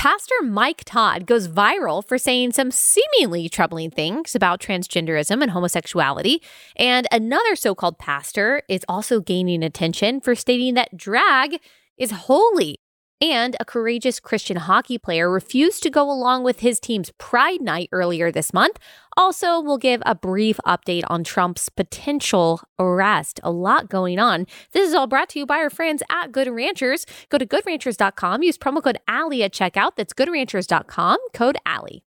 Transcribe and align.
Pastor 0.00 0.36
Mike 0.42 0.82
Todd 0.86 1.26
goes 1.26 1.46
viral 1.46 2.02
for 2.02 2.16
saying 2.16 2.52
some 2.52 2.70
seemingly 2.70 3.50
troubling 3.50 3.90
things 3.90 4.34
about 4.34 4.58
transgenderism 4.58 5.42
and 5.42 5.50
homosexuality. 5.50 6.40
And 6.76 7.06
another 7.12 7.54
so 7.54 7.74
called 7.74 7.98
pastor 7.98 8.62
is 8.66 8.82
also 8.88 9.20
gaining 9.20 9.62
attention 9.62 10.22
for 10.22 10.34
stating 10.34 10.72
that 10.72 10.96
drag 10.96 11.58
is 11.98 12.12
holy 12.12 12.79
and 13.20 13.56
a 13.60 13.64
courageous 13.64 14.20
Christian 14.20 14.56
hockey 14.56 14.98
player 14.98 15.30
refused 15.30 15.82
to 15.82 15.90
go 15.90 16.10
along 16.10 16.44
with 16.44 16.60
his 16.60 16.80
team's 16.80 17.12
Pride 17.18 17.60
Night 17.60 17.88
earlier 17.92 18.32
this 18.32 18.52
month. 18.52 18.78
Also, 19.16 19.60
we'll 19.60 19.78
give 19.78 20.02
a 20.06 20.14
brief 20.14 20.58
update 20.66 21.04
on 21.08 21.24
Trump's 21.24 21.68
potential 21.68 22.60
arrest. 22.78 23.40
A 23.42 23.50
lot 23.50 23.88
going 23.88 24.18
on. 24.18 24.46
This 24.72 24.88
is 24.88 24.94
all 24.94 25.06
brought 25.06 25.28
to 25.30 25.38
you 25.38 25.46
by 25.46 25.58
our 25.58 25.70
friends 25.70 26.02
at 26.10 26.32
Good 26.32 26.48
Ranchers. 26.48 27.06
Go 27.28 27.38
to 27.38 27.46
goodranchers.com, 27.46 28.42
use 28.42 28.58
promo 28.58 28.82
code 28.82 28.98
Allie 29.08 29.42
at 29.42 29.52
checkout. 29.52 29.96
That's 29.96 30.14
goodranchers.com, 30.14 31.18
code 31.34 31.56
Allie. 31.66 32.04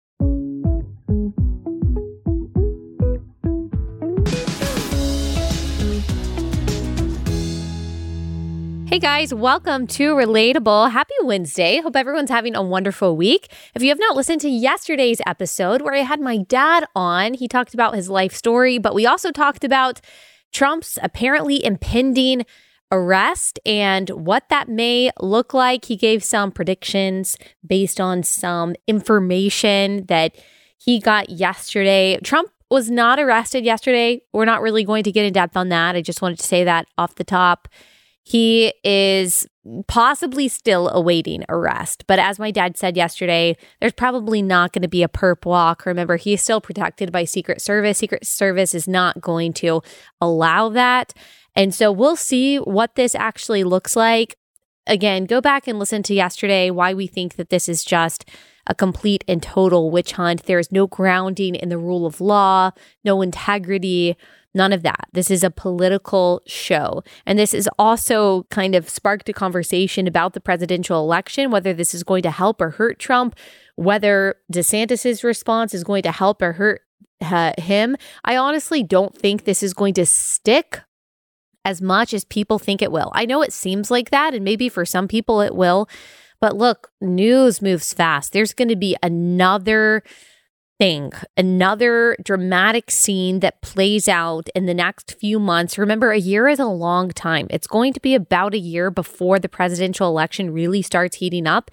Hey 8.89 8.97
guys, 8.97 9.31
welcome 9.31 9.85
to 9.85 10.15
Relatable. 10.15 10.89
Happy 10.89 11.13
Wednesday. 11.21 11.79
Hope 11.79 11.95
everyone's 11.95 12.31
having 12.31 12.55
a 12.55 12.63
wonderful 12.63 13.15
week. 13.15 13.53
If 13.75 13.83
you 13.83 13.89
have 13.89 13.99
not 13.99 14.15
listened 14.15 14.41
to 14.41 14.49
yesterday's 14.49 15.21
episode 15.27 15.83
where 15.83 15.93
I 15.93 15.99
had 15.99 16.19
my 16.19 16.37
dad 16.37 16.85
on, 16.95 17.35
he 17.35 17.47
talked 17.47 17.75
about 17.75 17.93
his 17.93 18.09
life 18.09 18.33
story, 18.33 18.79
but 18.79 18.95
we 18.95 19.05
also 19.05 19.31
talked 19.31 19.63
about 19.63 20.01
Trump's 20.51 20.97
apparently 21.03 21.63
impending 21.63 22.47
arrest 22.91 23.59
and 23.63 24.09
what 24.09 24.49
that 24.49 24.67
may 24.67 25.11
look 25.19 25.53
like. 25.53 25.85
He 25.85 25.95
gave 25.95 26.23
some 26.23 26.51
predictions 26.51 27.37
based 27.63 28.01
on 28.01 28.23
some 28.23 28.73
information 28.87 30.07
that 30.07 30.35
he 30.79 30.99
got 30.99 31.29
yesterday. 31.29 32.17
Trump 32.23 32.49
was 32.71 32.89
not 32.89 33.19
arrested 33.19 33.63
yesterday. 33.63 34.23
We're 34.33 34.45
not 34.45 34.63
really 34.63 34.83
going 34.83 35.03
to 35.03 35.11
get 35.11 35.25
in 35.25 35.33
depth 35.33 35.55
on 35.55 35.69
that. 35.69 35.95
I 35.95 36.01
just 36.01 36.23
wanted 36.23 36.39
to 36.39 36.47
say 36.47 36.63
that 36.63 36.87
off 36.97 37.13
the 37.13 37.23
top. 37.23 37.67
He 38.29 38.75
is 38.83 39.47
possibly 39.87 40.47
still 40.47 40.87
awaiting 40.89 41.43
arrest. 41.49 42.03
But 42.05 42.19
as 42.19 42.37
my 42.37 42.51
dad 42.51 42.77
said 42.77 42.95
yesterday, 42.95 43.57
there's 43.79 43.93
probably 43.93 44.43
not 44.43 44.71
going 44.71 44.83
to 44.83 44.87
be 44.87 45.01
a 45.01 45.07
perp 45.07 45.45
walk. 45.45 45.83
Remember, 45.87 46.15
he's 46.15 46.43
still 46.43 46.61
protected 46.61 47.11
by 47.11 47.23
Secret 47.23 47.59
Service. 47.59 47.97
Secret 47.97 48.27
Service 48.27 48.75
is 48.75 48.87
not 48.87 49.19
going 49.19 49.53
to 49.53 49.81
allow 50.21 50.69
that. 50.69 51.11
And 51.55 51.73
so 51.73 51.91
we'll 51.91 52.15
see 52.15 52.57
what 52.57 52.93
this 52.93 53.15
actually 53.15 53.63
looks 53.63 53.95
like. 53.95 54.35
Again, 54.85 55.25
go 55.25 55.41
back 55.41 55.67
and 55.67 55.79
listen 55.79 56.03
to 56.03 56.13
yesterday 56.13 56.69
why 56.69 56.93
we 56.93 57.07
think 57.07 57.35
that 57.37 57.49
this 57.49 57.67
is 57.67 57.83
just 57.83 58.29
a 58.69 58.75
complete 58.75 59.25
and 59.27 59.43
total 59.43 59.91
witch 59.91 60.13
hunt. 60.13 60.43
There 60.45 60.59
is 60.59 60.71
no 60.71 60.87
grounding 60.87 61.55
in 61.55 61.67
the 61.67 61.77
rule 61.77 62.05
of 62.05 62.21
law, 62.21 62.71
no 63.03 63.21
integrity 63.21 64.15
None 64.55 64.73
of 64.73 64.81
that. 64.81 65.07
This 65.13 65.29
is 65.29 65.43
a 65.43 65.51
political 65.51 66.41
show. 66.47 67.03
And 67.25 67.37
this 67.37 67.53
is 67.53 67.69
also 67.77 68.47
kind 68.49 68.73
of 68.73 68.89
sparked 68.89 69.29
a 69.29 69.33
conversation 69.33 70.07
about 70.07 70.33
the 70.33 70.41
presidential 70.41 70.99
election, 70.99 71.51
whether 71.51 71.73
this 71.73 71.93
is 71.93 72.03
going 72.03 72.23
to 72.23 72.31
help 72.31 72.59
or 72.59 72.71
hurt 72.71 72.97
Trump, 72.97 73.35
whether 73.75 74.35
DeSantis's 74.51 75.23
response 75.23 75.73
is 75.73 75.83
going 75.83 76.01
to 76.03 76.11
help 76.11 76.41
or 76.41 76.53
hurt 76.53 76.81
uh, 77.21 77.53
him. 77.59 77.95
I 78.25 78.37
honestly 78.37 78.81
don't 78.81 79.15
think 79.15 79.43
this 79.43 79.61
is 79.61 79.73
going 79.73 79.93
to 79.95 80.05
stick 80.05 80.81
as 81.63 81.81
much 81.81 82.13
as 82.13 82.23
people 82.23 82.57
think 82.57 82.81
it 82.81 82.91
will. 82.91 83.11
I 83.13 83.25
know 83.25 83.43
it 83.43 83.53
seems 83.53 83.91
like 83.91 84.09
that, 84.09 84.33
and 84.33 84.43
maybe 84.43 84.69
for 84.69 84.85
some 84.85 85.07
people 85.07 85.41
it 85.41 85.53
will. 85.53 85.87
But 86.41 86.55
look, 86.55 86.91
news 87.01 87.61
moves 87.61 87.93
fast. 87.93 88.33
There's 88.33 88.53
going 88.53 88.69
to 88.69 88.75
be 88.75 88.95
another 89.03 90.03
thing, 90.79 91.11
another 91.35 92.15
dramatic 92.23 92.89
scene 92.89 93.41
that 93.41 93.61
plays 93.61 94.07
out 94.07 94.47
in 94.55 94.65
the 94.65 94.73
next 94.73 95.15
few 95.19 95.37
months. 95.37 95.77
Remember, 95.77 96.11
a 96.11 96.19
year 96.19 96.47
is 96.47 96.59
a 96.59 96.65
long 96.65 97.09
time. 97.09 97.47
It's 97.49 97.67
going 97.67 97.91
to 97.93 97.99
be 97.99 98.15
about 98.15 98.53
a 98.53 98.59
year 98.59 98.89
before 98.89 99.39
the 99.39 99.49
presidential 99.49 100.07
election 100.07 100.53
really 100.53 100.81
starts 100.81 101.17
heating 101.17 101.45
up. 101.45 101.69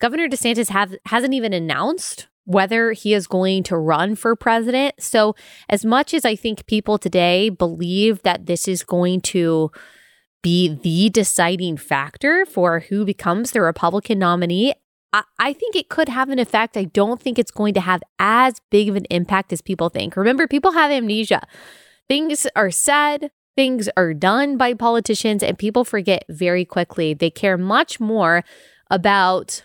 Governor 0.00 0.28
DeSantis 0.28 0.70
have, 0.70 0.96
hasn't 1.06 1.34
even 1.34 1.52
announced 1.52 2.26
whether 2.44 2.92
he 2.92 3.14
is 3.14 3.26
going 3.26 3.62
to 3.62 3.76
run 3.76 4.16
for 4.16 4.34
president. 4.34 4.94
So, 4.98 5.36
as 5.68 5.84
much 5.84 6.14
as 6.14 6.24
I 6.24 6.34
think 6.34 6.66
people 6.66 6.98
today 6.98 7.50
believe 7.50 8.22
that 8.22 8.46
this 8.46 8.66
is 8.66 8.82
going 8.82 9.20
to 9.20 9.70
be 10.48 10.68
the 10.82 11.10
deciding 11.10 11.76
factor 11.76 12.46
for 12.46 12.80
who 12.80 13.04
becomes 13.04 13.50
the 13.50 13.60
Republican 13.60 14.18
nominee, 14.18 14.72
I, 15.12 15.22
I 15.38 15.52
think 15.52 15.76
it 15.76 15.90
could 15.90 16.08
have 16.08 16.30
an 16.30 16.38
effect. 16.38 16.76
I 16.76 16.84
don't 16.84 17.20
think 17.20 17.38
it's 17.38 17.50
going 17.50 17.74
to 17.74 17.80
have 17.80 18.02
as 18.18 18.54
big 18.70 18.88
of 18.88 18.96
an 18.96 19.04
impact 19.10 19.52
as 19.52 19.60
people 19.60 19.90
think. 19.90 20.16
Remember, 20.16 20.46
people 20.46 20.72
have 20.72 20.90
amnesia. 20.90 21.46
Things 22.08 22.46
are 22.56 22.70
said, 22.70 23.30
things 23.56 23.90
are 23.96 24.14
done 24.14 24.56
by 24.56 24.72
politicians, 24.72 25.42
and 25.42 25.58
people 25.58 25.84
forget 25.84 26.24
very 26.30 26.64
quickly. 26.64 27.12
They 27.12 27.30
care 27.30 27.58
much 27.58 28.00
more 28.00 28.42
about 28.90 29.64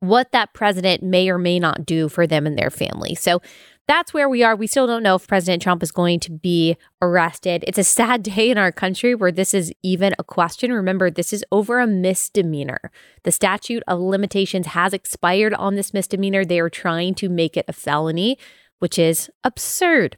what 0.00 0.30
that 0.32 0.52
president 0.52 1.02
may 1.02 1.30
or 1.30 1.38
may 1.38 1.58
not 1.58 1.86
do 1.86 2.10
for 2.10 2.26
them 2.26 2.46
and 2.46 2.58
their 2.58 2.70
family. 2.70 3.14
So 3.14 3.40
that's 3.88 4.12
where 4.12 4.28
we 4.28 4.42
are. 4.42 4.56
We 4.56 4.66
still 4.66 4.86
don't 4.86 5.02
know 5.02 5.14
if 5.14 5.28
President 5.28 5.62
Trump 5.62 5.82
is 5.82 5.92
going 5.92 6.20
to 6.20 6.32
be 6.32 6.76
arrested. 7.00 7.64
It's 7.66 7.78
a 7.78 7.84
sad 7.84 8.22
day 8.34 8.50
in 8.50 8.58
our 8.58 8.72
country 8.72 9.14
where 9.14 9.32
this 9.32 9.54
is 9.54 9.72
even 9.82 10.14
a 10.18 10.24
question. 10.24 10.72
Remember, 10.72 11.10
this 11.10 11.32
is 11.32 11.44
over 11.52 11.78
a 11.78 11.86
misdemeanor. 11.86 12.90
The 13.22 13.32
statute 13.32 13.82
of 13.86 14.00
limitations 14.00 14.68
has 14.68 14.92
expired 14.92 15.54
on 15.54 15.76
this 15.76 15.94
misdemeanor. 15.94 16.44
They 16.44 16.60
are 16.60 16.70
trying 16.70 17.14
to 17.16 17.28
make 17.28 17.56
it 17.56 17.66
a 17.68 17.72
felony, 17.72 18.38
which 18.78 18.98
is 18.98 19.30
absurd. 19.44 20.16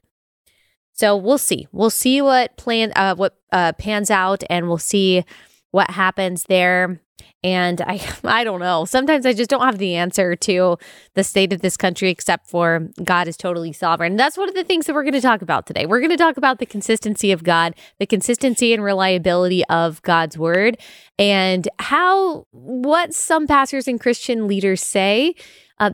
So 0.93 1.17
we'll 1.17 1.39
see. 1.39 1.69
We'll 1.71 1.91
see 1.91 2.21
what 2.21 2.57
plan 2.57 2.93
uh, 2.97 3.15
what 3.15 3.39
uh, 3.53 3.73
pans 3.75 4.11
out, 4.11 4.43
and 4.51 4.67
we'll 4.67 4.79
see 4.79 5.25
what 5.71 5.91
happens 5.91 6.45
there. 6.45 7.01
And 7.43 7.81
I 7.81 8.01
I 8.25 8.45
don't 8.45 8.61
know. 8.61 8.85
Sometimes 8.85 9.27
I 9.27 9.33
just 9.33 9.51
don't 9.51 9.63
have 9.63 9.79
the 9.79 9.95
answer 9.97 10.37
to 10.37 10.79
the 11.15 11.25
state 11.25 11.53
of 11.53 11.61
this 11.61 11.77
country 11.77 12.11
except 12.11 12.49
for 12.49 12.89
God 13.03 13.29
is 13.29 13.37
totally 13.37 13.73
sovereign. 13.73 14.13
And 14.13 14.21
that's 14.21 14.39
one 14.39 14.49
of 14.49 14.55
the 14.55 14.65
things 14.65 14.87
that 14.87 14.95
we're 14.95 15.03
going 15.03 15.13
to 15.15 15.21
talk 15.21 15.43
about 15.43 15.67
today. 15.67 15.87
We're 15.87 16.01
going 16.01 16.11
to 16.11 16.17
talk 16.17 16.37
about 16.37 16.59
the 16.59 16.67
consistency 16.67 17.33
of 17.33 17.45
God, 17.45 17.75
the 17.99 18.07
consistency 18.07 18.73
and 18.73 18.83
reliability 18.83 19.65
of 19.67 20.03
God's 20.03 20.39
word, 20.39 20.79
and 21.19 21.69
how 21.79 22.47
what 22.51 23.15
some 23.15 23.47
pastors 23.47 23.89
and 23.89 24.01
Christian 24.01 24.47
leaders 24.47 24.83
say 24.83 25.35
uh, 25.79 25.93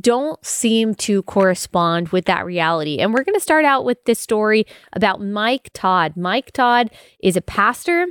don't 0.00 0.44
seem 0.44 0.94
to 0.96 1.22
correspond 1.22 2.08
with 2.08 2.24
that 2.24 2.44
reality. 2.44 2.98
And 2.98 3.14
we're 3.14 3.24
going 3.24 3.34
to 3.34 3.40
start 3.40 3.64
out 3.64 3.84
with 3.84 4.04
this 4.04 4.18
story 4.18 4.66
about 4.92 5.20
Mike 5.20 5.70
Todd. 5.72 6.16
Mike 6.16 6.50
Todd 6.52 6.90
is 7.20 7.36
a 7.36 7.40
pastor 7.40 8.06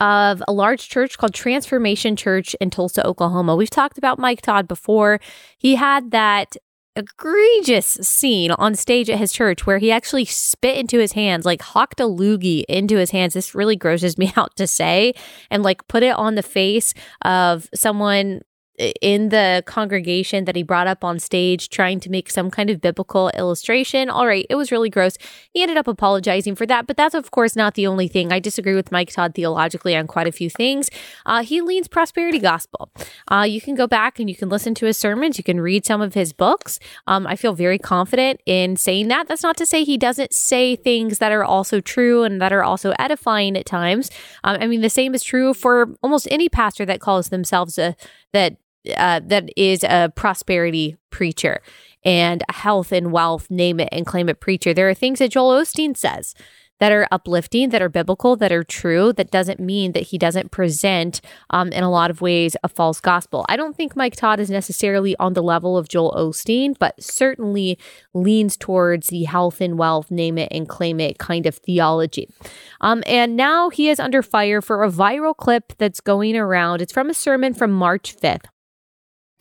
of 0.00 0.42
a 0.46 0.52
large 0.52 0.88
church 0.88 1.18
called 1.18 1.34
Transformation 1.34 2.16
Church 2.16 2.54
in 2.60 2.70
Tulsa, 2.70 3.06
Oklahoma. 3.06 3.56
We've 3.56 3.70
talked 3.70 3.98
about 3.98 4.18
Mike 4.18 4.42
Todd 4.42 4.68
before. 4.68 5.20
He 5.58 5.74
had 5.74 6.10
that 6.12 6.56
egregious 6.96 7.86
scene 7.86 8.52
on 8.52 8.74
stage 8.74 9.10
at 9.10 9.18
his 9.18 9.32
church 9.32 9.66
where 9.66 9.78
he 9.78 9.90
actually 9.90 10.24
spit 10.24 10.76
into 10.76 10.98
his 10.98 11.12
hands, 11.12 11.44
like 11.44 11.60
hawked 11.60 12.00
a 12.00 12.04
loogie 12.04 12.64
into 12.68 12.96
his 12.96 13.10
hands. 13.10 13.34
This 13.34 13.54
really 13.54 13.76
grosses 13.76 14.16
me 14.16 14.32
out 14.36 14.54
to 14.56 14.66
say, 14.66 15.14
and 15.50 15.62
like 15.62 15.86
put 15.88 16.02
it 16.02 16.14
on 16.14 16.34
the 16.34 16.42
face 16.42 16.94
of 17.22 17.68
someone 17.74 18.42
in 18.78 19.28
the 19.28 19.62
congregation 19.66 20.44
that 20.46 20.56
he 20.56 20.62
brought 20.62 20.86
up 20.86 21.04
on 21.04 21.18
stage 21.18 21.68
trying 21.68 22.00
to 22.00 22.10
make 22.10 22.30
some 22.30 22.50
kind 22.50 22.70
of 22.70 22.80
biblical 22.80 23.30
illustration. 23.30 24.10
All 24.10 24.26
right, 24.26 24.46
it 24.50 24.56
was 24.56 24.72
really 24.72 24.90
gross. 24.90 25.16
He 25.52 25.62
ended 25.62 25.76
up 25.76 25.86
apologizing 25.86 26.56
for 26.56 26.66
that, 26.66 26.86
but 26.86 26.96
that's 26.96 27.14
of 27.14 27.30
course 27.30 27.54
not 27.54 27.74
the 27.74 27.86
only 27.86 28.08
thing. 28.08 28.32
I 28.32 28.40
disagree 28.40 28.74
with 28.74 28.90
Mike 28.90 29.12
Todd 29.12 29.34
theologically 29.34 29.96
on 29.96 30.06
quite 30.06 30.26
a 30.26 30.32
few 30.32 30.50
things. 30.50 30.90
Uh, 31.24 31.42
he 31.42 31.60
leans 31.60 31.86
prosperity 31.86 32.38
gospel. 32.38 32.90
Uh, 33.30 33.46
you 33.48 33.60
can 33.60 33.74
go 33.74 33.86
back 33.86 34.18
and 34.18 34.28
you 34.28 34.34
can 34.34 34.48
listen 34.48 34.74
to 34.74 34.86
his 34.86 34.96
sermons. 34.96 35.38
You 35.38 35.44
can 35.44 35.60
read 35.60 35.86
some 35.86 36.00
of 36.00 36.14
his 36.14 36.32
books. 36.32 36.80
Um, 37.06 37.26
I 37.26 37.36
feel 37.36 37.54
very 37.54 37.78
confident 37.78 38.40
in 38.46 38.76
saying 38.76 39.08
that. 39.08 39.28
That's 39.28 39.42
not 39.42 39.56
to 39.58 39.66
say 39.66 39.84
he 39.84 39.96
doesn't 39.96 40.32
say 40.32 40.74
things 40.74 41.18
that 41.18 41.32
are 41.32 41.44
also 41.44 41.80
true 41.80 42.24
and 42.24 42.40
that 42.40 42.52
are 42.52 42.64
also 42.64 42.92
edifying 42.98 43.56
at 43.56 43.66
times. 43.66 44.10
Um, 44.42 44.58
I 44.60 44.66
mean, 44.66 44.80
the 44.80 44.90
same 44.90 45.14
is 45.14 45.22
true 45.22 45.54
for 45.54 45.94
almost 46.02 46.26
any 46.30 46.48
pastor 46.48 46.84
that 46.86 47.00
calls 47.00 47.28
themselves 47.28 47.78
a 47.78 47.96
that 48.32 48.56
uh, 48.96 49.20
that 49.24 49.50
is 49.56 49.84
a 49.84 50.12
prosperity 50.14 50.96
preacher 51.10 51.62
and 52.04 52.42
a 52.48 52.52
health 52.52 52.92
and 52.92 53.12
wealth, 53.12 53.50
name 53.50 53.80
it 53.80 53.88
and 53.92 54.06
claim 54.06 54.28
it 54.28 54.40
preacher. 54.40 54.74
There 54.74 54.88
are 54.88 54.94
things 54.94 55.18
that 55.20 55.30
Joel 55.30 55.60
Osteen 55.60 55.96
says 55.96 56.34
that 56.80 56.92
are 56.92 57.06
uplifting, 57.10 57.70
that 57.70 57.80
are 57.80 57.88
biblical, 57.88 58.36
that 58.36 58.52
are 58.52 58.64
true. 58.64 59.12
That 59.12 59.30
doesn't 59.30 59.60
mean 59.60 59.92
that 59.92 60.02
he 60.08 60.18
doesn't 60.18 60.50
present, 60.50 61.20
um, 61.50 61.70
in 61.72 61.84
a 61.84 61.90
lot 61.90 62.10
of 62.10 62.20
ways, 62.20 62.56
a 62.64 62.68
false 62.68 63.00
gospel. 63.00 63.46
I 63.48 63.56
don't 63.56 63.76
think 63.76 63.96
Mike 63.96 64.16
Todd 64.16 64.40
is 64.40 64.50
necessarily 64.50 65.16
on 65.18 65.34
the 65.34 65.42
level 65.42 65.78
of 65.78 65.88
Joel 65.88 66.12
Osteen, 66.12 66.74
but 66.78 67.00
certainly 67.02 67.78
leans 68.12 68.56
towards 68.56 69.08
the 69.08 69.24
health 69.24 69.60
and 69.60 69.78
wealth, 69.78 70.10
name 70.10 70.36
it 70.36 70.48
and 70.50 70.68
claim 70.68 71.00
it 71.00 71.18
kind 71.18 71.46
of 71.46 71.56
theology. 71.56 72.28
Um, 72.80 73.02
and 73.06 73.36
now 73.36 73.70
he 73.70 73.88
is 73.88 74.00
under 74.00 74.22
fire 74.22 74.60
for 74.60 74.82
a 74.82 74.90
viral 74.90 75.36
clip 75.36 75.74
that's 75.78 76.00
going 76.00 76.36
around. 76.36 76.82
It's 76.82 76.92
from 76.92 77.08
a 77.08 77.14
sermon 77.14 77.54
from 77.54 77.70
March 77.70 78.16
5th. 78.16 78.46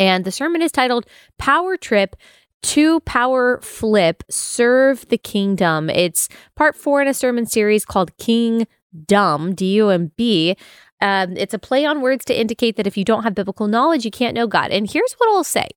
And 0.03 0.25
the 0.25 0.33
sermon 0.33 0.61
is 0.61 0.73
titled 0.73 1.05
Power 1.37 1.77
Trip 1.77 2.17
to 2.63 2.99
Power 2.99 3.61
Flip 3.61 4.21
Serve 4.29 5.07
the 5.07 5.17
Kingdom. 5.17 5.89
It's 5.89 6.27
part 6.57 6.75
four 6.75 7.01
in 7.01 7.07
a 7.07 7.13
sermon 7.13 7.45
series 7.45 7.85
called 7.85 8.17
King 8.17 8.67
Dumb, 9.05 9.55
D 9.55 9.75
U 9.75 9.87
M 9.87 10.11
B. 10.17 10.57
Um, 10.99 11.37
it's 11.37 11.53
a 11.53 11.59
play 11.59 11.85
on 11.85 12.01
words 12.01 12.25
to 12.25 12.37
indicate 12.37 12.75
that 12.75 12.85
if 12.85 12.97
you 12.97 13.05
don't 13.05 13.23
have 13.23 13.33
biblical 13.33 13.69
knowledge, 13.69 14.03
you 14.03 14.11
can't 14.11 14.35
know 14.35 14.45
God. 14.45 14.71
And 14.71 14.91
here's 14.91 15.13
what 15.13 15.29
I'll 15.29 15.45
say. 15.45 15.69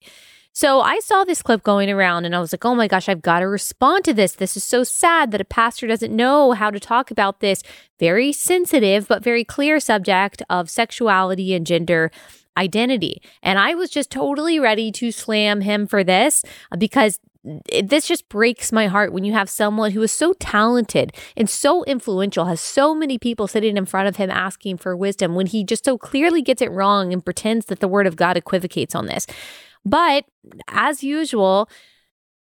So 0.53 0.81
I 0.81 0.99
saw 0.99 1.23
this 1.23 1.41
clip 1.41 1.63
going 1.63 1.89
around 1.89 2.25
and 2.25 2.35
I 2.35 2.41
was 2.41 2.53
like, 2.53 2.65
oh 2.65 2.75
my 2.75 2.89
gosh, 2.89 3.09
I've 3.09 3.23
got 3.23 3.41
to 3.41 3.49
respond 3.49 4.05
to 4.07 4.15
this. 4.15 4.33
This 4.33 4.57
is 4.57 4.65
so 4.65 4.83
sad 4.83 5.31
that 5.31 5.41
a 5.41 5.45
pastor 5.45 5.87
doesn't 5.87 6.17
know 6.17 6.51
how 6.51 6.73
to 6.73 6.81
talk 6.81 7.13
about 7.13 7.39
this 7.39 7.63
very 8.01 8.33
sensitive 8.33 9.07
but 9.07 9.23
very 9.23 9.45
clear 9.45 9.79
subject 9.79 10.43
of 10.51 10.69
sexuality 10.69 11.55
and 11.55 11.65
gender 11.65 12.11
identity. 12.57 13.23
And 13.43 13.59
I 13.59 13.75
was 13.75 13.91
just 13.91 14.11
totally 14.11 14.59
ready 14.59 14.91
to 14.93 15.13
slam 15.13 15.61
him 15.61 15.87
for 15.87 16.03
this 16.05 16.43
uh, 16.73 16.77
because 16.77 17.19
this 17.89 18.09
just 18.09 18.29
breaks 18.29 18.73
my 18.73 18.89
heart 18.89 19.13
when 19.13 19.25
you 19.25 19.33
have 19.33 19.49
someone 19.49 19.93
who 19.93 20.03
is 20.03 20.11
so 20.11 20.33
talented 20.35 21.13
and 21.37 21.49
so 21.49 21.85
influential, 21.85 22.47
has 22.47 22.61
so 22.61 22.95
many 22.95 23.19
people 23.19 23.47
sitting 23.47 23.77
in 23.77 23.87
front 23.87 24.09
of 24.09 24.17
him 24.17 24.31
asking 24.31 24.79
for 24.79 24.97
wisdom, 24.97 25.35
when 25.35 25.47
he 25.47 25.63
just 25.63 25.85
so 25.85 25.97
clearly 25.97 26.43
gets 26.43 26.61
it 26.61 26.73
wrong 26.73 27.13
and 27.13 27.25
pretends 27.25 27.67
that 27.67 27.79
the 27.81 27.89
word 27.89 28.07
of 28.07 28.17
God 28.17 28.37
equivocates 28.37 28.95
on 28.95 29.07
this. 29.07 29.27
But 29.85 30.25
as 30.69 31.05
usual, 31.05 31.69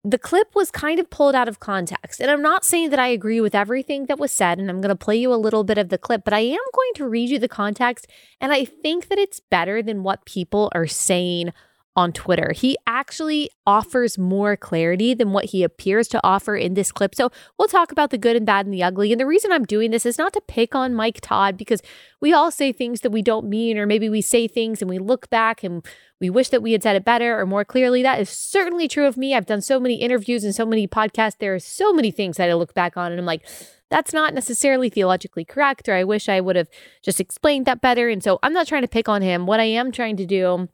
the 0.05 0.19
clip 0.19 0.53
was 0.53 0.69
kind 0.69 0.99
of 0.99 1.09
pulled 1.09 1.33
out 1.33 1.47
of 1.47 1.59
context. 1.59 2.21
And 2.21 2.29
I'm 2.29 2.41
not 2.41 2.63
saying 2.63 2.91
that 2.91 2.99
I 2.99 3.07
agree 3.07 3.41
with 3.41 3.55
everything 3.55 4.05
that 4.05 4.19
was 4.19 4.31
said, 4.31 4.59
and 4.59 4.69
I'm 4.69 4.79
going 4.79 4.89
to 4.89 4.95
play 4.95 5.15
you 5.15 5.33
a 5.33 5.35
little 5.35 5.63
bit 5.63 5.79
of 5.79 5.89
the 5.89 5.97
clip, 5.97 6.23
but 6.23 6.33
I 6.33 6.41
am 6.41 6.59
going 6.73 6.91
to 6.95 7.07
read 7.07 7.31
you 7.31 7.39
the 7.39 7.47
context. 7.47 8.05
And 8.39 8.53
I 8.53 8.65
think 8.65 9.07
that 9.07 9.17
it's 9.17 9.39
better 9.39 9.81
than 9.81 10.03
what 10.03 10.25
people 10.25 10.71
are 10.75 10.85
saying 10.85 11.53
on 11.95 12.11
Twitter. 12.11 12.51
He 12.53 12.77
actually 12.85 13.49
offers 13.65 14.17
more 14.17 14.57
clarity 14.57 15.13
than 15.13 15.31
what 15.31 15.45
he 15.45 15.63
appears 15.63 16.07
to 16.09 16.19
offer 16.23 16.55
in 16.55 16.73
this 16.73 16.91
clip. 16.91 17.15
So 17.15 17.31
we'll 17.57 17.69
talk 17.69 17.91
about 17.91 18.09
the 18.09 18.17
good 18.17 18.35
and 18.35 18.45
bad 18.45 18.65
and 18.65 18.73
the 18.73 18.83
ugly. 18.83 19.11
And 19.11 19.19
the 19.19 19.25
reason 19.25 19.51
I'm 19.51 19.63
doing 19.63 19.91
this 19.91 20.05
is 20.05 20.17
not 20.17 20.33
to 20.33 20.41
pick 20.41 20.75
on 20.75 20.93
Mike 20.93 21.19
Todd 21.21 21.55
because 21.57 21.81
we 22.19 22.33
all 22.33 22.51
say 22.51 22.71
things 22.71 23.01
that 23.01 23.11
we 23.11 23.21
don't 23.21 23.47
mean, 23.47 23.77
or 23.77 23.85
maybe 23.85 24.09
we 24.09 24.21
say 24.21 24.47
things 24.47 24.81
and 24.81 24.89
we 24.89 24.99
look 24.99 25.29
back 25.29 25.63
and 25.63 25.85
we 26.19 26.29
wish 26.29 26.49
that 26.49 26.61
we 26.61 26.73
had 26.73 26.83
said 26.83 26.95
it 26.95 27.05
better 27.05 27.39
or 27.39 27.45
more 27.45 27.63
clearly. 27.63 28.01
That 28.01 28.19
is 28.19 28.29
certainly 28.29 28.87
true 28.87 29.07
of 29.07 29.15
me. 29.15 29.33
I've 29.33 29.45
done 29.45 29.61
so 29.61 29.79
many 29.79 29.95
interviews 29.95 30.43
and 30.43 30.53
so 30.53 30.65
many 30.65 30.87
podcasts. 30.87 31.37
There 31.39 31.55
are 31.55 31.59
so 31.59 31.93
many 31.93 32.11
things 32.11 32.37
that 32.37 32.49
I 32.49 32.53
look 32.53 32.73
back 32.73 32.97
on 32.97 33.11
and 33.11 33.19
I'm 33.19 33.25
like, 33.25 33.45
that's 33.89 34.13
not 34.13 34.33
necessarily 34.33 34.89
theologically 34.89 35.45
correct, 35.45 35.87
or 35.87 35.93
I 35.93 36.03
wish 36.03 36.27
I 36.27 36.41
would 36.41 36.55
have 36.55 36.67
just 37.03 37.19
explained 37.19 37.65
that 37.67 37.81
better. 37.81 38.09
And 38.09 38.23
so 38.23 38.39
I'm 38.41 38.51
not 38.51 38.67
trying 38.67 38.81
to 38.81 38.87
pick 38.87 39.07
on 39.07 39.21
him. 39.21 39.45
What 39.45 39.59
I 39.59 39.65
am 39.65 39.91
trying 39.91 40.17
to 40.17 40.25
do 40.25 40.69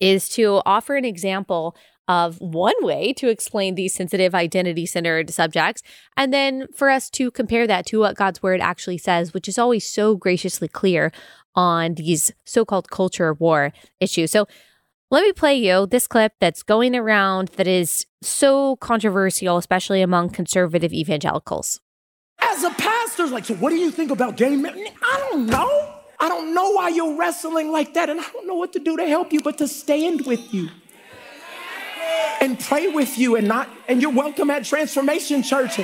is 0.00 0.28
to 0.30 0.62
offer 0.64 0.96
an 0.96 1.04
example 1.04 1.76
of 2.06 2.40
one 2.40 2.74
way 2.80 3.12
to 3.12 3.28
explain 3.28 3.74
these 3.74 3.94
sensitive 3.94 4.34
identity 4.34 4.86
centered 4.86 5.30
subjects, 5.30 5.82
and 6.16 6.32
then 6.32 6.66
for 6.74 6.88
us 6.88 7.10
to 7.10 7.30
compare 7.30 7.66
that 7.66 7.84
to 7.86 8.00
what 8.00 8.16
God's 8.16 8.42
word 8.42 8.60
actually 8.60 8.96
says, 8.96 9.34
which 9.34 9.46
is 9.46 9.58
always 9.58 9.86
so 9.86 10.16
graciously 10.16 10.68
clear 10.68 11.12
on 11.54 11.94
these 11.94 12.32
so 12.46 12.64
called 12.64 12.90
culture 12.90 13.34
war 13.34 13.72
issues. 14.00 14.30
So 14.30 14.46
let 15.10 15.22
me 15.22 15.32
play 15.32 15.56
you 15.56 15.86
this 15.86 16.06
clip 16.06 16.32
that's 16.40 16.62
going 16.62 16.94
around 16.96 17.48
that 17.56 17.66
is 17.66 18.06
so 18.22 18.76
controversial, 18.76 19.58
especially 19.58 20.00
among 20.00 20.30
conservative 20.30 20.92
evangelicals. 20.92 21.80
As 22.40 22.62
a 22.62 22.70
pastor, 22.70 23.26
like, 23.26 23.44
so 23.44 23.54
what 23.54 23.70
do 23.70 23.76
you 23.76 23.90
think 23.90 24.10
about 24.10 24.36
gay 24.36 24.56
men? 24.56 24.86
I 25.02 25.28
don't 25.30 25.46
know. 25.46 25.97
I 26.20 26.28
don't 26.28 26.52
know 26.52 26.70
why 26.72 26.88
you're 26.88 27.16
wrestling 27.16 27.70
like 27.70 27.94
that, 27.94 28.10
and 28.10 28.20
I 28.20 28.24
don't 28.32 28.46
know 28.46 28.54
what 28.54 28.72
to 28.72 28.80
do 28.80 28.96
to 28.96 29.06
help 29.06 29.32
you 29.32 29.40
but 29.40 29.58
to 29.58 29.68
stand 29.68 30.26
with 30.26 30.52
you 30.52 30.68
and 32.40 32.58
pray 32.58 32.88
with 32.88 33.18
you 33.18 33.36
and 33.36 33.46
not 33.46 33.68
and 33.86 34.02
you're 34.02 34.12
welcome 34.12 34.50
at 34.50 34.64
transformation 34.64 35.42
church. 35.42 35.80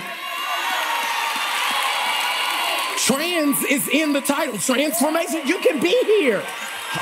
Trans 2.99 3.63
is 3.65 3.87
in 3.89 4.13
the 4.13 4.21
title. 4.21 4.59
Transformation 4.59 5.47
you 5.47 5.59
can 5.59 5.81
be 5.81 5.97
here. 6.05 6.43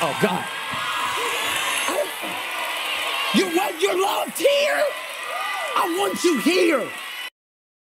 Oh 0.00 0.18
god. 0.20 0.44
You 3.34 3.46
want 3.56 3.80
your 3.80 3.98
loved 3.98 4.36
here? 4.36 4.82
I 5.74 5.96
want 5.98 6.22
you 6.22 6.38
here 6.40 6.86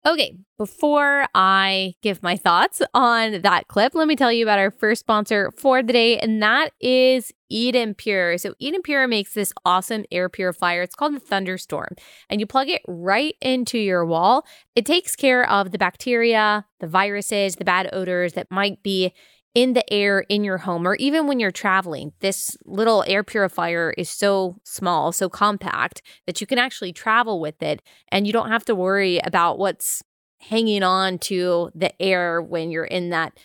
Okay, 0.06 0.38
before 0.58 1.26
I 1.36 1.94
give 2.02 2.24
my 2.24 2.38
thoughts 2.38 2.82
on 2.94 3.42
that 3.42 3.68
clip, 3.68 3.94
let 3.94 4.08
me 4.08 4.16
tell 4.16 4.32
you 4.32 4.46
about 4.46 4.58
our 4.58 4.72
first 4.72 5.02
sponsor 5.02 5.52
for 5.58 5.84
the 5.84 5.92
day, 5.92 6.18
and 6.18 6.42
that 6.42 6.72
is 6.80 7.34
Eden 7.50 7.96
Pure. 7.96 8.38
So, 8.38 8.54
Eden 8.60 8.82
Pure 8.82 9.10
makes 9.10 9.34
this 9.34 9.52
awesome 9.66 10.06
air 10.10 10.30
purifier. 10.30 10.84
It's 10.84 10.96
called 10.96 11.16
the 11.16 11.20
Thunderstorm, 11.20 11.96
and 12.30 12.40
you 12.40 12.48
plug 12.48 12.70
it 12.70 12.82
right 12.88 13.36
into 13.42 13.78
your 13.78 14.06
wall. 14.06 14.46
It 14.74 14.86
takes 14.86 15.18
care 15.18 15.48
of 15.50 15.72
the 15.72 15.78
bacteria, 15.78 16.66
the 16.80 16.88
viruses, 16.88 17.58
the 17.58 17.66
bad 17.66 17.90
odors 17.92 18.34
that 18.34 18.50
might 18.50 18.82
be 18.82 19.14
in 19.56 19.74
the 19.74 19.94
air 19.94 20.20
in 20.30 20.44
your 20.44 20.60
home 20.60 20.88
or 20.88 20.96
even 20.96 21.28
when 21.28 21.40
you're 21.40 21.52
traveling. 21.52 22.14
This 22.20 22.56
little 22.66 23.04
air 23.08 23.24
purifier 23.24 23.94
is 23.98 24.10
so 24.10 24.58
small, 24.64 25.12
so 25.12 25.30
compact 25.30 26.02
that 26.28 26.40
you 26.40 26.48
can 26.48 26.60
actually 26.60 26.94
travel 26.94 27.40
with 27.40 27.62
it 27.62 27.82
and 28.12 28.28
you 28.28 28.34
don't 28.34 28.52
have 28.52 28.66
to 28.66 28.76
worry 28.76 29.20
about 29.20 29.58
what's 29.58 30.04
hanging 30.40 30.84
on 30.84 31.18
to 31.20 31.72
the 31.76 32.00
air 32.02 32.42
when 32.42 32.72
you're 32.72 32.86
in 32.86 33.10
that 33.10 33.38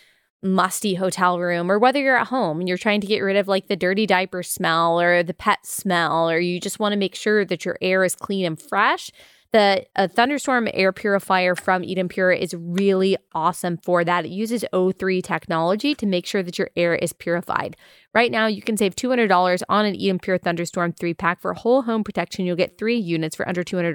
musty 0.43 0.95
hotel 0.95 1.41
room 1.41 1.71
or 1.71 1.79
whether 1.79 1.99
you're 1.99 2.19
at 2.19 2.27
home 2.27 2.61
and 2.61 2.69
you're 2.69 2.77
trying 2.77 3.01
to 3.01 3.07
get 3.07 3.21
rid 3.21 3.37
of 3.37 3.49
like 3.49 3.67
the 3.67 3.77
dirty 3.77 4.07
diaper 4.07 4.43
smell 4.43 5.01
or 5.01 5.23
the 5.23 5.33
pet 5.33 5.59
smell 5.65 6.31
or 6.31 6.39
you 6.39 6.61
just 6.61 6.79
want 6.79 6.93
to 6.93 6.99
make 6.99 7.15
sure 7.15 7.47
that 7.47 7.65
your 7.65 7.79
air 7.81 8.05
is 8.05 8.15
clean 8.15 8.45
and 8.45 8.61
fresh 8.61 9.11
the 9.55 9.87
thunderstorm 10.17 10.69
air 10.75 10.91
purifier 10.91 11.55
from 11.55 11.85
Eden 11.85 12.09
Pure 12.09 12.33
is 12.33 12.55
really 12.59 13.17
awesome 13.37 13.77
for 13.77 14.03
that. 14.03 14.25
It 14.25 14.33
uses 14.33 14.65
O3 14.73 15.23
technology 15.23 15.95
to 15.95 16.07
make 16.07 16.27
sure 16.27 16.43
that 16.43 16.59
your 16.59 16.71
air 16.75 16.97
is 16.97 17.13
purified. 17.13 17.77
Right 18.13 18.33
now, 18.33 18.49
you 18.49 18.63
can 18.63 18.77
save 18.77 18.97
$200 18.97 19.63
on 19.69 19.87
an 19.87 19.95
Eden 19.95 20.19
Pure 20.19 20.39
Thunderstorm 20.39 20.91
3 20.93 21.15
pack 21.15 21.41
for 21.41 21.55
whole 21.55 21.83
home 21.83 22.03
protection. 22.03 22.45
You'll 22.45 22.57
get 22.57 22.79
three 22.79 22.97
units 22.97 23.37
for 23.37 23.49
under 23.49 23.63
$200. 23.63 23.95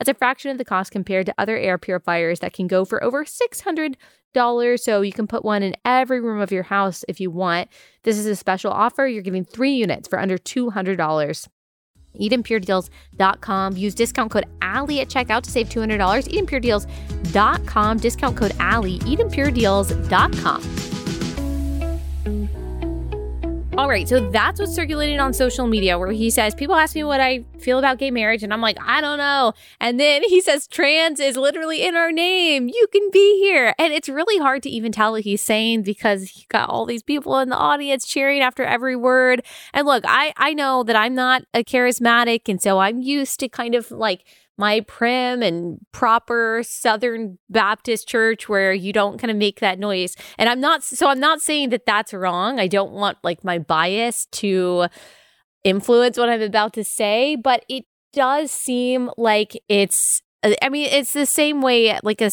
That's 0.00 0.08
a 0.08 0.14
fraction 0.14 0.50
of 0.50 0.58
the 0.58 0.64
cost 0.64 0.90
compared 0.90 1.26
to 1.26 1.34
other 1.38 1.56
air 1.56 1.78
purifiers 1.78 2.40
that 2.40 2.52
can 2.52 2.66
go 2.66 2.84
for 2.84 3.02
over 3.04 3.24
$600. 3.24 3.94
So 4.80 5.00
you 5.00 5.12
can 5.12 5.28
put 5.28 5.44
one 5.44 5.62
in 5.62 5.76
every 5.84 6.20
room 6.20 6.40
of 6.40 6.50
your 6.50 6.64
house 6.64 7.04
if 7.06 7.20
you 7.20 7.30
want. 7.30 7.68
This 8.02 8.18
is 8.18 8.26
a 8.26 8.34
special 8.34 8.72
offer. 8.72 9.06
You're 9.06 9.22
getting 9.22 9.44
three 9.44 9.74
units 9.74 10.08
for 10.08 10.18
under 10.18 10.38
$200. 10.38 11.48
EdenPureDeals.com. 12.18 13.76
Use 13.76 13.94
discount 13.94 14.30
code 14.30 14.46
Allie 14.62 15.00
at 15.00 15.08
checkout 15.08 15.42
to 15.42 15.50
save 15.50 15.68
$200. 15.68 15.98
EdenPureDeals.com. 16.28 17.96
Discount 17.98 18.36
code 18.36 18.54
Allie. 18.58 18.98
EdenPureDeals.com. 19.00 20.87
All 23.78 23.88
right, 23.88 24.08
so 24.08 24.28
that's 24.30 24.58
what's 24.58 24.74
circulating 24.74 25.20
on 25.20 25.32
social 25.32 25.68
media 25.68 26.00
where 26.00 26.10
he 26.10 26.30
says, 26.30 26.52
People 26.52 26.74
ask 26.74 26.96
me 26.96 27.04
what 27.04 27.20
I 27.20 27.44
feel 27.60 27.78
about 27.78 27.98
gay 27.98 28.10
marriage, 28.10 28.42
and 28.42 28.52
I'm 28.52 28.60
like, 28.60 28.76
I 28.84 29.00
don't 29.00 29.18
know. 29.18 29.52
And 29.78 30.00
then 30.00 30.24
he 30.24 30.40
says, 30.40 30.66
Trans 30.66 31.20
is 31.20 31.36
literally 31.36 31.86
in 31.86 31.94
our 31.94 32.10
name. 32.10 32.66
You 32.66 32.88
can 32.90 33.08
be 33.12 33.38
here. 33.38 33.76
And 33.78 33.92
it's 33.92 34.08
really 34.08 34.36
hard 34.38 34.64
to 34.64 34.68
even 34.68 34.90
tell 34.90 35.12
what 35.12 35.22
he's 35.22 35.42
saying 35.42 35.82
because 35.82 36.30
he 36.30 36.46
got 36.48 36.68
all 36.68 36.86
these 36.86 37.04
people 37.04 37.38
in 37.38 37.50
the 37.50 37.56
audience 37.56 38.04
cheering 38.04 38.40
after 38.40 38.64
every 38.64 38.96
word. 38.96 39.44
And 39.72 39.86
look, 39.86 40.02
I, 40.08 40.32
I 40.36 40.54
know 40.54 40.82
that 40.82 40.96
I'm 40.96 41.14
not 41.14 41.44
a 41.54 41.62
charismatic, 41.62 42.48
and 42.48 42.60
so 42.60 42.80
I'm 42.80 43.00
used 43.00 43.38
to 43.38 43.48
kind 43.48 43.76
of 43.76 43.92
like 43.92 44.24
my 44.58 44.80
prim 44.80 45.40
and 45.40 45.78
proper 45.92 46.62
Southern 46.64 47.38
Baptist 47.48 48.08
church 48.08 48.48
where 48.48 48.72
you 48.72 48.92
don't 48.92 49.18
kind 49.18 49.30
of 49.30 49.36
make 49.36 49.60
that 49.60 49.78
noise. 49.78 50.16
And 50.36 50.48
I'm 50.48 50.60
not, 50.60 50.82
so 50.82 51.08
I'm 51.08 51.20
not 51.20 51.40
saying 51.40 51.70
that 51.70 51.86
that's 51.86 52.12
wrong. 52.12 52.58
I 52.58 52.66
don't 52.66 52.92
want 52.92 53.18
like 53.22 53.44
my 53.44 53.58
bias 53.58 54.26
to 54.32 54.88
influence 55.62 56.18
what 56.18 56.28
I'm 56.28 56.42
about 56.42 56.72
to 56.74 56.84
say, 56.84 57.36
but 57.36 57.64
it 57.68 57.84
does 58.12 58.50
seem 58.50 59.10
like 59.16 59.56
it's, 59.68 60.22
uh, 60.42 60.54
I 60.60 60.68
mean, 60.68 60.88
it's 60.90 61.12
the 61.12 61.26
same 61.26 61.62
way 61.62 61.96
like 62.02 62.20
a, 62.20 62.32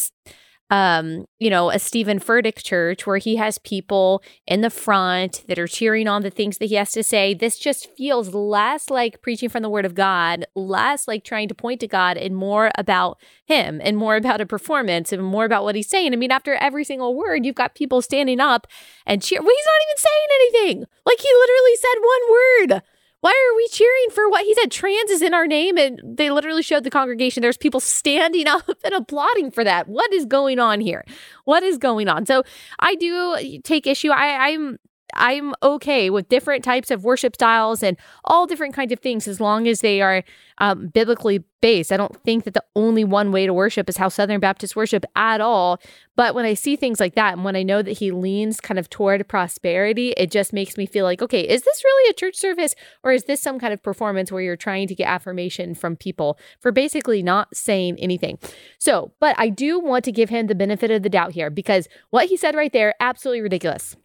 um, 0.70 1.26
you 1.38 1.48
know, 1.48 1.70
a 1.70 1.78
Steven 1.78 2.18
Furtick 2.18 2.62
church 2.62 3.06
where 3.06 3.18
he 3.18 3.36
has 3.36 3.58
people 3.58 4.22
in 4.46 4.62
the 4.62 4.70
front 4.70 5.44
that 5.46 5.58
are 5.58 5.68
cheering 5.68 6.08
on 6.08 6.22
the 6.22 6.30
things 6.30 6.58
that 6.58 6.66
he 6.66 6.74
has 6.74 6.90
to 6.92 7.04
say. 7.04 7.34
This 7.34 7.58
just 7.58 7.88
feels 7.96 8.34
less 8.34 8.90
like 8.90 9.22
preaching 9.22 9.48
from 9.48 9.62
the 9.62 9.70
word 9.70 9.84
of 9.84 9.94
God, 9.94 10.44
less 10.56 11.06
like 11.06 11.22
trying 11.22 11.48
to 11.48 11.54
point 11.54 11.80
to 11.80 11.88
God, 11.88 12.16
and 12.16 12.34
more 12.34 12.72
about 12.76 13.20
him 13.44 13.80
and 13.82 13.96
more 13.96 14.16
about 14.16 14.40
a 14.40 14.46
performance 14.46 15.12
and 15.12 15.22
more 15.22 15.44
about 15.44 15.62
what 15.62 15.76
he's 15.76 15.88
saying. 15.88 16.12
I 16.12 16.16
mean, 16.16 16.32
after 16.32 16.54
every 16.54 16.84
single 16.84 17.14
word, 17.14 17.46
you've 17.46 17.54
got 17.54 17.76
people 17.76 18.02
standing 18.02 18.40
up 18.40 18.66
and 19.06 19.22
cheer. 19.22 19.40
Well, 19.40 19.54
he's 19.54 19.66
not 19.66 19.86
even 19.86 19.96
saying 19.98 20.28
anything. 20.34 20.86
Like 21.04 21.20
he 21.20 21.28
literally 21.32 21.76
said 21.76 22.00
one 22.02 22.72
word. 22.78 22.82
Why 23.26 23.32
are 23.32 23.56
we 23.56 23.66
cheering 23.72 24.06
for 24.12 24.28
what 24.28 24.44
he 24.44 24.54
said? 24.54 24.70
Trans 24.70 25.10
is 25.10 25.20
in 25.20 25.34
our 25.34 25.48
name. 25.48 25.76
And 25.76 26.00
they 26.04 26.30
literally 26.30 26.62
showed 26.62 26.84
the 26.84 26.90
congregation 26.90 27.40
there's 27.40 27.56
people 27.56 27.80
standing 27.80 28.46
up 28.56 28.70
and 28.84 28.94
applauding 28.94 29.50
for 29.50 29.64
that. 29.64 29.88
What 29.88 30.12
is 30.12 30.24
going 30.24 30.60
on 30.60 30.80
here? 30.80 31.04
What 31.44 31.64
is 31.64 31.76
going 31.76 32.08
on? 32.08 32.24
So 32.24 32.44
I 32.78 32.94
do 32.94 33.60
take 33.64 33.88
issue. 33.88 34.10
I, 34.10 34.50
I'm 34.50 34.78
I'm 35.14 35.54
okay 35.62 36.10
with 36.10 36.28
different 36.28 36.64
types 36.64 36.90
of 36.90 37.04
worship 37.04 37.34
styles 37.34 37.82
and 37.82 37.96
all 38.24 38.46
different 38.46 38.74
kinds 38.74 38.92
of 38.92 39.00
things 39.00 39.28
as 39.28 39.40
long 39.40 39.68
as 39.68 39.80
they 39.80 40.00
are 40.00 40.24
um, 40.58 40.88
biblically 40.88 41.44
based. 41.60 41.92
I 41.92 41.96
don't 41.96 42.16
think 42.22 42.44
that 42.44 42.54
the 42.54 42.64
only 42.74 43.04
one 43.04 43.30
way 43.32 43.46
to 43.46 43.52
worship 43.52 43.88
is 43.88 43.96
how 43.96 44.08
Southern 44.08 44.40
Baptists 44.40 44.76
worship 44.76 45.04
at 45.14 45.40
all. 45.40 45.80
But 46.16 46.34
when 46.34 46.44
I 46.44 46.54
see 46.54 46.76
things 46.76 46.98
like 46.98 47.14
that, 47.14 47.34
and 47.34 47.44
when 47.44 47.56
I 47.56 47.62
know 47.62 47.82
that 47.82 47.98
he 47.98 48.10
leans 48.10 48.60
kind 48.60 48.78
of 48.78 48.88
toward 48.88 49.26
prosperity, 49.28 50.10
it 50.16 50.30
just 50.30 50.52
makes 50.52 50.76
me 50.76 50.86
feel 50.86 51.04
like, 51.04 51.22
okay, 51.22 51.42
is 51.42 51.62
this 51.62 51.84
really 51.84 52.10
a 52.10 52.14
church 52.14 52.36
service 52.36 52.74
or 53.02 53.12
is 53.12 53.24
this 53.24 53.42
some 53.42 53.58
kind 53.58 53.72
of 53.72 53.82
performance 53.82 54.32
where 54.32 54.42
you're 54.42 54.56
trying 54.56 54.88
to 54.88 54.94
get 54.94 55.08
affirmation 55.08 55.74
from 55.74 55.96
people 55.96 56.38
for 56.60 56.72
basically 56.72 57.22
not 57.22 57.54
saying 57.54 57.98
anything? 57.98 58.38
So, 58.78 59.12
but 59.20 59.34
I 59.38 59.50
do 59.50 59.78
want 59.78 60.04
to 60.06 60.12
give 60.12 60.30
him 60.30 60.46
the 60.46 60.54
benefit 60.54 60.90
of 60.90 61.02
the 61.02 61.10
doubt 61.10 61.32
here 61.32 61.50
because 61.50 61.88
what 62.10 62.26
he 62.26 62.36
said 62.36 62.54
right 62.54 62.72
there, 62.72 62.94
absolutely 63.00 63.42
ridiculous 63.42 63.96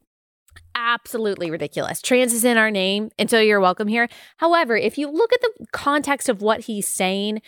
absolutely 0.76 1.52
ridiculous. 1.52 2.02
Trans 2.02 2.34
is 2.34 2.46
in 2.46 2.58
our 2.58 2.72
name, 2.72 3.10
and 3.20 3.30
so 3.30 3.40
you're 3.40 3.60
welcome 3.60 3.88
here. 3.88 4.08
However, 4.38 4.76
if 4.76 4.98
you 4.98 5.10
look 5.10 5.34
at 5.34 5.42
the 5.42 5.66
context 5.72 6.30
of 6.30 6.42
what 6.42 6.62
he's 6.62 6.88
saying, 6.88 7.42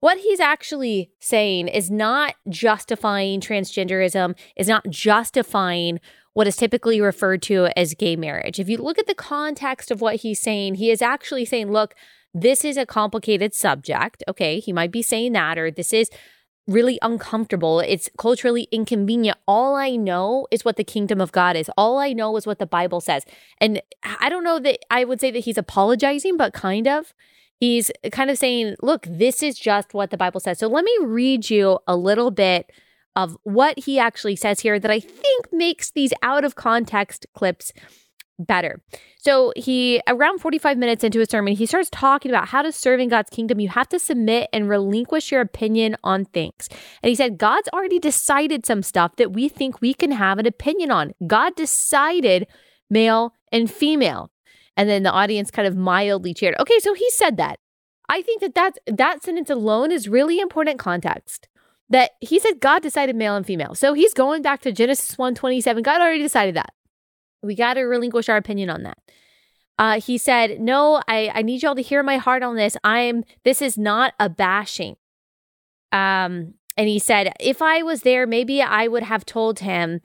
what 0.00 0.18
he's 0.18 0.40
actually 0.40 1.10
saying 1.18 1.68
is 1.68 1.90
not 1.90 2.34
justifying 2.48 3.40
transgenderism, 3.40 4.36
is 4.56 4.68
not 4.68 4.88
justifying 4.88 5.98
what 6.34 6.46
is 6.46 6.56
typically 6.56 7.00
referred 7.00 7.42
to 7.42 7.66
as 7.76 7.94
gay 7.94 8.14
marriage. 8.14 8.60
If 8.60 8.68
you 8.68 8.76
look 8.76 8.98
at 8.98 9.08
the 9.08 9.14
context 9.14 9.90
of 9.90 10.00
what 10.00 10.16
he's 10.16 10.40
saying, 10.40 10.76
he 10.76 10.90
is 10.90 11.02
actually 11.02 11.44
saying, 11.44 11.72
look, 11.72 11.94
this 12.32 12.64
is 12.64 12.76
a 12.76 12.86
complicated 12.86 13.54
subject. 13.54 14.22
Okay, 14.28 14.60
he 14.60 14.72
might 14.72 14.92
be 14.92 15.02
saying 15.02 15.32
that, 15.32 15.58
or 15.58 15.70
this 15.70 15.92
is 15.92 16.10
really 16.68 16.98
uncomfortable. 17.02 17.80
It's 17.80 18.08
culturally 18.18 18.68
inconvenient. 18.70 19.38
All 19.48 19.74
I 19.74 19.96
know 19.96 20.46
is 20.50 20.64
what 20.64 20.76
the 20.76 20.84
kingdom 20.84 21.20
of 21.20 21.32
God 21.32 21.56
is. 21.56 21.70
All 21.76 21.98
I 21.98 22.12
know 22.12 22.36
is 22.36 22.46
what 22.46 22.58
the 22.58 22.66
Bible 22.66 23.00
says. 23.00 23.24
And 23.60 23.82
I 24.04 24.28
don't 24.28 24.44
know 24.44 24.60
that 24.60 24.78
I 24.90 25.04
would 25.04 25.18
say 25.18 25.30
that 25.30 25.40
he's 25.40 25.58
apologizing, 25.58 26.36
but 26.36 26.52
kind 26.52 26.86
of. 26.86 27.14
He's 27.58 27.90
kind 28.12 28.30
of 28.30 28.38
saying, 28.38 28.76
look, 28.82 29.04
this 29.08 29.42
is 29.42 29.58
just 29.58 29.92
what 29.92 30.10
the 30.10 30.16
Bible 30.16 30.38
says. 30.38 30.60
So 30.60 30.68
let 30.68 30.84
me 30.84 30.96
read 31.02 31.50
you 31.50 31.80
a 31.88 31.96
little 31.96 32.30
bit 32.30 32.70
of 33.16 33.36
what 33.42 33.76
he 33.80 33.98
actually 33.98 34.36
says 34.36 34.60
here 34.60 34.78
that 34.78 34.90
I 34.92 35.00
think 35.00 35.46
makes 35.50 35.90
these 35.90 36.12
out 36.22 36.44
of 36.44 36.54
context 36.54 37.26
clips 37.34 37.72
better. 38.38 38.80
So 39.18 39.52
he 39.56 40.00
around 40.06 40.40
45 40.40 40.78
minutes 40.78 41.04
into 41.04 41.18
his 41.18 41.28
sermon, 41.28 41.54
he 41.54 41.66
starts 41.66 41.90
talking 41.90 42.30
about 42.30 42.48
how 42.48 42.62
to 42.62 42.72
serve 42.72 43.00
in 43.00 43.08
God's 43.08 43.30
kingdom. 43.30 43.60
You 43.60 43.68
have 43.70 43.88
to 43.90 43.98
submit 43.98 44.48
and 44.52 44.68
relinquish 44.68 45.32
your 45.32 45.40
opinion 45.40 45.96
on 46.04 46.24
things. 46.26 46.68
And 47.02 47.08
he 47.08 47.14
said, 47.14 47.38
God's 47.38 47.68
already 47.68 47.98
decided 47.98 48.64
some 48.64 48.82
stuff 48.82 49.16
that 49.16 49.32
we 49.32 49.48
think 49.48 49.80
we 49.80 49.94
can 49.94 50.12
have 50.12 50.38
an 50.38 50.46
opinion 50.46 50.90
on. 50.90 51.12
God 51.26 51.56
decided 51.56 52.46
male 52.88 53.34
and 53.52 53.70
female. 53.70 54.30
And 54.76 54.88
then 54.88 55.02
the 55.02 55.10
audience 55.10 55.50
kind 55.50 55.66
of 55.66 55.76
mildly 55.76 56.32
cheered. 56.32 56.54
Okay, 56.60 56.78
so 56.78 56.94
he 56.94 57.10
said 57.10 57.36
that. 57.36 57.58
I 58.08 58.22
think 58.22 58.40
that 58.40 58.54
that, 58.54 58.78
that 58.86 59.22
sentence 59.22 59.50
alone 59.50 59.92
is 59.92 60.08
really 60.08 60.40
important 60.40 60.78
context. 60.78 61.48
That 61.90 62.12
he 62.20 62.38
said 62.38 62.60
God 62.60 62.82
decided 62.82 63.16
male 63.16 63.34
and 63.34 63.46
female. 63.46 63.74
So 63.74 63.94
he's 63.94 64.14
going 64.14 64.42
back 64.42 64.60
to 64.62 64.72
Genesis 64.72 65.16
1:27. 65.16 65.82
God 65.82 66.00
already 66.00 66.22
decided 66.22 66.54
that. 66.54 66.74
We 67.42 67.54
got 67.54 67.74
to 67.74 67.82
relinquish 67.82 68.28
our 68.28 68.36
opinion 68.36 68.70
on 68.70 68.82
that. 68.82 68.98
Uh, 69.78 70.00
he 70.00 70.18
said, 70.18 70.60
No, 70.60 71.02
I, 71.06 71.30
I 71.34 71.42
need 71.42 71.62
y'all 71.62 71.76
to 71.76 71.82
hear 71.82 72.02
my 72.02 72.16
heart 72.16 72.42
on 72.42 72.56
this. 72.56 72.76
I'm, 72.82 73.24
this 73.44 73.62
is 73.62 73.78
not 73.78 74.14
a 74.18 74.28
bashing. 74.28 74.96
Um, 75.92 76.54
and 76.76 76.88
he 76.88 76.98
said, 76.98 77.32
If 77.38 77.62
I 77.62 77.82
was 77.82 78.02
there, 78.02 78.26
maybe 78.26 78.60
I 78.60 78.88
would 78.88 79.04
have 79.04 79.24
told 79.24 79.60
him, 79.60 80.00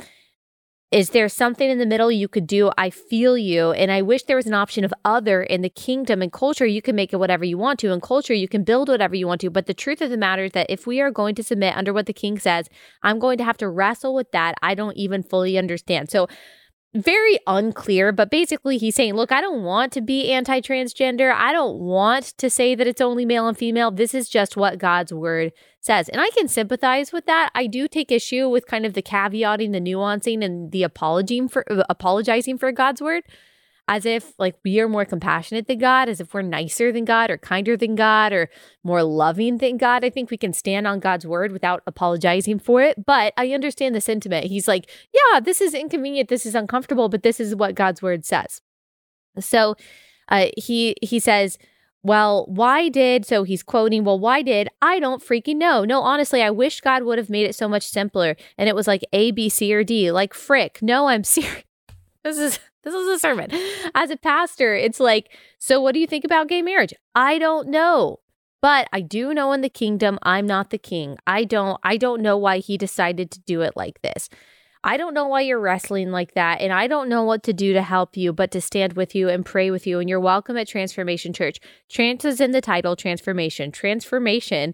Is 0.92 1.10
there 1.10 1.28
something 1.28 1.68
in 1.68 1.80
the 1.80 1.88
middle 1.88 2.12
you 2.12 2.28
could 2.28 2.46
do? 2.46 2.72
I 2.78 2.92
feel 2.92 3.36
you. 3.36 3.72
And 3.72 3.92
I 3.92 4.04
wish 4.04 4.24
there 4.24 4.36
was 4.36 4.46
an 4.46 4.54
option 4.54 4.86
of 4.86 4.94
other 5.04 5.42
in 5.42 5.62
the 5.62 5.70
kingdom 5.70 6.22
and 6.22 6.32
culture. 6.32 6.68
You 6.68 6.84
can 6.84 6.96
make 6.96 7.12
it 7.12 7.18
whatever 7.18 7.44
you 7.44 7.58
want 7.58 7.80
to. 7.80 7.92
In 7.92 8.00
culture, 8.00 8.34
you 8.34 8.48
can 8.48 8.64
build 8.64 8.90
whatever 8.90 9.16
you 9.16 9.26
want 9.26 9.42
to. 9.42 9.50
But 9.50 9.66
the 9.66 9.74
truth 9.74 10.02
of 10.02 10.12
the 10.12 10.18
matter 10.18 10.44
is 10.44 10.52
that 10.52 10.70
if 10.70 10.86
we 10.86 11.02
are 11.02 11.10
going 11.10 11.34
to 11.34 11.44
submit 11.44 11.76
under 11.76 11.94
what 11.94 12.06
the 12.06 12.14
king 12.14 12.38
says, 12.38 12.70
I'm 13.02 13.18
going 13.18 13.40
to 13.40 13.44
have 13.44 13.58
to 13.58 13.70
wrestle 13.70 14.14
with 14.14 14.32
that. 14.34 14.54
I 14.62 14.76
don't 14.76 14.98
even 14.98 15.24
fully 15.24 15.58
understand. 15.58 16.12
So, 16.12 16.28
very 16.94 17.40
unclear, 17.48 18.12
but 18.12 18.30
basically 18.30 18.78
he's 18.78 18.96
saying, 18.96 19.16
look, 19.16 19.32
I 19.32 19.42
don't 19.42 19.64
want 19.64 19.92
to 19.94 20.02
be 20.02 20.32
anti 20.32 20.62
transgender. 20.62 21.34
I 21.34 21.52
don't 21.52 21.80
want 21.80 22.38
to 22.38 22.50
say 22.50 22.76
that 22.76 22.88
it's 22.88 23.02
only 23.02 23.26
male 23.26 23.48
and 23.48 23.58
female. 23.58 23.90
This 23.90 24.14
is 24.14 24.30
just 24.30 24.56
what 24.56 24.78
God's 24.78 25.12
word 25.12 25.54
says. 25.80 26.08
And 26.10 26.22
I 26.22 26.30
can 26.32 26.48
sympathize 26.48 27.12
with 27.12 27.26
that. 27.26 27.50
I 27.56 27.68
do 27.68 27.88
take 27.88 28.12
issue 28.12 28.48
with 28.48 28.68
kind 28.68 28.86
of 28.86 28.94
the 28.94 29.02
caveating, 29.02 29.72
the 29.72 29.82
nuancing, 29.82 30.44
and 30.44 30.72
the 30.72 30.84
apologizing 30.84 31.50
for 31.50 31.66
apologizing 31.90 32.58
for 32.58 32.72
God's 32.72 33.02
word 33.02 33.24
as 33.88 34.06
if 34.06 34.34
like 34.40 34.56
we 34.64 34.80
are 34.80 34.88
more 34.88 35.06
compassionate 35.06 35.68
than 35.68 35.80
God, 35.80 36.08
as 36.08 36.22
if 36.22 36.34
we're 36.34 36.42
nicer 36.42 36.92
than 36.92 37.06
God 37.06 37.30
or 37.30 37.38
kinder 37.38 37.76
than 37.76 37.96
God 37.96 38.32
or 38.32 38.50
more 38.84 39.04
loving 39.04 39.58
than 39.58 39.78
God. 39.78 40.06
I 40.06 40.10
think 40.10 40.32
we 40.32 40.38
can 40.38 40.54
stand 40.54 40.88
on 40.88 41.00
God's 41.00 41.28
word 41.28 41.52
without 41.52 41.84
apologizing 41.86 42.60
for 42.60 42.82
it. 42.82 43.06
But 43.06 43.34
I 43.36 43.50
understand 43.50 43.94
the 43.94 44.02
sentiment. 44.02 44.46
He's 44.46 44.68
like, 44.68 44.90
yeah, 45.14 45.40
this 45.40 45.60
is 45.60 45.74
inconvenient, 45.74 46.30
this 46.30 46.46
is 46.46 46.56
uncomfortable, 46.56 47.10
but 47.10 47.24
this 47.24 47.40
is 47.40 47.56
what 47.56 47.76
God's 47.76 48.02
word 48.02 48.26
says. 48.26 48.62
So 49.40 49.76
uh, 50.30 50.48
he 50.56 50.96
he 51.02 51.20
says, 51.20 51.58
well, 52.04 52.46
why 52.48 52.90
did, 52.90 53.26
so 53.26 53.44
he's 53.44 53.64
quoting, 53.64 54.04
well, 54.04 54.20
why 54.20 54.42
did, 54.42 54.68
I 54.82 55.00
don't 55.00 55.24
freaking 55.24 55.56
know. 55.56 55.86
No, 55.86 56.02
honestly, 56.02 56.42
I 56.42 56.52
wish 56.52 56.82
God 56.82 57.04
would 57.04 57.18
have 57.18 57.30
made 57.30 57.46
it 57.46 57.56
so 57.56 57.70
much 57.70 57.88
simpler. 57.88 58.36
And 58.58 58.68
it 58.68 58.76
was 58.76 58.88
like 58.88 59.06
A, 59.14 59.32
B, 59.32 59.48
C, 59.48 59.74
or 59.74 59.86
D, 59.86 60.12
like 60.12 60.34
frick. 60.34 60.80
No, 60.82 61.08
I'm 61.08 61.24
serious. 61.24 61.64
This 62.24 62.38
is 62.38 62.58
this 62.84 62.94
is 62.94 63.08
a 63.08 63.20
sermon. 63.20 63.50
As 63.96 64.10
a 64.10 64.18
pastor, 64.18 64.76
it's 64.76 65.00
like, 65.00 65.32
so 65.58 65.80
what 65.82 65.94
do 65.94 66.00
you 66.00 66.08
think 66.08 66.26
about 66.26 66.50
gay 66.50 66.62
marriage? 66.62 66.94
I 67.16 67.40
don't 67.40 67.70
know. 67.70 68.20
But 68.62 68.88
I 68.94 69.02
do 69.02 69.34
know 69.34 69.52
in 69.52 69.60
the 69.60 69.70
kingdom 69.70 70.18
I'm 70.24 70.48
not 70.48 70.70
the 70.70 70.78
king. 70.78 71.18
I 71.28 71.44
don't 71.44 71.80
I 71.84 71.98
don't 71.98 72.22
know 72.22 72.38
why 72.38 72.60
he 72.60 72.78
decided 72.78 73.30
to 73.32 73.42
do 73.42 73.60
it 73.60 73.74
like 73.76 74.02
this. 74.02 74.30
I 74.86 74.96
don't 74.96 75.14
know 75.14 75.28
why 75.28 75.42
you're 75.42 75.60
wrestling 75.60 76.12
like 76.12 76.34
that 76.36 76.62
and 76.62 76.72
I 76.72 76.88
don't 76.88 77.10
know 77.10 77.24
what 77.24 77.44
to 77.44 77.52
do 77.52 77.74
to 77.74 77.82
help 77.82 78.16
you 78.16 78.32
but 78.32 78.52
to 78.52 78.62
stand 78.62 78.94
with 78.94 79.16
you 79.16 79.28
and 79.28 79.46
pray 79.46 79.70
with 79.70 79.86
you 79.86 80.00
and 80.00 80.10
you're 80.10 80.20
welcome 80.20 80.56
at 80.56 80.70
Transformation 80.70 81.34
Church. 81.34 81.60
Trans 81.90 82.24
is 82.24 82.40
in 82.40 82.52
the 82.52 82.62
title 82.62 82.96
Transformation. 82.96 83.70
Transformation 83.74 84.74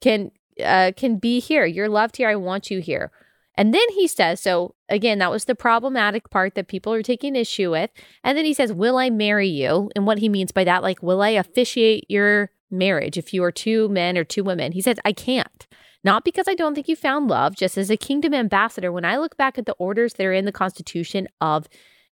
can 0.00 0.30
uh, 0.64 0.92
can 0.96 1.18
be 1.18 1.38
here. 1.38 1.66
You're 1.66 1.90
loved 1.90 2.16
here. 2.16 2.30
I 2.30 2.36
want 2.36 2.70
you 2.70 2.80
here. 2.80 3.12
And 3.56 3.74
then 3.74 3.88
he 3.90 4.08
says, 4.08 4.40
so 4.40 4.74
again, 4.88 5.18
that 5.18 5.30
was 5.30 5.44
the 5.44 5.54
problematic 5.54 6.30
part 6.30 6.54
that 6.54 6.68
people 6.68 6.92
are 6.92 7.02
taking 7.02 7.36
issue 7.36 7.70
with. 7.70 7.90
And 8.24 8.36
then 8.36 8.44
he 8.44 8.54
says, 8.54 8.72
Will 8.72 8.96
I 8.96 9.10
marry 9.10 9.48
you? 9.48 9.90
And 9.94 10.06
what 10.06 10.18
he 10.18 10.28
means 10.28 10.52
by 10.52 10.64
that, 10.64 10.82
like, 10.82 11.02
will 11.02 11.22
I 11.22 11.30
officiate 11.30 12.06
your 12.08 12.50
marriage 12.70 13.18
if 13.18 13.34
you 13.34 13.44
are 13.44 13.52
two 13.52 13.88
men 13.88 14.16
or 14.16 14.24
two 14.24 14.44
women? 14.44 14.72
He 14.72 14.80
says, 14.80 14.98
I 15.04 15.12
can't. 15.12 15.66
Not 16.04 16.24
because 16.24 16.48
I 16.48 16.54
don't 16.54 16.74
think 16.74 16.88
you 16.88 16.96
found 16.96 17.28
love, 17.28 17.54
just 17.54 17.78
as 17.78 17.90
a 17.90 17.96
kingdom 17.96 18.34
ambassador, 18.34 18.90
when 18.90 19.04
I 19.04 19.18
look 19.18 19.36
back 19.36 19.56
at 19.56 19.66
the 19.66 19.74
orders 19.74 20.14
that 20.14 20.26
are 20.26 20.32
in 20.32 20.46
the 20.46 20.52
Constitution 20.52 21.28
of 21.40 21.68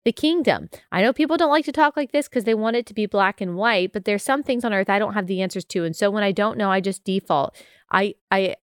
the 0.05 0.13
kingdom. 0.13 0.71
I 0.93 1.03
know 1.03 1.13
people 1.13 1.37
don't 1.37 1.51
like 1.51 1.65
to 1.67 1.73
talk 1.73 1.97
like 1.97 2.13
this 2.13 2.29
because 2.29 2.45
they 2.45 2.55
want 2.55 2.77
it 2.77 2.87
to 2.87 2.95
be 2.95 3.07
black 3.07 3.41
and 3.41 3.57
white, 3.57 3.93
but 3.93 4.05
there's 4.05 4.23
some 4.23 4.43
things 4.43 4.65
on 4.65 4.73
earth 4.73 4.89
I 4.89 4.99
don't 4.99 5.15
have 5.15 5.27
the 5.27 5.43
answers 5.43 5.65
to. 5.67 5.85
And 5.85 5.95
so 5.95 6.11
when 6.11 6.23
I 6.23 6.33
don't 6.33 6.59
know, 6.59 6.71
I 6.71 6.81
just 6.81 7.05
default. 7.05 7.57
I 7.91 8.15
I 8.31 8.57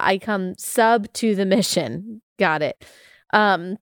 I 0.00 0.18
come 0.18 0.54
sub 0.58 1.12
to 1.14 1.34
the 1.34 1.46
mission. 1.46 2.22
Got 2.38 2.62
it. 2.62 2.84
Um, 3.32 3.76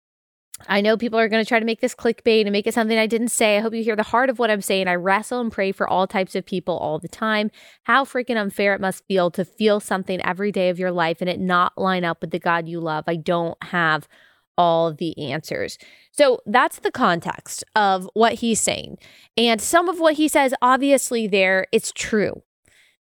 I 0.66 0.80
know 0.80 0.96
people 0.96 1.18
are 1.20 1.28
going 1.28 1.44
to 1.44 1.48
try 1.48 1.60
to 1.60 1.64
make 1.64 1.80
this 1.80 1.94
clickbait 1.94 2.42
and 2.42 2.50
make 2.50 2.66
it 2.66 2.75
something 2.75 2.98
I 2.98 3.06
didn't 3.06 3.28
say. 3.28 3.56
I 3.56 3.60
hope 3.60 3.75
you 3.75 3.84
hear 3.84 3.94
the 3.94 4.02
heart 4.02 4.28
of 4.28 4.38
what 4.38 4.50
I'm 4.50 4.60
saying. 4.60 4.88
I 4.88 4.96
wrestle 4.96 5.40
and 5.40 5.52
pray 5.52 5.70
for 5.70 5.87
all 5.87 6.06
types 6.08 6.34
of 6.34 6.44
people 6.44 6.76
all 6.76 6.98
the 6.98 7.08
time. 7.08 7.50
How 7.84 8.04
freaking 8.04 8.37
unfair 8.37 8.75
it 8.75 8.80
must 8.80 9.06
feel 9.06 9.30
to 9.32 9.44
feel 9.44 9.78
something 9.78 10.20
every 10.26 10.50
day 10.50 10.68
of 10.68 10.78
your 10.78 10.90
life 10.90 11.18
and 11.20 11.30
it 11.30 11.38
not 11.38 11.78
line 11.78 12.04
up 12.04 12.20
with 12.20 12.32
the 12.32 12.40
God 12.40 12.68
you 12.68 12.80
love. 12.80 13.04
I 13.06 13.16
don't 13.16 13.56
have 13.64 14.08
all 14.56 14.92
the 14.92 15.16
answers. 15.30 15.78
So 16.10 16.40
that's 16.44 16.80
the 16.80 16.90
context 16.90 17.62
of 17.76 18.10
what 18.14 18.34
he's 18.34 18.58
saying. 18.60 18.98
And 19.37 19.60
some 19.60 19.88
of 19.88 20.00
what 20.00 20.14
he 20.14 20.26
says, 20.26 20.52
obviously, 20.60 21.28
there, 21.28 21.66
it's 21.70 21.92
true 21.92 22.42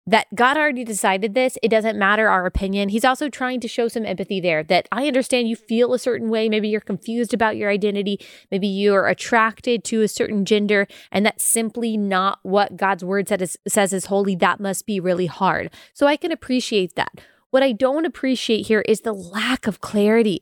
that 0.06 0.26
God 0.34 0.56
already 0.56 0.84
decided 0.84 1.34
this. 1.34 1.58
It 1.62 1.68
doesn't 1.68 1.98
matter 1.98 2.28
our 2.28 2.46
opinion. 2.46 2.90
He's 2.90 3.04
also 3.04 3.28
trying 3.28 3.60
to 3.60 3.68
show 3.68 3.88
some 3.88 4.06
empathy 4.06 4.40
there 4.40 4.62
that 4.64 4.88
I 4.92 5.08
understand 5.08 5.48
you 5.48 5.56
feel 5.56 5.92
a 5.92 5.98
certain 5.98 6.28
way. 6.28 6.48
Maybe 6.48 6.68
you're 6.68 6.80
confused 6.80 7.34
about 7.34 7.56
your 7.56 7.70
identity. 7.70 8.20
Maybe 8.50 8.68
you're 8.68 9.08
attracted 9.08 9.82
to 9.84 10.02
a 10.02 10.08
certain 10.08 10.44
gender, 10.44 10.86
and 11.10 11.26
that's 11.26 11.44
simply 11.44 11.96
not 11.96 12.38
what 12.42 12.76
God's 12.76 13.04
word 13.04 13.30
is, 13.32 13.56
says 13.66 13.92
is 13.92 14.06
holy. 14.06 14.36
That 14.36 14.60
must 14.60 14.86
be 14.86 15.00
really 15.00 15.26
hard. 15.26 15.70
So 15.92 16.06
I 16.06 16.16
can 16.16 16.30
appreciate 16.30 16.94
that. 16.94 17.20
What 17.50 17.62
I 17.62 17.72
don't 17.72 18.04
appreciate 18.04 18.66
here 18.66 18.82
is 18.82 19.00
the 19.00 19.12
lack 19.12 19.66
of 19.66 19.80
clarity. 19.80 20.40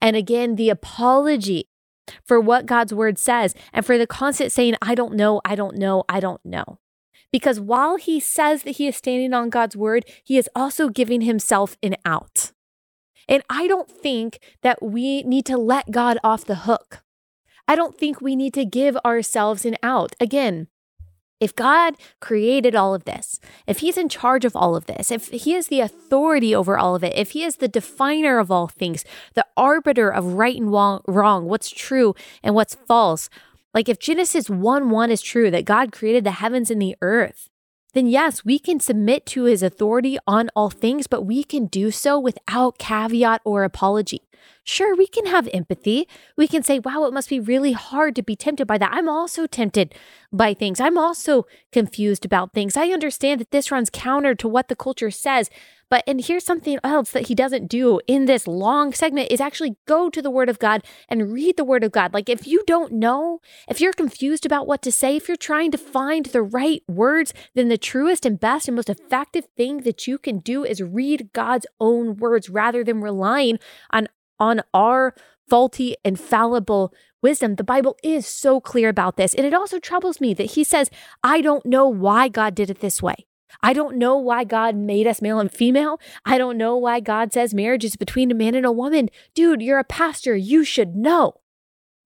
And 0.00 0.16
again, 0.16 0.56
the 0.56 0.70
apology 0.70 1.68
for 2.24 2.38
what 2.38 2.66
God's 2.66 2.94
word 2.94 3.18
says 3.18 3.54
and 3.72 3.84
for 3.84 3.98
the 3.98 4.06
constant 4.06 4.52
saying, 4.52 4.74
I 4.80 4.94
don't 4.94 5.14
know, 5.14 5.40
I 5.44 5.54
don't 5.54 5.76
know, 5.76 6.04
I 6.08 6.20
don't 6.20 6.44
know. 6.44 6.78
Because 7.34 7.58
while 7.58 7.96
he 7.96 8.20
says 8.20 8.62
that 8.62 8.76
he 8.76 8.86
is 8.86 8.96
standing 8.96 9.34
on 9.34 9.50
God's 9.50 9.76
word, 9.76 10.04
he 10.22 10.38
is 10.38 10.48
also 10.54 10.88
giving 10.88 11.22
himself 11.22 11.76
an 11.82 11.96
out. 12.04 12.52
And 13.28 13.42
I 13.50 13.66
don't 13.66 13.90
think 13.90 14.38
that 14.62 14.80
we 14.80 15.24
need 15.24 15.44
to 15.46 15.56
let 15.56 15.90
God 15.90 16.16
off 16.22 16.44
the 16.44 16.62
hook. 16.70 17.02
I 17.66 17.74
don't 17.74 17.98
think 17.98 18.20
we 18.20 18.36
need 18.36 18.54
to 18.54 18.64
give 18.64 18.96
ourselves 19.04 19.64
an 19.64 19.74
out. 19.82 20.14
Again, 20.20 20.68
if 21.40 21.56
God 21.56 21.96
created 22.20 22.76
all 22.76 22.94
of 22.94 23.04
this, 23.04 23.40
if 23.66 23.80
He's 23.80 23.98
in 23.98 24.08
charge 24.08 24.44
of 24.44 24.54
all 24.54 24.76
of 24.76 24.86
this, 24.86 25.10
if 25.10 25.26
He 25.30 25.54
is 25.54 25.66
the 25.66 25.80
authority 25.80 26.54
over 26.54 26.78
all 26.78 26.94
of 26.94 27.02
it, 27.02 27.16
if 27.16 27.32
He 27.32 27.42
is 27.42 27.56
the 27.56 27.66
definer 27.66 28.38
of 28.38 28.52
all 28.52 28.68
things, 28.68 29.04
the 29.34 29.44
arbiter 29.56 30.08
of 30.08 30.34
right 30.34 30.56
and 30.56 30.70
wrong, 30.70 31.46
what's 31.46 31.70
true 31.70 32.14
and 32.44 32.54
what's 32.54 32.76
false, 32.76 33.28
like 33.74 33.88
if 33.88 33.98
Genesis 33.98 34.48
1 34.48 34.88
1 34.88 35.10
is 35.10 35.20
true, 35.20 35.50
that 35.50 35.64
God 35.64 35.92
created 35.92 36.24
the 36.24 36.30
heavens 36.30 36.70
and 36.70 36.80
the 36.80 36.96
earth, 37.02 37.50
then 37.92 38.06
yes, 38.06 38.44
we 38.44 38.58
can 38.58 38.80
submit 38.80 39.26
to 39.26 39.44
his 39.44 39.62
authority 39.62 40.18
on 40.26 40.50
all 40.56 40.70
things, 40.70 41.06
but 41.06 41.22
we 41.22 41.44
can 41.44 41.66
do 41.66 41.90
so 41.90 42.18
without 42.18 42.78
caveat 42.78 43.40
or 43.44 43.64
apology. 43.64 44.22
Sure, 44.64 44.96
we 44.96 45.06
can 45.06 45.26
have 45.26 45.48
empathy. 45.52 46.08
We 46.36 46.48
can 46.48 46.62
say, 46.62 46.78
wow, 46.78 47.04
it 47.04 47.12
must 47.12 47.28
be 47.28 47.38
really 47.38 47.72
hard 47.72 48.16
to 48.16 48.22
be 48.22 48.34
tempted 48.34 48.66
by 48.66 48.78
that. 48.78 48.92
I'm 48.92 49.08
also 49.08 49.46
tempted 49.46 49.94
by 50.32 50.54
things. 50.54 50.80
I'm 50.80 50.98
also 50.98 51.46
confused 51.70 52.24
about 52.24 52.52
things. 52.52 52.76
I 52.76 52.88
understand 52.88 53.40
that 53.40 53.50
this 53.50 53.70
runs 53.70 53.90
counter 53.90 54.34
to 54.34 54.48
what 54.48 54.68
the 54.68 54.76
culture 54.76 55.10
says, 55.10 55.50
but, 55.94 56.02
and 56.08 56.24
here's 56.24 56.44
something 56.44 56.80
else 56.82 57.12
that 57.12 57.28
he 57.28 57.36
doesn't 57.36 57.68
do 57.68 58.00
in 58.08 58.24
this 58.24 58.48
long 58.48 58.92
segment 58.92 59.30
is 59.30 59.40
actually 59.40 59.76
go 59.86 60.10
to 60.10 60.20
the 60.20 60.28
word 60.28 60.48
of 60.48 60.58
God 60.58 60.82
and 61.08 61.32
read 61.32 61.56
the 61.56 61.62
word 61.62 61.84
of 61.84 61.92
God. 61.92 62.12
Like 62.12 62.28
if 62.28 62.48
you 62.48 62.64
don't 62.66 62.94
know, 62.94 63.40
if 63.68 63.80
you're 63.80 63.92
confused 63.92 64.44
about 64.44 64.66
what 64.66 64.82
to 64.82 64.90
say, 64.90 65.14
if 65.14 65.28
you're 65.28 65.36
trying 65.36 65.70
to 65.70 65.78
find 65.78 66.26
the 66.26 66.42
right 66.42 66.82
words, 66.88 67.32
then 67.54 67.68
the 67.68 67.78
truest 67.78 68.26
and 68.26 68.40
best 68.40 68.66
and 68.66 68.74
most 68.74 68.90
effective 68.90 69.46
thing 69.56 69.82
that 69.82 70.08
you 70.08 70.18
can 70.18 70.40
do 70.40 70.64
is 70.64 70.82
read 70.82 71.30
God's 71.32 71.68
own 71.78 72.16
words 72.16 72.50
rather 72.50 72.82
than 72.82 73.00
relying 73.00 73.60
on, 73.92 74.08
on 74.40 74.62
our 74.74 75.14
faulty 75.48 75.94
and 76.04 76.18
fallible 76.18 76.92
wisdom. 77.22 77.54
The 77.54 77.62
Bible 77.62 77.96
is 78.02 78.26
so 78.26 78.60
clear 78.60 78.88
about 78.88 79.16
this. 79.16 79.32
And 79.32 79.46
it 79.46 79.54
also 79.54 79.78
troubles 79.78 80.20
me 80.20 80.34
that 80.34 80.54
he 80.54 80.64
says, 80.64 80.90
I 81.22 81.40
don't 81.40 81.64
know 81.64 81.86
why 81.86 82.26
God 82.26 82.56
did 82.56 82.68
it 82.68 82.80
this 82.80 83.00
way. 83.00 83.26
I 83.62 83.72
don't 83.72 83.96
know 83.96 84.16
why 84.16 84.44
God 84.44 84.76
made 84.76 85.06
us 85.06 85.22
male 85.22 85.38
and 85.38 85.50
female. 85.50 86.00
I 86.24 86.38
don't 86.38 86.58
know 86.58 86.76
why 86.76 87.00
God 87.00 87.32
says 87.32 87.54
marriage 87.54 87.84
is 87.84 87.96
between 87.96 88.30
a 88.30 88.34
man 88.34 88.54
and 88.54 88.66
a 88.66 88.72
woman. 88.72 89.08
Dude, 89.34 89.62
you're 89.62 89.78
a 89.78 89.84
pastor. 89.84 90.36
You 90.36 90.64
should 90.64 90.96
know. 90.96 91.40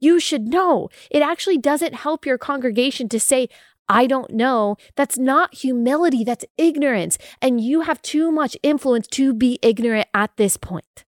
You 0.01 0.21
should 0.21 0.49
know. 0.49 0.89
It 1.11 1.23
actually 1.23 1.59
doesn't 1.59 1.95
help 1.95 2.25
your 2.25 2.39
congregation 2.39 3.09
to 3.09 3.19
say, 3.21 3.49
I 3.89 4.07
don't 4.07 4.31
know. 4.31 4.77
That's 4.97 5.19
not 5.19 5.55
humility, 5.55 6.23
that's 6.23 6.45
ignorance. 6.57 7.17
And 7.41 7.61
you 7.61 7.83
have 7.83 8.03
too 8.03 8.31
much 8.31 8.57
influence 8.63 9.07
to 9.09 9.33
be 9.33 9.59
ignorant 9.63 10.09
at 10.13 10.37
this 10.37 10.57
point. 10.57 11.05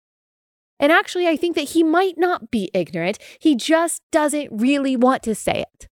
And 0.79 0.91
actually, 0.91 1.29
I 1.29 1.37
think 1.37 1.57
that 1.57 1.71
he 1.71 1.83
might 1.83 2.17
not 2.17 2.51
be 2.51 2.71
ignorant. 2.73 3.19
He 3.39 3.55
just 3.55 4.03
doesn't 4.11 4.49
really 4.51 4.97
want 4.97 5.23
to 5.25 5.35
say 5.35 5.65
it. 5.75 5.89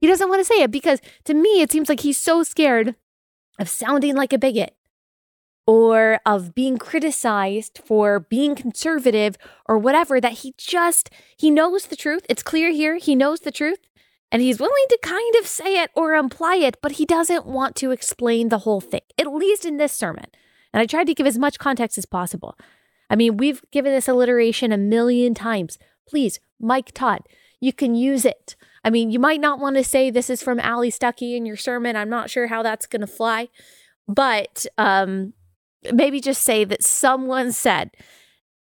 He 0.00 0.06
doesn't 0.06 0.28
want 0.28 0.40
to 0.40 0.44
say 0.44 0.62
it 0.62 0.70
because 0.70 1.00
to 1.24 1.34
me, 1.34 1.60
it 1.60 1.72
seems 1.72 1.88
like 1.88 2.00
he's 2.00 2.18
so 2.18 2.44
scared 2.44 2.94
of 3.58 3.68
sounding 3.68 4.14
like 4.14 4.32
a 4.32 4.38
bigot 4.38 4.74
or 5.66 6.18
of 6.24 6.54
being 6.54 6.78
criticized 6.78 7.78
for 7.84 8.18
being 8.18 8.54
conservative 8.54 9.36
or 9.68 9.76
whatever 9.76 10.20
that 10.20 10.32
he 10.32 10.54
just 10.56 11.10
he 11.36 11.50
knows 11.50 11.86
the 11.86 11.96
truth. 11.96 12.24
It's 12.28 12.42
clear 12.42 12.70
here 12.70 12.96
he 12.96 13.14
knows 13.14 13.40
the 13.40 13.52
truth 13.52 13.80
and 14.32 14.40
he's 14.40 14.60
willing 14.60 14.86
to 14.88 14.98
kind 15.02 15.34
of 15.36 15.46
say 15.46 15.82
it 15.82 15.90
or 15.94 16.14
imply 16.14 16.56
it 16.56 16.78
but 16.80 16.92
he 16.92 17.04
doesn't 17.04 17.46
want 17.46 17.76
to 17.76 17.90
explain 17.90 18.48
the 18.48 18.60
whole 18.60 18.80
thing 18.80 19.02
at 19.18 19.32
least 19.32 19.66
in 19.66 19.76
this 19.76 19.92
sermon. 19.92 20.26
And 20.72 20.80
i 20.80 20.86
tried 20.86 21.06
to 21.08 21.14
give 21.14 21.26
as 21.26 21.38
much 21.38 21.58
context 21.58 21.98
as 21.98 22.06
possible. 22.06 22.56
I 23.10 23.16
mean 23.16 23.36
we've 23.36 23.62
given 23.70 23.92
this 23.92 24.08
alliteration 24.08 24.72
a 24.72 24.78
million 24.78 25.34
times. 25.34 25.78
Please 26.08 26.40
mike 26.58 26.92
todd 26.94 27.20
you 27.60 27.72
can 27.72 27.94
use 27.94 28.24
it 28.24 28.56
I 28.88 28.90
mean, 28.90 29.10
you 29.10 29.18
might 29.18 29.42
not 29.42 29.60
want 29.60 29.76
to 29.76 29.84
say 29.84 30.08
this 30.08 30.30
is 30.30 30.42
from 30.42 30.58
Allie 30.58 30.90
Stuckey 30.90 31.36
in 31.36 31.44
your 31.44 31.58
sermon. 31.58 31.94
I'm 31.94 32.08
not 32.08 32.30
sure 32.30 32.46
how 32.46 32.62
that's 32.62 32.86
going 32.86 33.02
to 33.02 33.06
fly, 33.06 33.50
but 34.08 34.64
um, 34.78 35.34
maybe 35.92 36.22
just 36.22 36.40
say 36.40 36.64
that 36.64 36.82
someone 36.82 37.52
said 37.52 37.90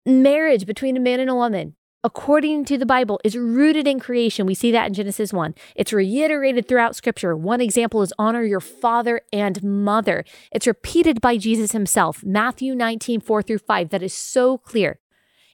marriage 0.06 0.64
between 0.64 0.96
a 0.96 1.00
man 1.00 1.20
and 1.20 1.28
a 1.28 1.34
woman, 1.34 1.76
according 2.02 2.64
to 2.64 2.78
the 2.78 2.86
Bible, 2.86 3.20
is 3.24 3.36
rooted 3.36 3.86
in 3.86 4.00
creation. 4.00 4.46
We 4.46 4.54
see 4.54 4.72
that 4.72 4.86
in 4.86 4.94
Genesis 4.94 5.34
1. 5.34 5.54
It's 5.74 5.92
reiterated 5.92 6.66
throughout 6.66 6.96
scripture. 6.96 7.36
One 7.36 7.60
example 7.60 8.00
is 8.00 8.14
honor 8.18 8.42
your 8.42 8.60
father 8.60 9.20
and 9.34 9.62
mother. 9.62 10.24
It's 10.50 10.66
repeated 10.66 11.20
by 11.20 11.36
Jesus 11.36 11.72
himself, 11.72 12.24
Matthew 12.24 12.74
19, 12.74 13.20
4 13.20 13.42
through 13.42 13.58
5. 13.58 13.90
That 13.90 14.02
is 14.02 14.14
so 14.14 14.56
clear. 14.56 14.98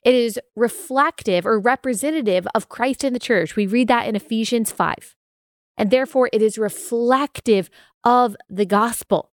It 0.03 0.15
is 0.15 0.39
reflective 0.55 1.45
or 1.45 1.59
representative 1.59 2.47
of 2.53 2.69
Christ 2.69 3.03
in 3.03 3.13
the 3.13 3.19
church. 3.19 3.55
We 3.55 3.67
read 3.67 3.87
that 3.87 4.07
in 4.07 4.15
Ephesians 4.15 4.71
5. 4.71 5.15
And 5.77 5.89
therefore, 5.89 6.29
it 6.33 6.41
is 6.41 6.57
reflective 6.57 7.69
of 8.03 8.35
the 8.49 8.65
gospel. 8.65 9.31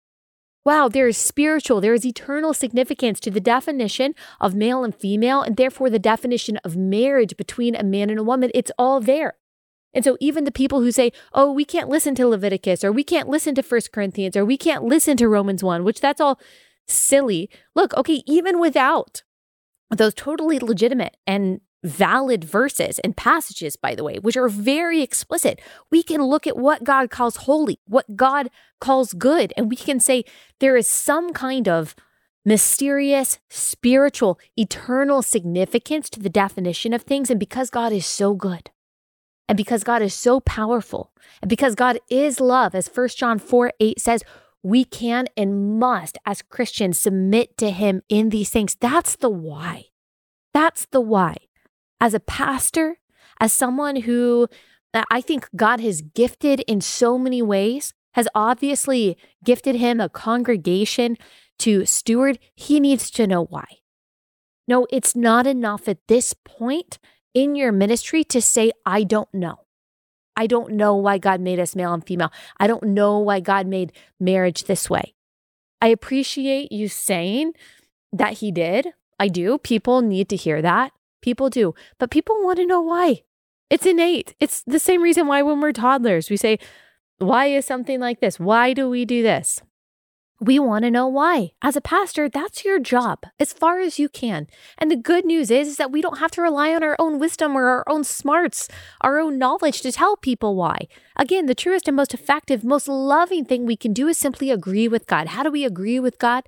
Wow, 0.64 0.88
there 0.88 1.08
is 1.08 1.16
spiritual, 1.16 1.80
there 1.80 1.94
is 1.94 2.04
eternal 2.04 2.52
significance 2.52 3.20
to 3.20 3.30
the 3.30 3.40
definition 3.40 4.14
of 4.38 4.54
male 4.54 4.84
and 4.84 4.94
female, 4.94 5.40
and 5.40 5.56
therefore 5.56 5.88
the 5.88 5.98
definition 5.98 6.58
of 6.58 6.76
marriage 6.76 7.38
between 7.38 7.74
a 7.74 7.82
man 7.82 8.10
and 8.10 8.18
a 8.18 8.24
woman. 8.24 8.50
It's 8.54 8.72
all 8.78 9.00
there. 9.00 9.38
And 9.94 10.04
so, 10.04 10.18
even 10.20 10.44
the 10.44 10.52
people 10.52 10.82
who 10.82 10.92
say, 10.92 11.12
oh, 11.32 11.50
we 11.50 11.64
can't 11.64 11.88
listen 11.88 12.14
to 12.16 12.28
Leviticus, 12.28 12.84
or 12.84 12.92
we 12.92 13.02
can't 13.02 13.28
listen 13.30 13.54
to 13.54 13.62
First 13.62 13.92
Corinthians, 13.92 14.36
or 14.36 14.44
we 14.44 14.58
can't 14.58 14.84
listen 14.84 15.16
to 15.16 15.28
Romans 15.28 15.64
1, 15.64 15.84
which 15.84 16.02
that's 16.02 16.20
all 16.20 16.38
silly. 16.86 17.48
Look, 17.74 17.94
okay, 17.94 18.22
even 18.26 18.60
without 18.60 19.22
those 19.96 20.14
totally 20.14 20.58
legitimate 20.58 21.16
and 21.26 21.60
valid 21.84 22.44
verses 22.44 22.98
and 23.00 23.16
passages, 23.16 23.76
by 23.76 23.94
the 23.94 24.04
way, 24.04 24.18
which 24.18 24.36
are 24.36 24.48
very 24.48 25.00
explicit. 25.00 25.60
We 25.90 26.02
can 26.02 26.22
look 26.22 26.46
at 26.46 26.56
what 26.56 26.84
God 26.84 27.10
calls 27.10 27.36
holy, 27.36 27.78
what 27.86 28.16
God 28.16 28.50
calls 28.80 29.12
good, 29.12 29.52
and 29.56 29.70
we 29.70 29.76
can 29.76 30.00
say 30.00 30.24
there 30.58 30.76
is 30.76 30.88
some 30.88 31.32
kind 31.32 31.68
of 31.68 31.94
mysterious, 32.44 33.38
spiritual, 33.48 34.38
eternal 34.56 35.22
significance 35.22 36.08
to 36.10 36.20
the 36.20 36.30
definition 36.30 36.92
of 36.92 37.02
things. 37.02 37.30
And 37.30 37.38
because 37.38 37.70
God 37.70 37.92
is 37.92 38.06
so 38.06 38.34
good, 38.34 38.70
and 39.48 39.56
because 39.56 39.84
God 39.84 40.02
is 40.02 40.14
so 40.14 40.40
powerful, 40.40 41.12
and 41.40 41.48
because 41.48 41.74
God 41.74 41.98
is 42.10 42.40
love, 42.40 42.74
as 42.74 42.88
1 42.88 43.08
John 43.10 43.38
4 43.38 43.72
8 43.80 44.00
says, 44.00 44.22
we 44.68 44.84
can 44.84 45.26
and 45.36 45.78
must, 45.78 46.18
as 46.26 46.42
Christians, 46.42 46.98
submit 46.98 47.56
to 47.58 47.70
Him 47.70 48.02
in 48.08 48.28
these 48.28 48.50
things. 48.50 48.76
That's 48.80 49.16
the 49.16 49.30
why. 49.30 49.86
That's 50.52 50.86
the 50.86 51.00
why. 51.00 51.36
As 52.00 52.14
a 52.14 52.20
pastor, 52.20 52.98
as 53.40 53.52
someone 53.52 53.96
who 53.96 54.48
uh, 54.94 55.04
I 55.10 55.20
think 55.20 55.48
God 55.54 55.80
has 55.80 56.02
gifted 56.02 56.60
in 56.60 56.80
so 56.80 57.18
many 57.18 57.42
ways, 57.42 57.94
has 58.12 58.28
obviously 58.34 59.16
gifted 59.44 59.76
him 59.76 60.00
a 60.00 60.08
congregation 60.08 61.16
to 61.60 61.84
steward, 61.84 62.38
he 62.54 62.80
needs 62.80 63.10
to 63.12 63.26
know 63.26 63.44
why. 63.44 63.66
No, 64.66 64.86
it's 64.90 65.14
not 65.14 65.46
enough 65.46 65.88
at 65.88 66.06
this 66.08 66.34
point 66.34 66.98
in 67.34 67.54
your 67.54 67.72
ministry 67.72 68.24
to 68.24 68.40
say, 68.40 68.72
I 68.84 69.04
don't 69.04 69.32
know. 69.32 69.60
I 70.38 70.46
don't 70.46 70.74
know 70.74 70.94
why 70.94 71.18
God 71.18 71.40
made 71.40 71.58
us 71.58 71.74
male 71.74 71.92
and 71.92 72.06
female. 72.06 72.32
I 72.60 72.68
don't 72.68 72.84
know 72.84 73.18
why 73.18 73.40
God 73.40 73.66
made 73.66 73.92
marriage 74.20 74.64
this 74.64 74.88
way. 74.88 75.14
I 75.82 75.88
appreciate 75.88 76.70
you 76.70 76.88
saying 76.88 77.54
that 78.12 78.34
He 78.34 78.52
did. 78.52 78.86
I 79.18 79.26
do. 79.26 79.58
People 79.58 80.00
need 80.00 80.28
to 80.28 80.36
hear 80.36 80.62
that. 80.62 80.92
People 81.22 81.50
do. 81.50 81.74
But 81.98 82.12
people 82.12 82.40
want 82.44 82.58
to 82.58 82.66
know 82.66 82.80
why. 82.80 83.22
It's 83.68 83.84
innate. 83.84 84.36
It's 84.38 84.62
the 84.64 84.78
same 84.78 85.02
reason 85.02 85.26
why 85.26 85.42
when 85.42 85.60
we're 85.60 85.72
toddlers, 85.72 86.30
we 86.30 86.36
say, 86.36 86.60
Why 87.18 87.46
is 87.46 87.66
something 87.66 87.98
like 87.98 88.20
this? 88.20 88.38
Why 88.38 88.72
do 88.74 88.88
we 88.88 89.04
do 89.04 89.24
this? 89.24 89.60
We 90.40 90.60
want 90.60 90.84
to 90.84 90.90
know 90.90 91.08
why. 91.08 91.50
As 91.62 91.74
a 91.74 91.80
pastor, 91.80 92.28
that's 92.28 92.64
your 92.64 92.78
job 92.78 93.24
as 93.40 93.52
far 93.52 93.80
as 93.80 93.98
you 93.98 94.08
can. 94.08 94.46
And 94.78 94.88
the 94.88 94.96
good 94.96 95.24
news 95.24 95.50
is, 95.50 95.66
is 95.66 95.76
that 95.78 95.90
we 95.90 96.00
don't 96.00 96.18
have 96.18 96.30
to 96.32 96.42
rely 96.42 96.72
on 96.72 96.84
our 96.84 96.94
own 97.00 97.18
wisdom 97.18 97.56
or 97.56 97.66
our 97.66 97.84
own 97.88 98.04
smarts, 98.04 98.68
our 99.00 99.18
own 99.18 99.36
knowledge 99.36 99.80
to 99.80 99.90
tell 99.90 100.16
people 100.16 100.54
why. 100.54 100.86
Again, 101.16 101.46
the 101.46 101.56
truest 101.56 101.88
and 101.88 101.96
most 101.96 102.14
effective, 102.14 102.62
most 102.62 102.86
loving 102.86 103.44
thing 103.44 103.66
we 103.66 103.76
can 103.76 103.92
do 103.92 104.06
is 104.06 104.16
simply 104.16 104.52
agree 104.52 104.86
with 104.86 105.08
God. 105.08 105.28
How 105.28 105.42
do 105.42 105.50
we 105.50 105.64
agree 105.64 105.98
with 105.98 106.18
God? 106.18 106.44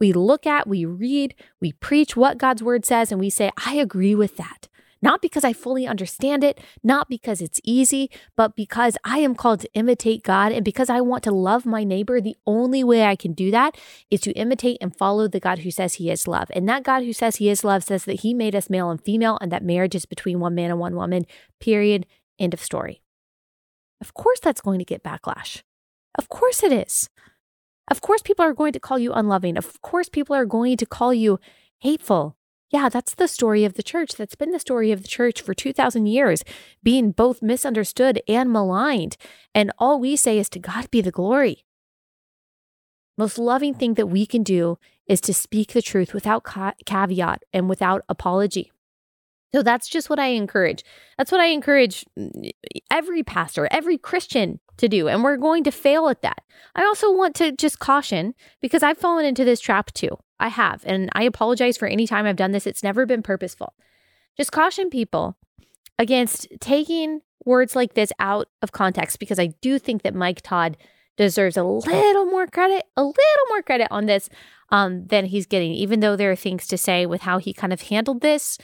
We 0.00 0.14
look 0.14 0.46
at, 0.46 0.66
we 0.66 0.86
read, 0.86 1.34
we 1.60 1.72
preach 1.72 2.16
what 2.16 2.38
God's 2.38 2.62
word 2.62 2.86
says, 2.86 3.12
and 3.12 3.20
we 3.20 3.28
say, 3.28 3.50
I 3.66 3.74
agree 3.74 4.14
with 4.14 4.38
that. 4.38 4.68
Not 5.02 5.20
because 5.20 5.44
I 5.44 5.52
fully 5.52 5.86
understand 5.86 6.42
it, 6.42 6.58
not 6.82 7.08
because 7.08 7.40
it's 7.40 7.60
easy, 7.62 8.10
but 8.34 8.56
because 8.56 8.96
I 9.04 9.18
am 9.18 9.34
called 9.34 9.60
to 9.60 9.72
imitate 9.74 10.22
God 10.22 10.52
and 10.52 10.64
because 10.64 10.88
I 10.88 11.00
want 11.00 11.22
to 11.24 11.30
love 11.30 11.66
my 11.66 11.84
neighbor. 11.84 12.20
The 12.20 12.36
only 12.46 12.82
way 12.82 13.04
I 13.04 13.14
can 13.14 13.32
do 13.32 13.50
that 13.50 13.76
is 14.10 14.20
to 14.22 14.32
imitate 14.32 14.78
and 14.80 14.96
follow 14.96 15.28
the 15.28 15.40
God 15.40 15.60
who 15.60 15.70
says 15.70 15.94
he 15.94 16.10
is 16.10 16.26
love. 16.26 16.48
And 16.54 16.68
that 16.68 16.82
God 16.82 17.02
who 17.02 17.12
says 17.12 17.36
he 17.36 17.50
is 17.50 17.62
love 17.62 17.84
says 17.84 18.04
that 18.06 18.20
he 18.20 18.32
made 18.32 18.54
us 18.54 18.70
male 18.70 18.90
and 18.90 19.00
female 19.00 19.38
and 19.40 19.52
that 19.52 19.62
marriage 19.62 19.94
is 19.94 20.06
between 20.06 20.40
one 20.40 20.54
man 20.54 20.70
and 20.70 20.80
one 20.80 20.96
woman. 20.96 21.26
Period. 21.60 22.06
End 22.38 22.54
of 22.54 22.60
story. 22.60 23.02
Of 24.00 24.14
course, 24.14 24.40
that's 24.40 24.60
going 24.60 24.78
to 24.78 24.84
get 24.84 25.02
backlash. 25.02 25.62
Of 26.18 26.28
course, 26.28 26.62
it 26.62 26.72
is. 26.72 27.08
Of 27.88 28.00
course, 28.00 28.22
people 28.22 28.44
are 28.44 28.54
going 28.54 28.72
to 28.72 28.80
call 28.80 28.98
you 28.98 29.12
unloving. 29.12 29.56
Of 29.56 29.80
course, 29.80 30.08
people 30.08 30.34
are 30.34 30.44
going 30.44 30.76
to 30.78 30.86
call 30.86 31.14
you 31.14 31.38
hateful. 31.78 32.35
Yeah, 32.70 32.88
that's 32.88 33.14
the 33.14 33.28
story 33.28 33.64
of 33.64 33.74
the 33.74 33.82
church. 33.82 34.16
That's 34.16 34.34
been 34.34 34.50
the 34.50 34.58
story 34.58 34.90
of 34.90 35.02
the 35.02 35.08
church 35.08 35.40
for 35.40 35.54
2,000 35.54 36.06
years, 36.06 36.42
being 36.82 37.12
both 37.12 37.40
misunderstood 37.40 38.20
and 38.28 38.52
maligned. 38.52 39.16
And 39.54 39.70
all 39.78 40.00
we 40.00 40.16
say 40.16 40.38
is 40.38 40.48
to 40.50 40.58
God 40.58 40.90
be 40.90 41.00
the 41.00 41.12
glory. 41.12 41.64
Most 43.16 43.38
loving 43.38 43.72
thing 43.72 43.94
that 43.94 44.08
we 44.08 44.26
can 44.26 44.42
do 44.42 44.78
is 45.06 45.20
to 45.22 45.32
speak 45.32 45.72
the 45.72 45.80
truth 45.80 46.12
without 46.12 46.42
ca- 46.42 46.74
caveat 46.84 47.44
and 47.52 47.68
without 47.68 48.04
apology. 48.08 48.72
So 49.56 49.62
that's 49.62 49.88
just 49.88 50.10
what 50.10 50.18
I 50.18 50.26
encourage. 50.26 50.84
That's 51.16 51.32
what 51.32 51.40
I 51.40 51.46
encourage 51.46 52.04
mm, 52.18 52.50
every 52.90 53.22
pastor, 53.22 53.66
every 53.70 53.96
Christian 53.96 54.60
to 54.76 54.86
do. 54.86 55.08
And 55.08 55.24
we're 55.24 55.38
going 55.38 55.64
to 55.64 55.70
fail 55.70 56.08
at 56.08 56.20
that. 56.20 56.42
I 56.74 56.84
also 56.84 57.10
want 57.10 57.34
to 57.36 57.52
just 57.52 57.78
caution 57.78 58.34
because 58.60 58.82
I've 58.82 58.98
fallen 58.98 59.24
into 59.24 59.46
this 59.46 59.58
trap 59.58 59.94
too. 59.94 60.10
I 60.38 60.48
have. 60.48 60.82
And 60.84 61.08
I 61.14 61.22
apologize 61.22 61.78
for 61.78 61.88
any 61.88 62.06
time 62.06 62.26
I've 62.26 62.36
done 62.36 62.52
this. 62.52 62.66
It's 62.66 62.82
never 62.82 63.06
been 63.06 63.22
purposeful. 63.22 63.72
Just 64.36 64.52
caution 64.52 64.90
people 64.90 65.38
against 65.98 66.48
taking 66.60 67.22
words 67.46 67.74
like 67.74 67.94
this 67.94 68.12
out 68.18 68.48
of 68.60 68.72
context 68.72 69.18
because 69.18 69.38
I 69.38 69.54
do 69.62 69.78
think 69.78 70.02
that 70.02 70.14
Mike 70.14 70.42
Todd 70.42 70.76
deserves 71.16 71.56
a 71.56 71.64
little 71.64 72.26
more 72.26 72.46
credit, 72.46 72.84
a 72.94 73.02
little 73.02 73.46
more 73.48 73.62
credit 73.62 73.88
on 73.90 74.04
this 74.04 74.28
um, 74.68 75.06
than 75.06 75.24
he's 75.24 75.46
getting, 75.46 75.72
even 75.72 76.00
though 76.00 76.14
there 76.14 76.30
are 76.30 76.36
things 76.36 76.66
to 76.66 76.76
say 76.76 77.06
with 77.06 77.22
how 77.22 77.38
he 77.38 77.54
kind 77.54 77.72
of 77.72 77.80
handled 77.80 78.20
this. 78.20 78.58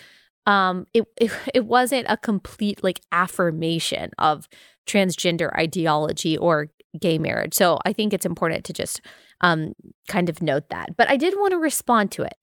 Um, 0.47 0.87
it, 0.93 1.05
it 1.17 1.33
it 1.55 1.65
wasn't 1.67 2.07
a 2.09 2.17
complete 2.17 2.83
like 2.83 3.01
affirmation 3.13 4.11
of 4.19 4.49
transgender 4.87 5.57
ideology 5.57 6.37
or 6.37 6.69
gay 7.01 7.19
marriage. 7.19 7.55
So 7.55 7.79
I 7.85 7.93
think 7.93 8.13
it's 8.13 8.27
important 8.27 8.65
to 8.65 8.73
just 8.73 9.01
um, 9.41 9.75
kind 10.09 10.29
of 10.29 10.43
note 10.43 10.69
that. 10.71 10.97
But 10.97 11.09
I 11.09 11.17
did 11.17 11.35
want 11.35 11.53
to 11.53 11.59
respond 11.59 12.11
to 12.13 12.23
it 12.23 12.37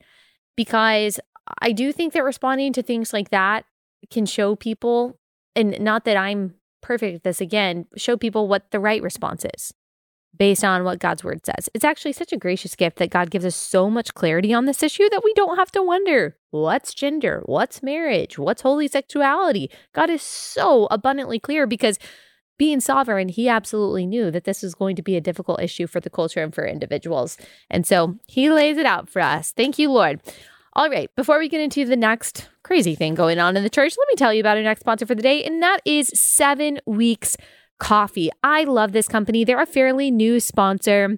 because 0.55 1.19
I 1.62 1.71
do 1.71 1.91
think 1.91 2.13
that 2.13 2.23
responding 2.23 2.73
to 2.73 2.81
things 2.81 3.13
like 3.13 3.29
that 3.29 3.65
can 4.12 4.25
show 4.25 4.55
people, 4.55 5.19
and 5.55 5.79
not 5.79 6.05
that 6.05 6.17
I'm 6.17 6.55
perfect 6.81 7.15
at 7.15 7.23
this 7.23 7.41
again, 7.41 7.85
show 7.95 8.17
people 8.17 8.47
what 8.47 8.71
the 8.71 8.79
right 8.79 9.01
response 9.01 9.45
is 9.55 9.73
based 10.37 10.63
on 10.63 10.83
what 10.83 10.99
God's 10.99 11.23
word 11.23 11.45
says. 11.45 11.69
It's 11.73 11.83
actually 11.83 12.13
such 12.13 12.31
a 12.31 12.37
gracious 12.37 12.75
gift 12.75 12.97
that 12.97 13.09
God 13.09 13.29
gives 13.29 13.45
us 13.45 13.55
so 13.55 13.89
much 13.89 14.13
clarity 14.13 14.53
on 14.53 14.65
this 14.65 14.83
issue 14.83 15.09
that 15.09 15.23
we 15.23 15.33
don't 15.33 15.57
have 15.57 15.71
to 15.73 15.83
wonder 15.83 16.37
what's 16.51 16.93
gender, 16.93 17.41
what's 17.45 17.83
marriage, 17.83 18.37
what's 18.37 18.61
holy 18.61 18.87
sexuality. 18.87 19.69
God 19.93 20.09
is 20.09 20.21
so 20.21 20.87
abundantly 20.91 21.39
clear 21.39 21.67
because 21.67 21.99
being 22.57 22.79
sovereign, 22.79 23.29
he 23.29 23.47
absolutely 23.49 24.05
knew 24.05 24.29
that 24.31 24.43
this 24.43 24.61
was 24.61 24.75
going 24.75 24.95
to 24.97 25.01
be 25.01 25.15
a 25.15 25.21
difficult 25.21 25.61
issue 25.61 25.87
for 25.87 25.99
the 25.99 26.09
culture 26.09 26.43
and 26.43 26.53
for 26.53 26.65
individuals. 26.65 27.37
And 27.69 27.87
so 27.87 28.17
he 28.27 28.51
lays 28.51 28.77
it 28.77 28.85
out 28.85 29.09
for 29.09 29.21
us. 29.21 29.51
Thank 29.51 29.79
you, 29.79 29.89
Lord. 29.89 30.21
All 30.73 30.89
right, 30.89 31.09
before 31.15 31.39
we 31.39 31.49
get 31.49 31.61
into 31.61 31.83
the 31.85 31.95
next 31.95 32.47
crazy 32.63 32.95
thing 32.95 33.15
going 33.15 33.39
on 33.39 33.57
in 33.57 33.63
the 33.63 33.69
church, 33.69 33.95
let 33.97 34.07
me 34.07 34.15
tell 34.15 34.33
you 34.33 34.39
about 34.39 34.57
our 34.57 34.63
next 34.63 34.81
sponsor 34.81 35.05
for 35.05 35.15
the 35.15 35.23
day, 35.23 35.43
and 35.43 35.63
that 35.63 35.79
is 35.83 36.11
Seven 36.13 36.79
Weeks 36.85 37.35
Coffee. 37.79 38.29
I 38.43 38.63
love 38.65 38.91
this 38.91 39.07
company. 39.07 39.43
They're 39.43 39.61
a 39.61 39.65
fairly 39.65 40.11
new 40.11 40.39
sponsor. 40.39 41.17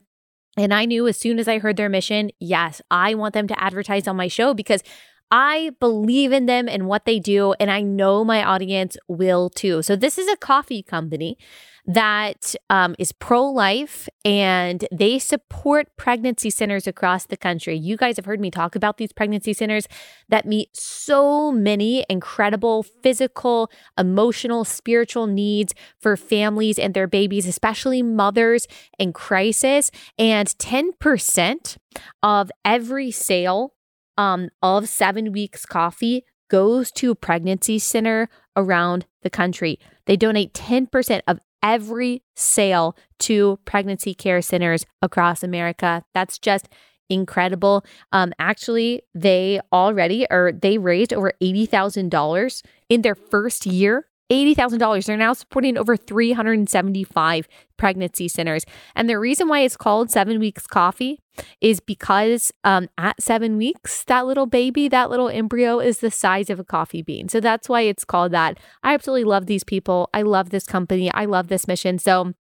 And 0.58 0.74
I 0.74 0.86
knew 0.86 1.08
as 1.08 1.18
soon 1.18 1.40
as 1.40 1.48
I 1.48 1.60
heard 1.60 1.78
their 1.78 1.90
mission, 1.90 2.32
yes, 2.40 2.82
I 2.92 3.16
want 3.16 3.34
them 3.34 3.48
to 3.48 3.64
advertise 3.64 4.08
on 4.08 4.16
my 4.16 4.28
show 4.28 4.54
because 4.54 4.84
I 5.32 5.72
believe 5.80 6.34
in 6.34 6.46
them 6.46 6.68
and 6.68 6.88
what 6.88 7.06
they 7.06 7.18
do, 7.18 7.54
and 7.54 7.72
I 7.72 7.82
know 7.82 8.26
my 8.26 8.44
audience 8.44 8.98
will 9.08 9.50
too. 9.50 9.82
So, 9.82 9.96
this 9.96 10.18
is 10.18 10.28
a 10.28 10.36
coffee 10.36 10.84
company 10.84 11.38
that 11.86 12.56
um, 12.70 12.96
is 13.00 13.12
pro 13.12 13.44
life 13.44 14.08
and 14.24 14.86
they 14.92 15.20
support 15.20 15.88
pregnancy 15.98 16.50
centers 16.50 16.88
across 16.88 17.26
the 17.26 17.38
country. 17.38 17.76
You 17.76 17.98
guys 17.98 18.18
have 18.18 18.26
heard 18.26 18.40
me 18.40 18.52
talk 18.52 18.76
about 18.76 18.98
these 18.98 19.12
pregnancy 19.12 19.54
centers 19.54 19.88
that 20.30 20.46
meet 20.46 20.70
so 20.76 21.52
many 21.52 22.06
incredible 22.10 22.84
physical, 22.84 23.72
emotional, 23.98 24.64
spiritual 24.64 25.28
needs 25.28 25.74
for 26.00 26.16
families 26.16 26.78
and 26.78 26.94
their 26.94 27.08
babies, 27.08 27.48
especially 27.48 28.02
mothers 28.02 28.68
in 29.00 29.14
crisis. 29.14 29.92
And 30.18 30.48
10% 30.48 31.78
of 32.22 32.52
every 32.64 33.12
sale 33.12 33.74
um, 34.18 34.50
of 34.62 34.88
seven 34.88 35.32
weeks 35.32 35.66
coffee 35.66 36.26
goes 36.50 36.92
to 36.92 37.12
a 37.12 37.16
pregnancy 37.16 37.80
center 37.80 38.28
around 38.56 39.06
the 39.24 39.30
country. 39.30 39.80
They 40.06 40.18
donate 40.18 40.54
10% 40.54 41.22
of 41.28 41.40
every 41.64 42.24
sale 42.36 42.96
to 43.20 43.60
pregnancy 43.66 44.14
care 44.14 44.42
centers 44.42 44.86
across 45.02 45.44
America. 45.44 46.04
That's 46.14 46.38
just 46.40 46.70
incredible. 47.10 47.86
Um, 48.12 48.34
actually, 48.40 49.02
they 49.14 49.60
already 49.72 50.26
or 50.32 50.52
they 50.52 50.78
raised 50.78 51.14
over 51.14 51.34
eighty 51.42 51.66
thousand 51.66 52.10
dollars 52.10 52.64
in 52.90 53.02
their 53.02 53.16
first 53.16 53.66
year 53.66 54.08
$80,000. 54.32 55.06
They're 55.06 55.18
now 55.18 55.34
supporting 55.34 55.78
over 55.78 55.98
375 55.98 57.48
pregnancy 57.76 58.28
centers. 58.28 58.66
And 58.96 59.10
the 59.10 59.20
reason 59.20 59.50
why 59.50 59.60
it's 59.60 59.76
called 59.76 60.10
Seven 60.10 60.40
Weeks 60.40 60.66
Coffee 60.66 61.20
is 61.60 61.80
because 61.80 62.52
um, 62.64 62.88
at 62.98 63.22
seven 63.22 63.58
weeks, 63.58 64.04
that 64.06 64.26
little 64.26 64.46
baby, 64.46 64.88
that 64.88 65.10
little 65.10 65.30
embryo 65.30 65.80
is 65.80 66.00
the 66.00 66.12
size 66.12 66.50
of 66.50 66.60
a 66.60 66.64
coffee 66.64 67.02
bean. 67.02 67.28
So 67.28 67.40
that's 67.40 67.68
why 67.68 67.82
it's 67.82 68.06
called 68.06 68.32
that. 68.32 68.58
I 68.84 68.94
absolutely 68.94 69.26
love 69.26 69.48
these 69.48 69.64
people. 69.64 70.10
I 70.14 70.22
love 70.22 70.50
this 70.50 70.66
company. 70.66 71.12
I 71.12 71.26
love 71.26 71.48
this 71.50 71.68
mission. 71.68 72.00
So, 72.00 72.34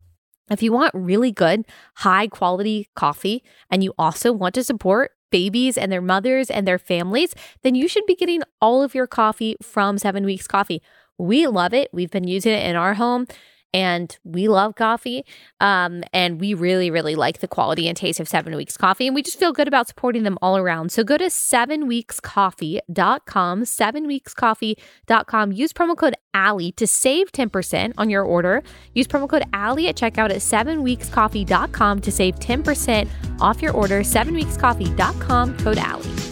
if 0.49 0.61
you 0.61 0.73
want 0.73 0.93
really 0.93 1.31
good, 1.31 1.65
high 1.95 2.27
quality 2.27 2.89
coffee 2.93 3.41
and 3.69 3.85
you 3.85 3.93
also 3.97 4.33
want 4.33 4.53
to 4.55 4.65
support 4.65 5.11
babies 5.31 5.77
and 5.77 5.91
their 5.91 6.01
mothers 6.01 6.51
and 6.51 6.67
their 6.67 6.77
families, 6.77 7.33
then 7.63 7.73
you 7.73 7.87
should 7.87 8.05
be 8.05 8.15
getting 8.15 8.43
all 8.61 8.83
of 8.83 8.93
your 8.93 9.07
coffee 9.07 9.55
from 9.61 9.97
Seven 9.97 10.25
Weeks 10.25 10.47
Coffee. 10.47 10.81
We 11.21 11.47
love 11.47 11.73
it. 11.73 11.89
We've 11.93 12.11
been 12.11 12.27
using 12.27 12.53
it 12.53 12.65
in 12.65 12.75
our 12.75 12.95
home 12.95 13.27
and 13.73 14.17
we 14.23 14.47
love 14.47 14.75
coffee. 14.75 15.25
Um, 15.59 16.03
and 16.13 16.39
we 16.39 16.53
really, 16.53 16.91
really 16.91 17.15
like 17.15 17.39
the 17.39 17.47
quality 17.47 17.87
and 17.87 17.95
taste 17.95 18.19
of 18.19 18.27
Seven 18.27 18.55
Weeks 18.55 18.75
Coffee. 18.77 19.07
And 19.07 19.15
we 19.15 19.23
just 19.23 19.39
feel 19.39 19.53
good 19.53 19.67
about 19.67 19.87
supporting 19.87 20.21
them 20.23 20.39
all 20.41 20.57
around. 20.57 20.91
So 20.91 21.03
go 21.03 21.17
to 21.17 21.25
sevenweekscoffee.com, 21.25 23.61
sevenweekscoffee.com. 23.61 25.51
Use 25.51 25.73
promo 25.73 25.97
code 25.97 26.15
Allie 26.33 26.71
to 26.73 26.87
save 26.87 27.31
10% 27.31 27.93
on 27.97 28.09
your 28.09 28.23
order. 28.23 28.63
Use 28.93 29.07
promo 29.07 29.29
code 29.29 29.43
Allie 29.53 29.87
at 29.87 29.95
checkout 29.95 30.31
at 30.31 30.37
sevenweekscoffee.com 30.37 32.01
to 32.01 32.11
save 32.11 32.35
10% 32.35 33.07
off 33.39 33.61
your 33.61 33.71
order. 33.73 34.01
Sevenweekscoffee.com, 34.01 35.57
code 35.57 35.77
Allie. 35.77 36.30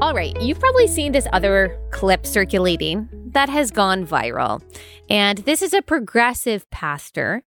All 0.00 0.14
right, 0.14 0.40
you've 0.40 0.60
probably 0.60 0.86
seen 0.86 1.10
this 1.10 1.26
other 1.32 1.76
clip 1.90 2.24
circulating 2.24 3.08
that 3.32 3.48
has 3.48 3.72
gone 3.72 4.06
viral. 4.06 4.62
And 5.10 5.38
this 5.38 5.60
is 5.60 5.74
a 5.74 5.82
progressive 5.82 6.70
pastor 6.70 7.42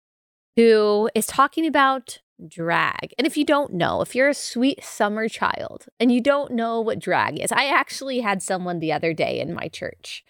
who 0.56 1.10
is 1.14 1.26
talking 1.26 1.68
about 1.68 2.20
drag. 2.48 3.14
And 3.18 3.28
if 3.28 3.36
you 3.36 3.44
don't 3.44 3.74
know, 3.74 4.00
if 4.00 4.16
you're 4.16 4.30
a 4.30 4.34
sweet 4.34 4.82
summer 4.82 5.28
child 5.28 5.88
and 6.00 6.10
you 6.10 6.22
don't 6.22 6.54
know 6.54 6.80
what 6.80 7.00
drag 7.00 7.38
is, 7.38 7.52
I 7.52 7.66
actually 7.66 8.22
had 8.22 8.42
someone 8.42 8.80
the 8.80 8.94
other 8.94 9.14
day 9.14 9.42
in 9.42 9.54
my 9.54 9.68
church 9.68 10.24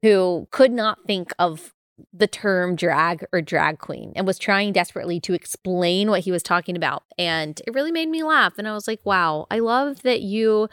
who 0.00 0.48
could 0.52 0.72
not 0.72 1.04
think 1.06 1.34
of 1.38 1.74
the 2.14 2.26
term 2.26 2.76
drag 2.76 3.26
or 3.30 3.42
drag 3.42 3.78
queen 3.78 4.14
and 4.16 4.26
was 4.26 4.38
trying 4.38 4.72
desperately 4.72 5.20
to 5.20 5.34
explain 5.34 6.08
what 6.08 6.20
he 6.20 6.32
was 6.32 6.42
talking 6.42 6.76
about. 6.76 7.02
And 7.18 7.60
it 7.66 7.74
really 7.74 7.92
made 7.92 8.08
me 8.08 8.22
laugh. 8.22 8.54
And 8.56 8.66
I 8.66 8.72
was 8.72 8.88
like, 8.88 9.00
wow, 9.04 9.46
I 9.50 9.58
love 9.58 10.00
that 10.00 10.22
you 10.22 10.70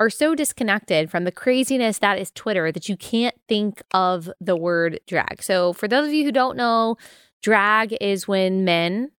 are 0.00 0.10
so 0.10 0.34
disconnected 0.34 1.10
from 1.10 1.24
the 1.24 1.30
craziness 1.30 1.98
that 1.98 2.18
is 2.18 2.30
Twitter 2.30 2.72
that 2.72 2.88
you 2.88 2.96
can't 2.96 3.38
think 3.46 3.82
of 3.92 4.30
the 4.40 4.56
word 4.56 4.98
drag. 5.06 5.42
So, 5.42 5.74
for 5.74 5.86
those 5.86 6.08
of 6.08 6.14
you 6.14 6.24
who 6.24 6.32
don't 6.32 6.56
know, 6.56 6.96
drag 7.42 7.94
is 8.00 8.26
when 8.26 8.64
men, 8.64 9.10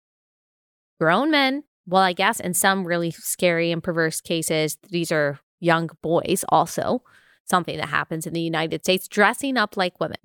grown 0.99 1.29
men, 1.29 1.63
well, 1.85 2.01
I 2.01 2.13
guess 2.13 2.39
in 2.39 2.55
some 2.55 2.85
really 2.85 3.11
scary 3.11 3.71
and 3.71 3.83
perverse 3.83 4.21
cases, 4.21 4.77
these 4.89 5.11
are 5.11 5.39
young 5.59 5.91
boys 6.01 6.43
also, 6.49 7.03
something 7.45 7.77
that 7.77 7.89
happens 7.89 8.25
in 8.25 8.33
the 8.33 8.41
United 8.41 8.83
States, 8.83 9.07
dressing 9.07 9.57
up 9.57 9.77
like 9.77 9.99
women. 9.99 10.17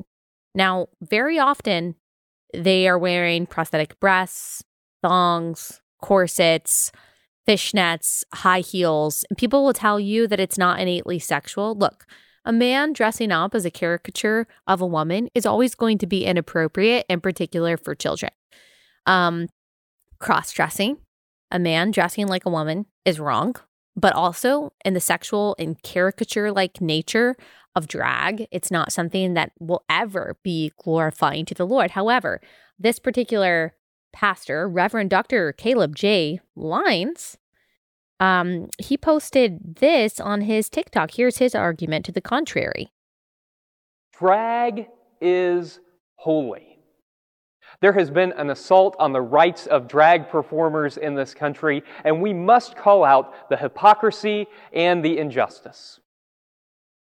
Now, 0.55 0.89
very 1.03 1.39
often 1.39 1.97
they 2.55 2.89
are 2.89 2.99
wearing 2.99 3.47
prosthetic 3.47 4.01
breasts, 4.01 4.65
thongs, 5.03 5.83
corsets, 6.01 6.93
fishnets, 7.47 8.25
high 8.35 8.61
heels, 8.61 9.25
and 9.31 9.39
people 9.39 9.65
will 9.65 9.73
tell 9.73 10.01
you 10.01 10.27
that 10.27 10.41
it's 10.41 10.59
not 10.59 10.81
innately 10.81 11.19
sexual. 11.19 11.75
Look, 11.75 12.07
a 12.45 12.53
man 12.53 12.93
dressing 12.93 13.33
up 13.33 13.55
as 13.55 13.65
a 13.65 13.71
caricature 13.71 14.47
of 14.67 14.81
a 14.81 14.87
woman 14.87 15.29
is 15.35 15.47
always 15.47 15.75
going 15.75 15.99
to 15.99 16.07
be 16.07 16.25
inappropriate, 16.25 17.07
in 17.09 17.21
particular 17.21 17.77
for 17.77 17.95
children. 17.95 18.33
Um, 19.07 19.49
Cross 20.19 20.53
dressing, 20.53 20.99
a 21.51 21.59
man 21.59 21.91
dressing 21.91 22.27
like 22.27 22.47
a 22.47 22.51
woman 22.51 22.87
is 23.05 23.21
wrong, 23.21 23.55
but 23.95 24.15
also 24.15 24.73
in 24.85 24.95
the 24.95 25.01
sexual 25.01 25.55
and 25.59 25.81
caricature 25.83 26.51
like 26.51 26.81
nature 26.81 27.37
of 27.75 27.87
drag, 27.87 28.47
it's 28.51 28.71
not 28.71 28.93
something 28.93 29.35
that 29.35 29.53
will 29.61 29.85
ever 29.91 30.37
be 30.43 30.73
glorifying 30.83 31.45
to 31.45 31.55
the 31.55 31.67
Lord. 31.67 31.91
However, 31.91 32.41
this 32.79 32.99
particular 32.99 33.75
pastor, 34.13 34.69
Reverend 34.69 35.11
Dr. 35.11 35.53
Caleb 35.53 35.95
J. 35.95 36.41
Lines, 36.55 37.37
um, 38.19 38.69
he 38.79 38.97
posted 38.97 39.77
this 39.77 40.21
on 40.21 40.43
his 40.43 40.69
TikTok. 40.69 41.13
Here's 41.13 41.39
his 41.39 41.55
argument 41.55 42.05
to 42.07 42.13
the 42.13 42.21
contrary. 42.21 42.93
Drag 44.19 44.87
is 45.21 45.81
holy. 46.17 46.79
There 47.81 47.93
has 47.93 48.11
been 48.11 48.33
an 48.33 48.51
assault 48.51 48.97
on 48.99 49.13
the 49.13 49.21
rights 49.21 49.67
of 49.67 49.89
drag 49.89 50.31
performers 50.31 50.97
in 50.97 51.15
this 51.15 51.35
country, 51.35 51.83
and 52.05 52.23
we 52.23 52.33
must 52.33 52.77
call 52.77 53.05
out 53.05 53.51
the 53.51 53.57
hypocrisy 53.57 54.47
and 54.73 55.05
the 55.05 55.19
injustice. 55.19 56.01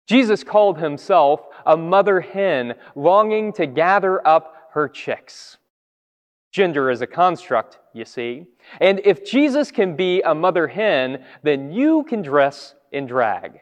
Jesus 0.07 0.43
called 0.43 0.79
himself 0.79 1.43
a 1.65 1.77
mother 1.77 2.21
hen 2.21 2.75
longing 2.95 3.53
to 3.55 3.67
gather 3.67 4.27
up 4.27 4.55
her 4.73 4.89
chicks. 4.89 5.59
Gender 6.55 6.89
is 6.89 7.01
a 7.01 7.07
construct, 7.09 7.81
you 7.95 8.05
see. 8.05 8.47
And 8.81 9.01
if 9.05 9.25
Jesus 9.25 9.73
can 9.73 9.97
be 9.97 10.23
a 10.23 10.37
mother 10.37 10.69
hen, 10.69 11.25
then 11.43 11.73
you 11.73 12.05
can 12.05 12.23
dress 12.23 12.77
in 12.93 13.07
drag. 13.07 13.59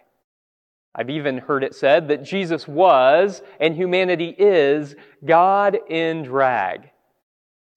I've 0.95 1.09
even 1.09 1.39
heard 1.39 1.65
it 1.65 1.75
said 1.75 2.09
that 2.09 2.23
Jesus 2.23 2.69
was, 2.69 3.41
and 3.61 3.75
humanity 3.75 4.35
is, 4.37 4.95
God 5.25 5.79
in 5.89 6.23
drag. 6.23 6.91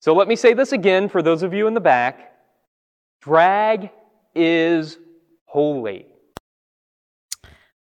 So 0.00 0.12
let 0.12 0.28
me 0.28 0.36
say 0.36 0.52
this 0.52 0.72
again 0.72 1.08
for 1.08 1.22
those 1.22 1.42
of 1.42 1.54
you 1.54 1.66
in 1.66 1.72
the 1.72 1.80
back 1.80 2.34
drag 3.22 3.88
is 4.34 4.98
holy. 5.46 6.04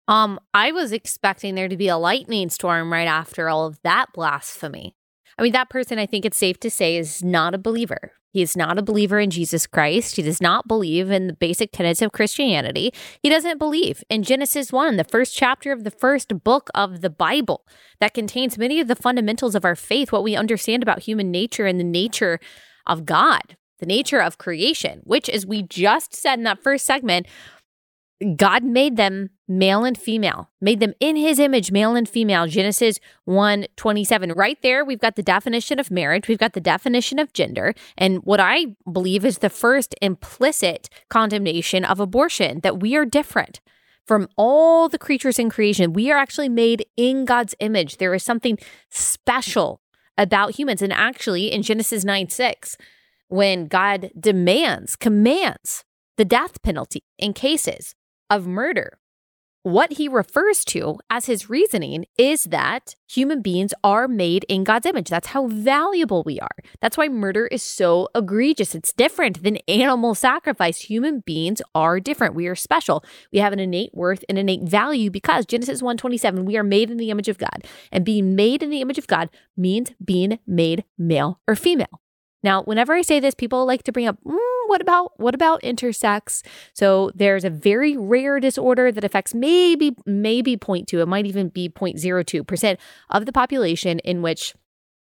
Um, 0.07 0.39
I 0.51 0.71
was 0.71 0.91
expecting 0.91 1.53
there 1.53 1.67
to 1.67 1.77
be 1.77 1.89
a 1.89 1.97
lightning 1.97 2.49
storm 2.49 2.91
right 2.91 3.07
after 3.07 3.47
all 3.49 3.67
of 3.67 3.79
that 3.83 4.07
blasphemy. 4.15 4.95
I 5.37 5.43
mean, 5.43 5.53
that 5.53 5.69
person, 5.69 5.99
I 5.99 6.05
think 6.05 6.25
it's 6.25 6.37
safe 6.37 6.59
to 6.61 6.69
say, 6.69 6.97
is 6.97 7.23
not 7.23 7.53
a 7.53 7.57
believer. 7.57 8.13
He 8.31 8.41
is 8.41 8.55
not 8.55 8.77
a 8.77 8.83
believer 8.83 9.19
in 9.19 9.31
Jesus 9.31 9.65
Christ. 9.65 10.15
He 10.15 10.21
does 10.21 10.39
not 10.39 10.67
believe 10.67 11.09
in 11.09 11.27
the 11.27 11.33
basic 11.33 11.71
tenets 11.71 12.01
of 12.01 12.11
Christianity. 12.11 12.93
He 13.23 13.29
doesn't 13.29 13.57
believe 13.57 14.03
in 14.09 14.21
Genesis 14.21 14.71
1, 14.71 14.97
the 14.97 15.03
first 15.03 15.35
chapter 15.35 15.71
of 15.71 15.83
the 15.83 15.91
first 15.91 16.43
book 16.43 16.69
of 16.75 17.01
the 17.01 17.09
Bible, 17.09 17.65
that 17.99 18.13
contains 18.13 18.57
many 18.57 18.79
of 18.79 18.87
the 18.87 18.95
fundamentals 18.95 19.55
of 19.55 19.65
our 19.65 19.75
faith, 19.75 20.11
what 20.11 20.23
we 20.23 20.35
understand 20.35 20.83
about 20.83 20.99
human 20.99 21.31
nature 21.31 21.65
and 21.65 21.79
the 21.79 21.83
nature 21.83 22.39
of 22.85 23.05
God, 23.05 23.57
the 23.79 23.87
nature 23.87 24.21
of 24.21 24.37
creation, 24.37 25.01
which, 25.05 25.27
as 25.27 25.47
we 25.47 25.63
just 25.63 26.13
said 26.13 26.37
in 26.37 26.43
that 26.43 26.61
first 26.61 26.85
segment, 26.85 27.25
God 28.35 28.63
made 28.63 28.97
them 28.97 29.29
male 29.47 29.85
and 29.85 29.97
female, 29.97 30.49
made 30.59 30.81
them 30.81 30.93
in 30.99 31.15
his 31.15 31.39
image, 31.39 31.71
male 31.71 31.95
and 31.95 32.07
female. 32.07 32.47
Genesis 32.47 32.99
1 33.25 33.67
27. 33.77 34.33
Right 34.33 34.61
there, 34.61 34.83
we've 34.83 34.99
got 34.99 35.15
the 35.15 35.23
definition 35.23 35.79
of 35.79 35.89
marriage, 35.89 36.27
we've 36.27 36.37
got 36.37 36.53
the 36.53 36.59
definition 36.59 37.17
of 37.17 37.31
gender, 37.31 37.73
and 37.97 38.19
what 38.25 38.41
I 38.41 38.75
believe 38.91 39.23
is 39.23 39.37
the 39.37 39.49
first 39.49 39.95
implicit 40.01 40.89
condemnation 41.09 41.85
of 41.85 42.01
abortion 42.01 42.59
that 42.61 42.81
we 42.81 42.95
are 42.95 43.05
different 43.05 43.61
from 44.05 44.27
all 44.35 44.89
the 44.89 44.97
creatures 44.97 45.39
in 45.39 45.49
creation. 45.49 45.93
We 45.93 46.11
are 46.11 46.17
actually 46.17 46.49
made 46.49 46.85
in 46.97 47.25
God's 47.25 47.55
image. 47.59 47.97
There 47.97 48.13
is 48.13 48.23
something 48.23 48.57
special 48.89 49.81
about 50.17 50.55
humans. 50.55 50.81
And 50.81 50.91
actually, 50.91 51.51
in 51.51 51.61
Genesis 51.61 52.03
9 52.03 52.29
6, 52.29 52.75
when 53.29 53.67
God 53.67 54.11
demands, 54.19 54.97
commands 54.97 55.85
the 56.17 56.25
death 56.25 56.61
penalty 56.63 57.03
in 57.17 57.33
cases 57.33 57.95
of 58.29 58.47
murder. 58.47 58.99
What 59.63 59.93
he 59.93 60.07
refers 60.07 60.63
to 60.65 60.99
as 61.09 61.25
his 61.25 61.49
reasoning 61.49 62.05
is 62.17 62.45
that 62.45 62.95
human 63.09 63.41
beings 63.41 63.73
are 63.83 64.07
made 64.07 64.45
in 64.47 64.63
God's 64.63 64.85
image. 64.85 65.09
That's 65.09 65.27
how 65.27 65.47
valuable 65.47 66.23
we 66.25 66.39
are. 66.39 66.55
That's 66.79 66.95
why 66.95 67.09
murder 67.09 67.45
is 67.45 67.61
so 67.61 68.07
egregious. 68.15 68.73
It's 68.73 68.93
different 68.93 69.43
than 69.43 69.57
animal 69.67 70.15
sacrifice. 70.15 70.83
Human 70.83 71.19
beings 71.19 71.61
are 71.75 71.99
different. 71.99 72.35
We 72.35 72.47
are 72.47 72.55
special. 72.55 73.03
We 73.33 73.39
have 73.39 73.51
an 73.51 73.59
innate 73.59 73.93
worth 73.93 74.23
and 74.29 74.39
innate 74.39 74.63
value 74.63 75.11
because 75.11 75.45
Genesis 75.45 75.81
1:27, 75.81 76.45
we 76.45 76.55
are 76.55 76.63
made 76.63 76.89
in 76.89 76.95
the 76.95 77.09
image 77.09 77.27
of 77.27 77.37
God. 77.37 77.65
And 77.91 78.05
being 78.05 78.35
made 78.35 78.63
in 78.63 78.69
the 78.69 78.79
image 78.79 78.97
of 78.97 79.07
God 79.07 79.29
means 79.57 79.91
being 80.03 80.39
made 80.47 80.85
male 80.97 81.41
or 81.49 81.55
female. 81.57 81.99
Now, 82.41 82.63
whenever 82.63 82.93
I 82.93 83.01
say 83.01 83.19
this, 83.19 83.35
people 83.35 83.65
like 83.65 83.83
to 83.83 83.91
bring 83.91 84.07
up, 84.07 84.17
mm, 84.25 84.37
what 84.67 84.81
about 84.81 85.19
what 85.19 85.35
about 85.35 85.61
intersex? 85.61 86.45
So 86.73 87.11
there's 87.15 87.43
a 87.43 87.49
very 87.49 87.97
rare 87.97 88.39
disorder 88.39 88.91
that 88.91 89.03
affects 89.03 89.33
maybe 89.33 89.95
maybe 90.05 90.55
0.2, 90.55 90.93
it 91.01 91.07
might 91.07 91.25
even 91.25 91.49
be 91.49 91.69
0.02% 91.69 92.77
of 93.09 93.25
the 93.25 93.33
population 93.33 93.99
in 93.99 94.21
which 94.21 94.53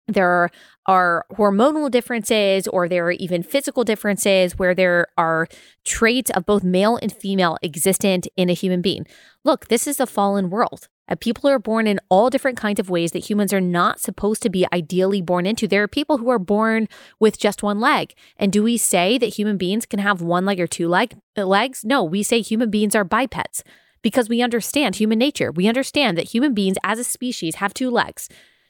there 0.08 0.50
are 0.86 1.26
hormonal 1.32 1.90
differences 1.90 2.66
or 2.66 2.88
there 2.88 3.06
are 3.06 3.12
even 3.12 3.42
physical 3.42 3.84
differences 3.84 4.58
where 4.58 4.74
there 4.74 5.06
are 5.18 5.46
traits 5.84 6.30
of 6.30 6.46
both 6.46 6.64
male 6.64 6.98
and 7.02 7.12
female 7.12 7.58
existent 7.62 8.26
in 8.36 8.48
a 8.48 8.54
human 8.54 8.80
being. 8.80 9.06
Look, 9.44 9.68
this 9.68 9.86
is 9.86 10.00
a 10.00 10.06
fallen 10.06 10.48
world. 10.48 10.88
Uh, 11.08 11.16
people 11.16 11.48
are 11.48 11.58
born 11.58 11.86
in 11.86 12.00
all 12.08 12.30
different 12.30 12.58
kinds 12.58 12.78
of 12.78 12.90
ways 12.90 13.12
that 13.12 13.28
humans 13.28 13.52
are 13.52 13.60
not 13.60 14.00
supposed 14.00 14.42
to 14.42 14.50
be 14.50 14.66
ideally 14.72 15.22
born 15.22 15.46
into. 15.46 15.66
There 15.66 15.82
are 15.82 15.88
people 15.88 16.18
who 16.18 16.28
are 16.28 16.38
born 16.38 16.88
with 17.18 17.38
just 17.38 17.62
one 17.62 17.80
leg. 17.80 18.14
And 18.36 18.52
do 18.52 18.62
we 18.62 18.76
say 18.76 19.18
that 19.18 19.38
human 19.38 19.56
beings 19.56 19.86
can 19.86 20.00
have 20.00 20.20
one 20.20 20.44
leg 20.44 20.60
or 20.60 20.66
two 20.66 20.88
leg, 20.88 21.16
uh, 21.36 21.44
legs? 21.44 21.84
No, 21.84 22.02
we 22.04 22.22
say 22.22 22.40
human 22.40 22.70
beings 22.70 22.94
are 22.94 23.04
bipeds 23.04 23.62
because 24.02 24.28
we 24.28 24.42
understand 24.42 24.96
human 24.96 25.18
nature. 25.18 25.50
We 25.50 25.66
understand 25.66 26.16
that 26.18 26.30
human 26.30 26.54
beings 26.54 26.76
as 26.84 26.98
a 26.98 27.04
species 27.04 27.56
have 27.56 27.74
two 27.74 27.90
legs. 27.90 28.28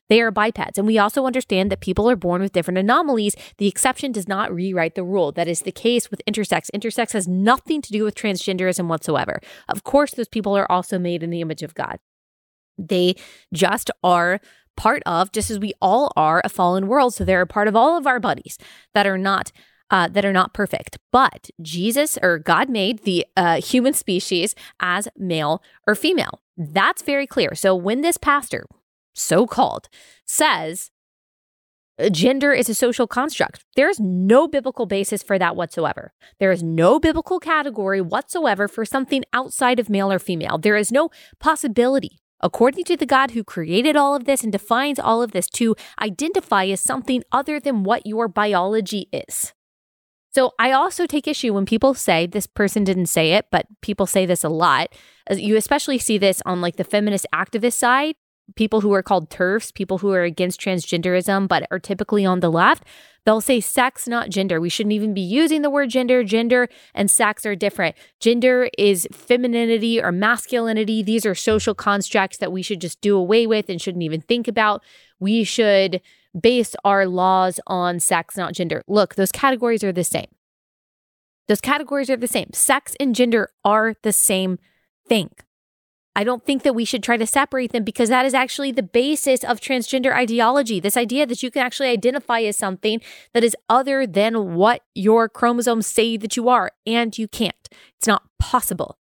They 0.09 0.23
are 0.23 0.31
bipeds. 0.31 0.79
And 0.79 0.87
we 0.87 0.99
also 0.99 1.27
understand 1.27 1.71
that 1.71 1.81
people 1.81 2.11
are 2.11 2.17
born 2.17 2.41
with 2.41 2.53
different 2.53 2.79
anomalies. 2.79 3.37
The 3.59 3.69
exception 3.69 4.11
does 4.13 4.27
not 4.27 4.53
rewrite 4.53 4.95
the 4.95 5.05
rule. 5.05 5.33
That 5.33 5.49
is 5.49 5.61
the 5.61 5.73
case 5.73 6.11
with 6.11 6.23
intersex. 6.27 6.71
Intersex 6.75 7.13
has 7.13 7.29
nothing 7.29 7.83
to 7.83 7.93
do 7.93 8.05
with 8.05 8.15
transgenderism 8.15 8.87
whatsoever. 8.87 9.41
Of 9.69 9.85
course, 9.85 10.13
those 10.13 10.29
people 10.29 10.57
are 10.57 10.71
also 10.71 10.99
made 10.99 11.23
in 11.23 11.31
the 11.31 11.43
image 11.43 11.63
of 11.63 11.75
God. 11.75 11.99
They 12.79 13.17
just 13.53 13.91
are 14.03 14.41
part 14.77 15.03
of, 15.05 15.33
just 15.33 15.51
as 15.51 15.59
we 15.59 15.75
all 15.83 16.13
are, 16.17 16.41
a 16.45 16.49
fallen 16.49 16.87
world. 16.87 17.15
So 17.15 17.25
they're 17.25 17.43
a 17.43 17.47
part 17.47 17.69
of 17.69 17.77
all 17.77 17.99
of 17.99 18.07
our 18.07 18.21
bodies 18.21 18.59
that 18.95 19.07
are 19.07 19.19
not 19.19 19.53
uh, 19.91 20.07
that 20.09 20.25
are 20.25 20.33
not 20.33 20.53
perfect. 20.53 20.99
But 21.13 21.51
Jesus 21.63 22.19
or 22.23 22.39
God 22.39 22.69
made 22.69 23.05
the 23.05 23.27
uh, 23.37 23.61
human 23.61 23.95
species 23.95 24.55
as 24.81 25.09
male 25.17 25.63
or 25.87 25.95
female. 25.95 26.43
That's 26.57 27.03
very 27.03 27.27
clear. 27.27 27.55
So 27.55 27.75
when 27.75 28.03
this 28.03 28.19
pastor, 28.19 28.67
so 29.15 29.47
called, 29.47 29.89
says 30.27 30.91
gender 32.13 32.53
is 32.53 32.69
a 32.69 32.75
social 32.75 33.07
construct. 33.07 33.65
There's 33.75 33.99
no 33.99 34.47
biblical 34.47 34.87
basis 34.87 35.23
for 35.23 35.39
that 35.39 35.57
whatsoever. 35.57 36.13
There 36.39 36.53
is 36.53 36.63
no 36.63 37.01
biblical 37.01 37.41
category 37.41 38.01
whatsoever 38.01 38.69
for 38.69 38.85
something 38.85 39.25
outside 39.33 39.81
of 39.81 39.91
male 39.91 40.13
or 40.13 40.19
female. 40.19 40.59
There 40.59 40.77
is 40.77 40.93
no 40.93 41.11
possibility 41.41 42.19
according 42.41 42.85
to 42.85 42.97
the 42.97 43.07
God 43.07 43.33
who 43.33 43.43
created 43.45 43.97
all 43.97 44.15
of 44.15 44.25
this 44.25 44.43
and 44.43 44.53
defines 44.53 44.99
all 44.99 45.23
of 45.23 45.33
this, 45.33 45.49
to 45.51 45.75
identify 46.01 46.67
as 46.67 46.81
something 46.81 47.23
other 47.33 47.59
than 47.61 47.85
what 47.85 48.07
your 48.07 48.29
biology 48.29 49.09
is. 49.13 49.53
So 50.31 50.53
I 50.59 50.73
also 50.73 51.07
take 51.07 51.27
issue 51.27 51.55
when 51.55 51.65
people 51.67 51.95
say 51.95 52.27
this 52.27 52.47
person 52.47 52.85
didn't 52.85 53.07
say 53.07 53.33
it, 53.33 53.47
but 53.51 53.67
people 53.81 54.07
say 54.07 54.27
this 54.27 54.45
a 54.45 54.49
lot. 54.49 54.95
You 55.31 55.57
especially 55.57 55.99
see 55.99 56.19
this 56.19 56.43
on 56.45 56.61
like 56.61 56.77
the 56.77 56.85
feminist 56.85 57.27
activist 57.35 57.75
side 57.75 58.15
people 58.57 58.81
who 58.81 58.93
are 58.93 59.03
called 59.03 59.31
TERFs, 59.31 59.75
people 59.75 59.99
who 59.99 60.11
are 60.11 60.23
against 60.23 60.61
transgenderism 60.61 61.49
but 61.49 61.67
are 61.71 61.79
typically 61.79 62.25
on 62.25 62.41
the 62.41 62.51
left, 62.51 62.85
they'll 63.25 63.41
say 63.41 63.61
sex, 63.61 64.09
not 64.09 64.31
gender. 64.31 64.61
We 64.61 64.69
shouldn't 64.69 64.93
even 64.93 65.15
be 65.15 65.21
using 65.21 65.63
the 65.63 65.71
word 65.71 65.91
gender. 65.91 66.25
Gender 66.25 66.69
and 66.95 67.11
sex 67.11 67.45
are 67.45 67.55
different. 67.55 67.97
Gender 68.21 68.71
is 68.79 69.07
femininity 69.13 70.01
or 70.01 70.13
masculinity. 70.13 71.03
These 71.03 71.27
are 71.27 71.35
social 71.35 71.75
constructs 71.75 72.39
that 72.39 72.53
we 72.53 72.63
should 72.63 72.81
just 72.81 73.01
do 73.01 73.17
away 73.17 73.47
with 73.47 73.69
and 73.69 73.81
shouldn't 73.81 74.05
even 74.05 74.23
think 74.23 74.49
about. 74.49 74.83
We 75.21 75.45
should 75.45 76.01
base 76.39 76.75
our 76.85 77.07
laws 77.07 77.61
on 77.67 78.01
sex, 78.01 78.37
not 78.37 78.55
gender. 78.55 78.83
Look, 78.87 79.15
those 79.15 79.33
categories 79.33 79.85
are 79.85 79.93
the 79.93 80.05
same. 80.05 80.29
Those 81.49 81.61
categories 81.61 82.11
are 82.11 82.17
the 82.17 82.29
same. 82.29 82.51
Sex 82.53 82.95
and 83.01 83.15
gender 83.15 83.51
are 83.65 83.95
the 84.03 84.13
same 84.13 84.59
thing. 85.09 85.31
I 86.19 86.25
don't 86.25 86.45
think 86.45 86.65
that 86.65 86.75
we 86.75 86.85
should 86.85 87.05
try 87.05 87.17
to 87.17 87.29
separate 87.29 87.71
them 87.71 87.85
because 87.85 88.09
that 88.09 88.27
is 88.27 88.35
actually 88.35 88.73
the 88.73 88.83
basis 88.83 89.45
of 89.45 89.61
transgender 89.61 90.13
ideology. 90.13 90.81
This 90.81 90.97
idea 90.97 91.27
that 91.27 91.45
you 91.45 91.51
can 91.53 91.63
actually 91.63 91.91
identify 91.91 92.41
as 92.41 92.57
something 92.57 93.01
that 93.35 93.45
is 93.45 93.55
other 93.69 94.05
than 94.05 94.57
what 94.57 94.83
your 94.97 95.29
chromosomes 95.29 95.87
say 95.87 96.17
that 96.17 96.37
you 96.37 96.49
are, 96.49 96.73
and 96.85 97.17
you 97.17 97.29
can't. 97.29 97.69
It's 97.97 98.09
not 98.09 98.25
possible. 98.41 98.99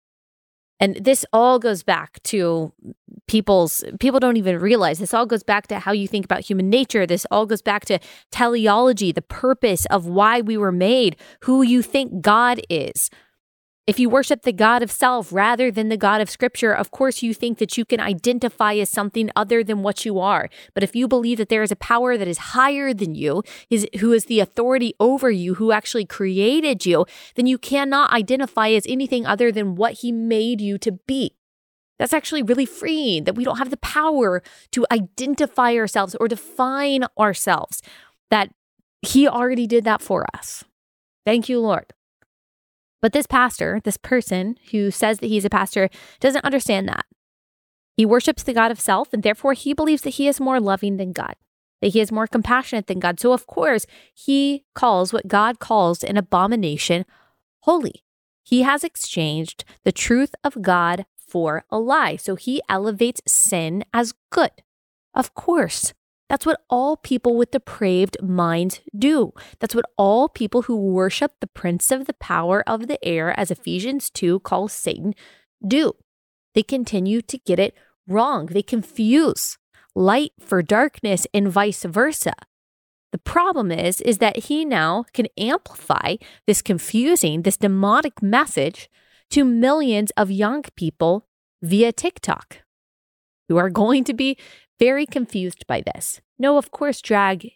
And 0.78 0.94
this 0.94 1.26
all 1.32 1.58
goes 1.58 1.82
back 1.82 2.22
to 2.22 2.72
people's 3.26 3.82
people 3.98 4.20
don't 4.20 4.36
even 4.36 4.60
realize 4.60 5.00
this 5.00 5.12
all 5.12 5.26
goes 5.26 5.42
back 5.42 5.66
to 5.66 5.80
how 5.80 5.90
you 5.90 6.06
think 6.06 6.24
about 6.24 6.42
human 6.42 6.70
nature. 6.70 7.04
This 7.04 7.26
all 7.32 7.46
goes 7.46 7.62
back 7.62 7.84
to 7.86 7.98
teleology, 8.30 9.10
the 9.10 9.22
purpose 9.22 9.86
of 9.86 10.06
why 10.06 10.40
we 10.40 10.56
were 10.56 10.70
made, 10.70 11.16
who 11.40 11.62
you 11.62 11.82
think 11.82 12.20
God 12.20 12.60
is 12.70 13.10
If 13.88 13.98
you 13.98 14.10
worship 14.10 14.42
the 14.42 14.52
God 14.52 14.82
of 14.82 14.90
self 14.90 15.32
rather 15.32 15.70
than 15.70 15.88
the 15.88 15.96
God 15.96 16.20
of 16.20 16.28
scripture, 16.28 16.74
of 16.74 16.90
course 16.90 17.22
you 17.22 17.32
think 17.32 17.56
that 17.56 17.78
you 17.78 17.86
can 17.86 18.00
identify 18.00 18.74
as 18.74 18.90
something 18.90 19.30
other 19.34 19.64
than 19.64 19.82
what 19.82 20.04
you 20.04 20.20
are. 20.20 20.50
But 20.74 20.82
if 20.82 20.94
you 20.94 21.08
believe 21.08 21.38
that 21.38 21.48
there 21.48 21.62
is 21.62 21.72
a 21.72 21.76
power 21.76 22.18
that 22.18 22.28
is 22.28 22.52
higher 22.52 22.92
than 22.92 23.14
you, 23.14 23.42
is 23.70 23.88
who 24.00 24.12
is 24.12 24.26
the 24.26 24.40
authority 24.40 24.92
over 25.00 25.30
you, 25.30 25.54
who 25.54 25.72
actually 25.72 26.04
created 26.04 26.84
you, 26.84 27.06
then 27.34 27.46
you 27.46 27.56
cannot 27.56 28.12
identify 28.12 28.68
as 28.68 28.84
anything 28.86 29.24
other 29.24 29.50
than 29.50 29.74
what 29.74 29.94
he 29.94 30.12
made 30.12 30.60
you 30.60 30.76
to 30.76 30.92
be. 30.92 31.34
That's 31.98 32.12
actually 32.12 32.42
really 32.42 32.66
freeing 32.66 33.24
that 33.24 33.36
we 33.36 33.44
don't 33.44 33.56
have 33.56 33.70
the 33.70 33.78
power 33.78 34.42
to 34.72 34.84
identify 34.92 35.74
ourselves 35.74 36.14
or 36.16 36.28
define 36.28 37.06
ourselves, 37.18 37.80
that 38.30 38.50
he 39.00 39.26
already 39.26 39.66
did 39.66 39.84
that 39.84 40.02
for 40.02 40.26
us. 40.34 40.62
Thank 41.24 41.48
you, 41.48 41.58
Lord. 41.58 41.94
But 43.00 43.12
this 43.12 43.26
pastor, 43.26 43.80
this 43.84 43.96
person 43.96 44.56
who 44.70 44.90
says 44.90 45.18
that 45.18 45.28
he's 45.28 45.44
a 45.44 45.50
pastor, 45.50 45.88
doesn't 46.20 46.44
understand 46.44 46.88
that. 46.88 47.06
He 47.96 48.06
worships 48.06 48.42
the 48.42 48.52
God 48.52 48.70
of 48.70 48.80
self, 48.80 49.12
and 49.12 49.22
therefore 49.22 49.52
he 49.52 49.72
believes 49.72 50.02
that 50.02 50.10
he 50.10 50.28
is 50.28 50.40
more 50.40 50.60
loving 50.60 50.96
than 50.96 51.12
God, 51.12 51.34
that 51.80 51.88
he 51.88 52.00
is 52.00 52.12
more 52.12 52.26
compassionate 52.26 52.86
than 52.86 53.00
God. 53.00 53.20
So, 53.20 53.32
of 53.32 53.46
course, 53.46 53.86
he 54.14 54.64
calls 54.74 55.12
what 55.12 55.28
God 55.28 55.58
calls 55.58 56.02
an 56.04 56.16
abomination 56.16 57.04
holy. 57.60 58.04
He 58.44 58.62
has 58.62 58.82
exchanged 58.82 59.64
the 59.84 59.92
truth 59.92 60.34
of 60.42 60.62
God 60.62 61.04
for 61.18 61.64
a 61.70 61.78
lie. 61.78 62.16
So 62.16 62.34
he 62.34 62.62
elevates 62.68 63.20
sin 63.26 63.84
as 63.92 64.14
good. 64.30 64.52
Of 65.12 65.34
course, 65.34 65.92
that's 66.28 66.44
what 66.44 66.60
all 66.68 66.96
people 66.96 67.36
with 67.36 67.50
depraved 67.50 68.16
minds 68.22 68.80
do. 68.96 69.32
That's 69.60 69.74
what 69.74 69.86
all 69.96 70.28
people 70.28 70.62
who 70.62 70.76
worship 70.76 71.32
the 71.40 71.46
prince 71.46 71.90
of 71.90 72.06
the 72.06 72.14
power 72.14 72.62
of 72.68 72.86
the 72.86 73.02
air, 73.04 73.38
as 73.38 73.50
Ephesians 73.50 74.10
2 74.10 74.40
calls 74.40 74.72
Satan, 74.72 75.14
do. 75.66 75.94
They 76.54 76.62
continue 76.62 77.22
to 77.22 77.38
get 77.38 77.58
it 77.58 77.74
wrong. 78.06 78.46
They 78.46 78.62
confuse 78.62 79.58
light 79.94 80.32
for 80.38 80.62
darkness 80.62 81.26
and 81.32 81.48
vice 81.48 81.84
versa. 81.84 82.34
The 83.10 83.18
problem 83.18 83.72
is 83.72 84.00
is 84.02 84.18
that 84.18 84.44
he 84.44 84.64
now 84.64 85.04
can 85.14 85.28
amplify 85.38 86.16
this 86.46 86.60
confusing, 86.60 87.42
this 87.42 87.56
demonic 87.56 88.22
message 88.22 88.90
to 89.30 89.44
millions 89.44 90.10
of 90.16 90.30
young 90.30 90.62
people 90.76 91.26
via 91.62 91.92
TikTok 91.92 92.58
who 93.48 93.56
are 93.56 93.70
going 93.70 94.04
to 94.04 94.14
be 94.14 94.36
very 94.78 95.06
confused 95.06 95.66
by 95.66 95.82
this. 95.82 96.20
No, 96.38 96.58
of 96.58 96.70
course, 96.70 97.00
drag 97.00 97.52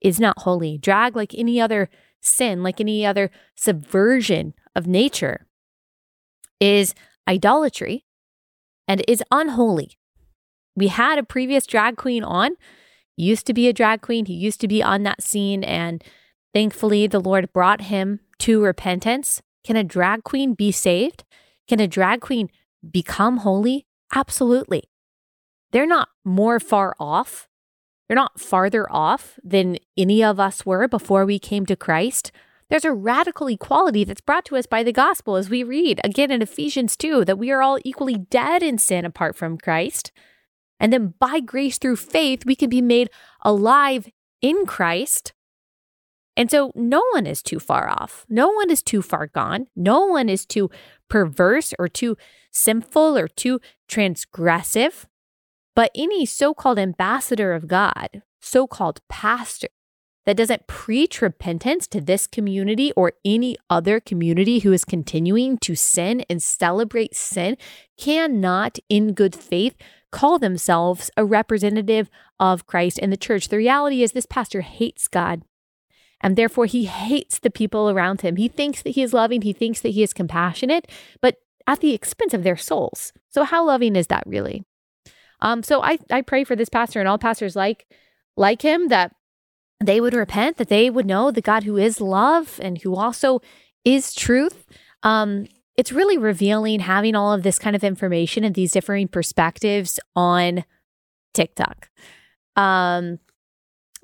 is 0.00 0.20
not 0.20 0.40
holy. 0.40 0.78
Drag, 0.78 1.16
like 1.16 1.34
any 1.34 1.60
other 1.60 1.88
sin, 2.20 2.62
like 2.62 2.80
any 2.80 3.06
other 3.06 3.30
subversion 3.54 4.54
of 4.74 4.86
nature, 4.86 5.46
is 6.60 6.94
idolatry 7.28 8.04
and 8.88 9.02
is 9.06 9.22
unholy. 9.30 9.98
We 10.74 10.88
had 10.88 11.18
a 11.18 11.22
previous 11.22 11.66
drag 11.66 11.96
queen 11.96 12.22
on, 12.22 12.52
used 13.16 13.46
to 13.46 13.54
be 13.54 13.68
a 13.68 13.72
drag 13.72 14.02
queen. 14.02 14.26
He 14.26 14.34
used 14.34 14.60
to 14.60 14.68
be 14.68 14.82
on 14.82 15.02
that 15.04 15.22
scene, 15.22 15.64
and 15.64 16.04
thankfully, 16.52 17.06
the 17.06 17.20
Lord 17.20 17.52
brought 17.52 17.82
him 17.82 18.20
to 18.40 18.62
repentance. 18.62 19.42
Can 19.64 19.76
a 19.76 19.84
drag 19.84 20.22
queen 20.24 20.54
be 20.54 20.70
saved? 20.70 21.24
Can 21.66 21.80
a 21.80 21.88
drag 21.88 22.20
queen 22.20 22.50
become 22.88 23.38
holy? 23.38 23.86
Absolutely. 24.14 24.84
They're 25.72 25.86
not 25.86 26.08
more 26.24 26.60
far 26.60 26.94
off. 26.98 27.48
They're 28.08 28.14
not 28.14 28.40
farther 28.40 28.86
off 28.90 29.38
than 29.42 29.78
any 29.96 30.22
of 30.22 30.38
us 30.38 30.64
were 30.64 30.86
before 30.86 31.26
we 31.26 31.38
came 31.38 31.66
to 31.66 31.76
Christ. 31.76 32.30
There's 32.68 32.84
a 32.84 32.92
radical 32.92 33.48
equality 33.48 34.04
that's 34.04 34.20
brought 34.20 34.44
to 34.46 34.56
us 34.56 34.66
by 34.66 34.82
the 34.82 34.92
gospel 34.92 35.36
as 35.36 35.48
we 35.48 35.62
read 35.62 36.00
again 36.02 36.30
in 36.30 36.42
Ephesians 36.42 36.96
2 36.96 37.24
that 37.24 37.38
we 37.38 37.50
are 37.50 37.62
all 37.62 37.78
equally 37.84 38.16
dead 38.16 38.62
in 38.62 38.78
sin 38.78 39.04
apart 39.04 39.36
from 39.36 39.58
Christ. 39.58 40.12
And 40.80 40.92
then 40.92 41.14
by 41.18 41.40
grace 41.40 41.78
through 41.78 41.96
faith, 41.96 42.44
we 42.44 42.56
can 42.56 42.68
be 42.68 42.82
made 42.82 43.08
alive 43.42 44.08
in 44.42 44.66
Christ. 44.66 45.32
And 46.36 46.50
so 46.50 46.70
no 46.74 47.02
one 47.12 47.26
is 47.26 47.42
too 47.42 47.58
far 47.58 47.88
off. 47.88 48.26
No 48.28 48.48
one 48.50 48.70
is 48.70 48.82
too 48.82 49.00
far 49.00 49.26
gone. 49.26 49.68
No 49.74 50.04
one 50.04 50.28
is 50.28 50.44
too 50.44 50.70
perverse 51.08 51.72
or 51.78 51.88
too 51.88 52.16
sinful 52.50 53.16
or 53.16 53.26
too 53.26 53.60
transgressive. 53.88 55.06
But 55.76 55.92
any 55.94 56.26
so 56.26 56.54
called 56.54 56.78
ambassador 56.78 57.52
of 57.52 57.68
God, 57.68 58.22
so 58.40 58.66
called 58.66 59.00
pastor, 59.08 59.68
that 60.24 60.36
doesn't 60.36 60.66
preach 60.66 61.22
repentance 61.22 61.86
to 61.86 62.00
this 62.00 62.26
community 62.26 62.92
or 62.92 63.12
any 63.24 63.56
other 63.70 64.00
community 64.00 64.58
who 64.58 64.72
is 64.72 64.84
continuing 64.84 65.56
to 65.58 65.76
sin 65.76 66.24
and 66.28 66.42
celebrate 66.42 67.14
sin 67.14 67.56
cannot, 67.96 68.78
in 68.88 69.12
good 69.12 69.36
faith, 69.36 69.76
call 70.10 70.38
themselves 70.38 71.10
a 71.16 71.24
representative 71.24 72.10
of 72.40 72.66
Christ 72.66 72.98
and 73.00 73.12
the 73.12 73.16
church. 73.16 73.48
The 73.48 73.58
reality 73.58 74.02
is, 74.02 74.12
this 74.12 74.26
pastor 74.26 74.62
hates 74.62 75.06
God. 75.06 75.42
And 76.20 76.34
therefore, 76.34 76.64
he 76.64 76.86
hates 76.86 77.38
the 77.38 77.50
people 77.50 77.90
around 77.90 78.22
him. 78.22 78.36
He 78.36 78.48
thinks 78.48 78.82
that 78.82 78.90
he 78.90 79.02
is 79.02 79.12
loving, 79.12 79.42
he 79.42 79.52
thinks 79.52 79.80
that 79.82 79.90
he 79.90 80.02
is 80.02 80.14
compassionate, 80.14 80.90
but 81.20 81.36
at 81.66 81.80
the 81.80 81.92
expense 81.92 82.32
of 82.32 82.42
their 82.42 82.56
souls. 82.56 83.12
So, 83.28 83.44
how 83.44 83.64
loving 83.64 83.94
is 83.94 84.06
that 84.06 84.24
really? 84.26 84.64
Um, 85.40 85.62
so 85.62 85.82
I, 85.82 85.98
I 86.10 86.22
pray 86.22 86.44
for 86.44 86.56
this 86.56 86.68
pastor 86.68 87.00
and 87.00 87.08
all 87.08 87.18
pastors 87.18 87.56
like 87.56 87.86
like 88.36 88.62
him 88.62 88.88
that 88.88 89.14
they 89.84 90.00
would 90.00 90.14
repent, 90.14 90.56
that 90.56 90.68
they 90.68 90.90
would 90.90 91.06
know 91.06 91.30
the 91.30 91.42
God 91.42 91.64
who 91.64 91.76
is 91.76 92.00
love 92.00 92.58
and 92.62 92.78
who 92.82 92.96
also 92.96 93.40
is 93.84 94.14
truth. 94.14 94.66
Um, 95.02 95.46
it's 95.76 95.92
really 95.92 96.16
revealing 96.16 96.80
having 96.80 97.14
all 97.14 97.32
of 97.32 97.42
this 97.42 97.58
kind 97.58 97.76
of 97.76 97.84
information 97.84 98.44
and 98.44 98.54
these 98.54 98.72
differing 98.72 99.08
perspectives 99.08 100.00
on 100.14 100.64
TikTok. 101.34 101.90
Um, 102.56 103.18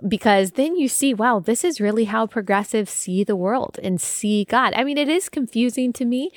because 0.06 0.52
then 0.52 0.76
you 0.76 0.88
see, 0.88 1.14
wow, 1.14 1.38
this 1.38 1.64
is 1.64 1.80
really 1.80 2.04
how 2.04 2.26
progressives 2.26 2.90
see 2.90 3.24
the 3.24 3.36
world 3.36 3.78
and 3.82 4.00
see 4.00 4.44
God. 4.44 4.74
I 4.74 4.84
mean, 4.84 4.98
it 4.98 5.08
is 5.08 5.28
confusing 5.28 5.92
to 5.94 6.04
me 6.04 6.30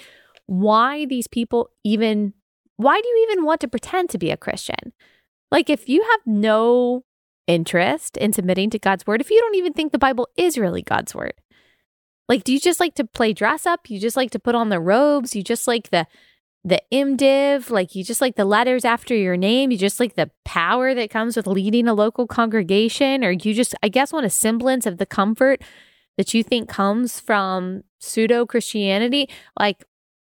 why 0.45 1.05
these 1.05 1.27
people 1.27 1.69
even, 1.83 2.33
why 2.77 2.99
do 2.99 3.07
you 3.07 3.27
even 3.29 3.45
want 3.45 3.61
to 3.61 3.67
pretend 3.67 4.09
to 4.09 4.17
be 4.17 4.31
a 4.31 4.37
Christian? 4.37 4.93
Like, 5.51 5.69
if 5.69 5.87
you 5.87 6.03
have 6.03 6.21
no 6.25 7.03
interest 7.47 8.17
in 8.17 8.33
submitting 8.33 8.69
to 8.71 8.79
God's 8.79 9.05
word, 9.05 9.21
if 9.21 9.29
you 9.29 9.39
don't 9.39 9.55
even 9.55 9.73
think 9.73 9.91
the 9.91 9.97
Bible 9.97 10.27
is 10.35 10.57
really 10.57 10.81
God's 10.81 11.15
word, 11.15 11.33
like, 12.27 12.43
do 12.43 12.51
you 12.51 12.59
just 12.59 12.79
like 12.79 12.95
to 12.95 13.05
play 13.05 13.33
dress 13.33 13.65
up? 13.65 13.89
You 13.89 13.99
just 13.99 14.17
like 14.17 14.31
to 14.31 14.39
put 14.39 14.55
on 14.55 14.69
the 14.69 14.79
robes? 14.79 15.35
You 15.35 15.43
just 15.43 15.67
like 15.67 15.89
the 15.89 16.07
the 16.65 16.81
MDiv, 16.91 17.69
like 17.69 17.93
you 17.93 18.03
just 18.03 18.21
like 18.21 18.37
the 18.37 18.43
letters 18.43 18.83
after 18.83 19.13
your 19.13 19.37
name, 19.37 19.69
you 19.69 19.77
just 19.77 19.99
like 19.99 20.15
the 20.15 20.31
power 20.45 20.95
that 20.95 21.11
comes 21.11 21.37
with 21.37 21.45
leading 21.45 21.87
a 21.87 21.93
local 21.93 22.25
congregation, 22.25 23.23
or 23.23 23.29
you 23.29 23.53
just, 23.53 23.75
I 23.83 23.89
guess, 23.89 24.11
want 24.11 24.25
a 24.25 24.31
semblance 24.31 24.87
of 24.87 24.97
the 24.97 25.05
comfort 25.05 25.61
that 26.17 26.33
you 26.33 26.41
think 26.41 26.67
comes 26.67 27.19
from 27.19 27.83
pseudo 27.99 28.47
Christianity. 28.47 29.29
Like, 29.59 29.83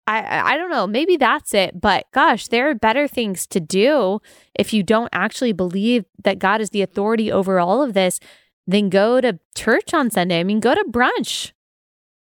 I, 0.09 0.55
I 0.55 0.57
don't 0.57 0.71
know, 0.71 0.87
maybe 0.87 1.19
that's 1.19 1.53
it, 1.53 1.79
but 1.79 2.07
gosh, 2.13 2.49
there 2.49 2.71
are 2.71 2.75
better 2.75 3.07
things 3.07 3.47
to 3.49 3.61
do 3.61 4.21
if 4.55 4.73
you 4.73 4.83
don't 4.83 5.11
actually 5.13 5.53
believe 5.53 6.07
that 6.25 6.39
God 6.39 6.63
is 6.63 6.71
the 6.71 6.81
authority 6.81 7.31
over 7.31 7.61
all 7.61 7.83
of 7.83 7.93
this 7.93 8.19
than 8.67 8.89
go 8.89 9.21
to 9.21 9.39
church 9.55 9.93
on 9.93 10.11
Sunday. 10.11 10.41
I 10.41 10.45
mean, 10.45 10.61
go 10.61 10.75
to 10.75 10.85
brunch. 10.91 11.53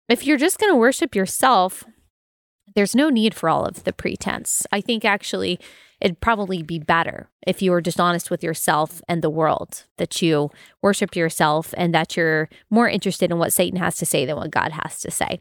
If 0.09 0.25
you're 0.25 0.37
just 0.37 0.57
going 0.57 0.73
to 0.73 0.77
worship 0.77 1.15
yourself, 1.15 1.83
there's 2.73 2.95
no 2.95 3.09
need 3.09 3.35
for 3.35 3.49
all 3.49 3.65
of 3.65 3.83
the 3.83 3.93
pretense. 3.93 4.63
I 4.71 4.81
think 4.81 5.05
actually 5.05 5.59
it'd 6.01 6.21
probably 6.21 6.63
be 6.63 6.79
better 6.79 7.29
if 7.45 7.61
you 7.61 7.69
were 7.69 7.81
just 7.81 7.99
honest 7.99 8.31
with 8.31 8.43
yourself 8.43 8.99
and 9.07 9.21
the 9.21 9.29
world, 9.29 9.85
that 9.97 10.23
you 10.23 10.49
worship 10.81 11.15
yourself 11.15 11.71
and 11.77 11.93
that 11.93 12.17
you're 12.17 12.49
more 12.71 12.89
interested 12.89 13.29
in 13.29 13.37
what 13.37 13.53
Satan 13.53 13.79
has 13.79 13.95
to 13.97 14.07
say 14.07 14.25
than 14.25 14.37
what 14.37 14.49
God 14.49 14.71
has 14.71 14.99
to 15.01 15.11
say. 15.11 15.39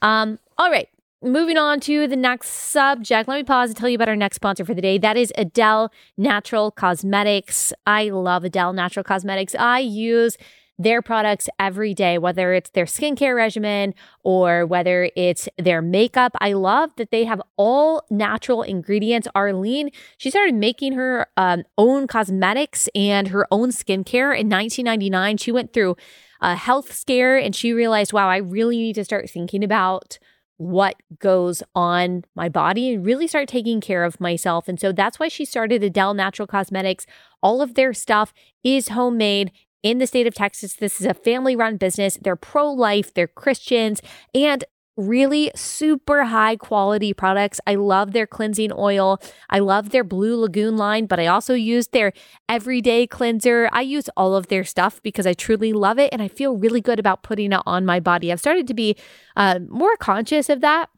Um, 0.00 0.38
all 0.56 0.70
right. 0.70 0.88
Moving 1.24 1.56
on 1.56 1.80
to 1.80 2.06
the 2.06 2.16
next 2.16 2.50
subject, 2.50 3.28
let 3.28 3.36
me 3.36 3.44
pause 3.44 3.70
and 3.70 3.76
tell 3.78 3.88
you 3.88 3.94
about 3.94 4.10
our 4.10 4.16
next 4.16 4.36
sponsor 4.36 4.62
for 4.62 4.74
the 4.74 4.82
day. 4.82 4.98
That 4.98 5.16
is 5.16 5.32
Adele 5.38 5.90
Natural 6.18 6.70
Cosmetics. 6.70 7.72
I 7.86 8.10
love 8.10 8.44
Adele 8.44 8.74
Natural 8.74 9.02
Cosmetics. 9.02 9.54
I 9.58 9.78
use 9.78 10.36
their 10.78 11.00
products 11.00 11.48
every 11.58 11.94
day, 11.94 12.18
whether 12.18 12.52
it's 12.52 12.68
their 12.70 12.84
skincare 12.84 13.34
regimen 13.34 13.94
or 14.22 14.66
whether 14.66 15.08
it's 15.16 15.48
their 15.56 15.80
makeup. 15.80 16.32
I 16.42 16.52
love 16.52 16.90
that 16.96 17.10
they 17.10 17.24
have 17.24 17.40
all 17.56 18.04
natural 18.10 18.60
ingredients. 18.60 19.26
Arlene, 19.34 19.88
she 20.18 20.28
started 20.28 20.54
making 20.54 20.92
her 20.92 21.26
um, 21.38 21.62
own 21.78 22.06
cosmetics 22.06 22.86
and 22.94 23.28
her 23.28 23.46
own 23.50 23.70
skincare 23.70 24.38
in 24.38 24.50
1999. 24.50 25.38
She 25.38 25.52
went 25.52 25.72
through 25.72 25.96
a 26.42 26.54
health 26.54 26.92
scare 26.92 27.38
and 27.38 27.56
she 27.56 27.72
realized, 27.72 28.12
wow, 28.12 28.28
I 28.28 28.36
really 28.36 28.76
need 28.76 28.96
to 28.96 29.04
start 29.06 29.30
thinking 29.30 29.64
about 29.64 30.18
what 30.56 30.96
goes 31.18 31.62
on 31.74 32.24
my 32.34 32.48
body 32.48 32.94
and 32.94 33.04
really 33.04 33.26
start 33.26 33.48
taking 33.48 33.80
care 33.80 34.04
of 34.04 34.20
myself. 34.20 34.68
And 34.68 34.78
so 34.78 34.92
that's 34.92 35.18
why 35.18 35.28
she 35.28 35.44
started 35.44 35.82
Adele 35.82 36.14
Natural 36.14 36.46
Cosmetics. 36.46 37.06
All 37.42 37.60
of 37.60 37.74
their 37.74 37.92
stuff 37.92 38.32
is 38.62 38.88
homemade 38.88 39.50
in 39.82 39.98
the 39.98 40.06
state 40.06 40.26
of 40.26 40.34
Texas. 40.34 40.74
This 40.74 41.00
is 41.00 41.06
a 41.06 41.14
family 41.14 41.56
run 41.56 41.76
business. 41.76 42.18
They're 42.20 42.36
pro 42.36 42.70
life, 42.70 43.12
they're 43.12 43.26
Christians, 43.26 44.00
and 44.34 44.64
really 44.96 45.50
super 45.54 46.24
high 46.24 46.56
quality 46.56 47.12
products. 47.12 47.60
I 47.66 47.74
love 47.74 48.12
their 48.12 48.26
cleansing 48.26 48.72
oil. 48.72 49.20
I 49.50 49.58
love 49.58 49.90
their 49.90 50.04
Blue 50.04 50.36
Lagoon 50.36 50.76
line, 50.76 51.06
but 51.06 51.18
I 51.18 51.26
also 51.26 51.54
use 51.54 51.88
their 51.88 52.12
everyday 52.48 53.06
cleanser. 53.06 53.68
I 53.72 53.80
use 53.82 54.08
all 54.16 54.36
of 54.36 54.48
their 54.48 54.64
stuff 54.64 55.02
because 55.02 55.26
I 55.26 55.32
truly 55.32 55.72
love 55.72 55.98
it 55.98 56.10
and 56.12 56.22
I 56.22 56.28
feel 56.28 56.56
really 56.56 56.80
good 56.80 56.98
about 56.98 57.22
putting 57.22 57.52
it 57.52 57.60
on 57.66 57.84
my 57.84 57.98
body. 57.98 58.30
I've 58.30 58.40
started 58.40 58.68
to 58.68 58.74
be 58.74 58.96
uh, 59.36 59.60
more 59.68 59.96
conscious 59.96 60.48
of 60.48 60.60
that 60.60 60.90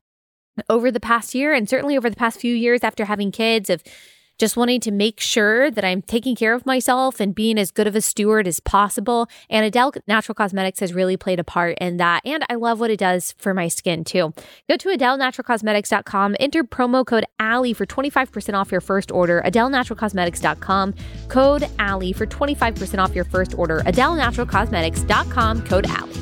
over 0.69 0.91
the 0.91 1.01
past 1.01 1.35
year 1.35 1.53
and 1.53 1.69
certainly 1.69 1.97
over 1.97 2.11
the 2.11 2.17
past 2.17 2.41
few 2.41 2.55
years 2.55 2.83
after 2.83 3.05
having 3.05 3.31
kids 3.31 3.71
of 3.71 3.83
just 4.39 4.57
wanting 4.57 4.81
to 4.81 4.91
make 4.91 5.21
sure 5.21 5.71
that 5.71 5.85
I'm 5.85 6.03
taking 6.03 6.37
care 6.37 6.55
of 6.55 6.67
myself 6.67 7.21
and 7.21 7.35
being 7.35 7.59
as 7.59 7.71
good 7.71 7.87
of 7.87 7.97
a 7.97 8.01
steward 8.01 8.47
as 8.47 8.61
possible. 8.61 9.29
And 9.49 9.65
Adele 9.65 9.93
Natural 10.07 10.35
Cosmetics 10.35 10.81
has 10.81 10.93
really 10.93 11.17
played 11.17 11.41
a 11.41 11.45
part 11.45 11.79
in 11.81 11.97
that. 11.97 12.23
And 12.25 12.45
I 12.51 12.55
love 12.55 12.81
what 12.81 12.91
it 12.91 12.99
does 12.99 13.35
for 13.39 13.55
my 13.55 13.69
skin 13.69 14.05
too. 14.05 14.35
Go 14.69 14.77
to 14.77 14.89
AdeleNaturalCosmetics.com, 14.91 16.37
enter 16.41 16.65
promo 16.65 17.07
code 17.07 17.25
Allie 17.39 17.73
for 17.73 17.87
25% 17.87 18.55
off 18.55 18.71
your 18.71 18.81
first 18.81 19.11
order. 19.11 19.43
AdeleNaturalCosmetics.com, 19.45 20.95
code 21.29 21.69
Allie 21.79 22.13
for 22.13 22.27
25% 22.27 22.99
off 22.99 23.15
your 23.15 23.25
first 23.25 23.59
order. 23.59 23.81
AdeleNaturalCosmetics.com, 23.81 25.67
code 25.67 25.87
Allie. 25.87 26.13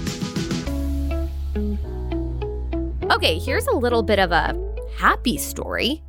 Okay, 3.11 3.39
here's 3.39 3.67
a 3.67 3.77
little 3.77 4.03
bit 4.03 4.19
of 4.19 4.33
a 4.33 4.55
happy 4.97 5.37
story. 5.37 6.03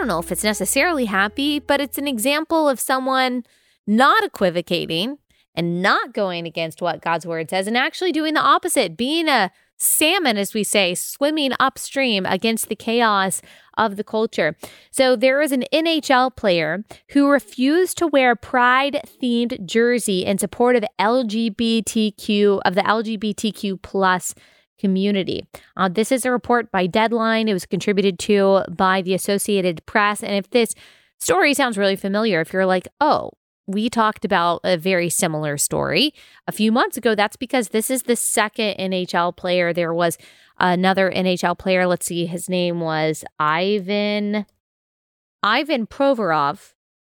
Don't 0.00 0.08
know 0.08 0.18
if 0.18 0.32
it's 0.32 0.42
necessarily 0.42 1.04
happy, 1.04 1.58
but 1.58 1.78
it's 1.78 1.98
an 1.98 2.08
example 2.08 2.70
of 2.70 2.80
someone 2.80 3.44
not 3.86 4.24
equivocating 4.24 5.18
and 5.54 5.82
not 5.82 6.14
going 6.14 6.46
against 6.46 6.80
what 6.80 7.02
God's 7.02 7.26
word 7.26 7.50
says 7.50 7.66
and 7.66 7.76
actually 7.76 8.10
doing 8.10 8.32
the 8.32 8.40
opposite, 8.40 8.96
being 8.96 9.28
a 9.28 9.50
salmon, 9.76 10.38
as 10.38 10.54
we 10.54 10.64
say, 10.64 10.94
swimming 10.94 11.52
upstream 11.60 12.24
against 12.24 12.70
the 12.70 12.74
chaos 12.76 13.42
of 13.76 13.96
the 13.96 14.02
culture. 14.02 14.56
So 14.90 15.16
there 15.16 15.42
is 15.42 15.52
an 15.52 15.64
NHL 15.70 16.34
player 16.34 16.82
who 17.10 17.28
refused 17.28 17.98
to 17.98 18.06
wear 18.06 18.34
pride 18.34 19.02
themed 19.22 19.66
jersey 19.66 20.24
in 20.24 20.38
support 20.38 20.76
of 20.76 20.84
LGBTQ 20.98 22.62
of 22.64 22.74
the 22.74 22.80
LGBTQ 22.80 23.82
plus 23.82 24.34
community. 24.80 25.46
Uh, 25.76 25.88
this 25.88 26.10
is 26.10 26.24
a 26.24 26.30
report 26.30 26.72
by 26.72 26.86
Deadline. 26.86 27.48
It 27.48 27.52
was 27.52 27.66
contributed 27.66 28.18
to 28.20 28.62
by 28.70 29.02
the 29.02 29.14
Associated 29.14 29.84
Press. 29.86 30.22
And 30.22 30.34
if 30.34 30.50
this 30.50 30.74
story 31.18 31.54
sounds 31.54 31.78
really 31.78 31.96
familiar, 31.96 32.40
if 32.40 32.52
you're 32.52 32.66
like, 32.66 32.88
oh, 33.00 33.30
we 33.66 33.88
talked 33.88 34.24
about 34.24 34.60
a 34.64 34.76
very 34.76 35.08
similar 35.08 35.56
story 35.56 36.12
a 36.48 36.52
few 36.52 36.72
months 36.72 36.96
ago. 36.96 37.14
That's 37.14 37.36
because 37.36 37.68
this 37.68 37.90
is 37.90 38.02
the 38.02 38.16
second 38.16 38.76
NHL 38.78 39.36
player. 39.36 39.72
There 39.72 39.94
was 39.94 40.18
another 40.58 41.10
NHL 41.10 41.58
player. 41.58 41.86
Let's 41.86 42.06
see, 42.06 42.26
his 42.26 42.48
name 42.48 42.80
was 42.80 43.24
Ivan 43.38 44.46
Ivan 45.42 45.86
Provorov. 45.86 46.74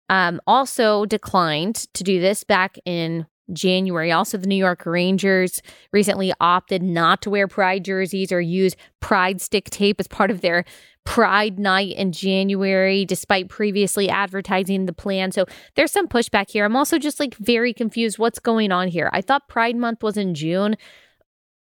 Um, 0.09 0.41
also 0.47 1.07
declined 1.07 1.87
to 1.95 2.05
do 2.05 2.21
this 2.21 2.45
back 2.45 2.77
in 2.85 3.27
January. 3.53 4.13
Also, 4.13 4.39
the 4.39 4.47
New 4.47 4.57
York 4.57 4.85
Rangers 4.87 5.61
recently 5.93 6.33
opted 6.41 6.83
not 6.83 7.23
to 7.23 7.31
wear 7.31 7.49
pride 7.49 7.85
jerseys 7.85 8.33
or 8.33 8.41
use 8.41 8.77
pride 9.01 9.41
stick 9.41 9.71
tape 9.71 9.99
as 9.99 10.07
part 10.07 10.31
of 10.31 10.41
their 10.41 10.65
pride 11.05 11.59
night 11.59 11.97
in 11.97 12.13
January, 12.13 13.05
despite 13.05 13.49
previously 13.49 14.09
advertising 14.09 14.87
the 14.87 14.93
plan. 14.93 15.33
So 15.33 15.47
there's 15.75 15.93
some 15.93 16.09
pushback 16.09 16.51
here. 16.51 16.65
I'm 16.65 16.77
also 16.77 16.99
just 16.99 17.19
like 17.19 17.35
very 17.37 17.73
confused 17.73 18.19
what's 18.19 18.39
going 18.39 18.71
on 18.71 18.89
here. 18.89 19.11
I 19.13 19.21
thought 19.21 19.49
Pride 19.49 19.77
Month 19.77 20.03
was 20.03 20.17
in 20.17 20.35
June. 20.35 20.77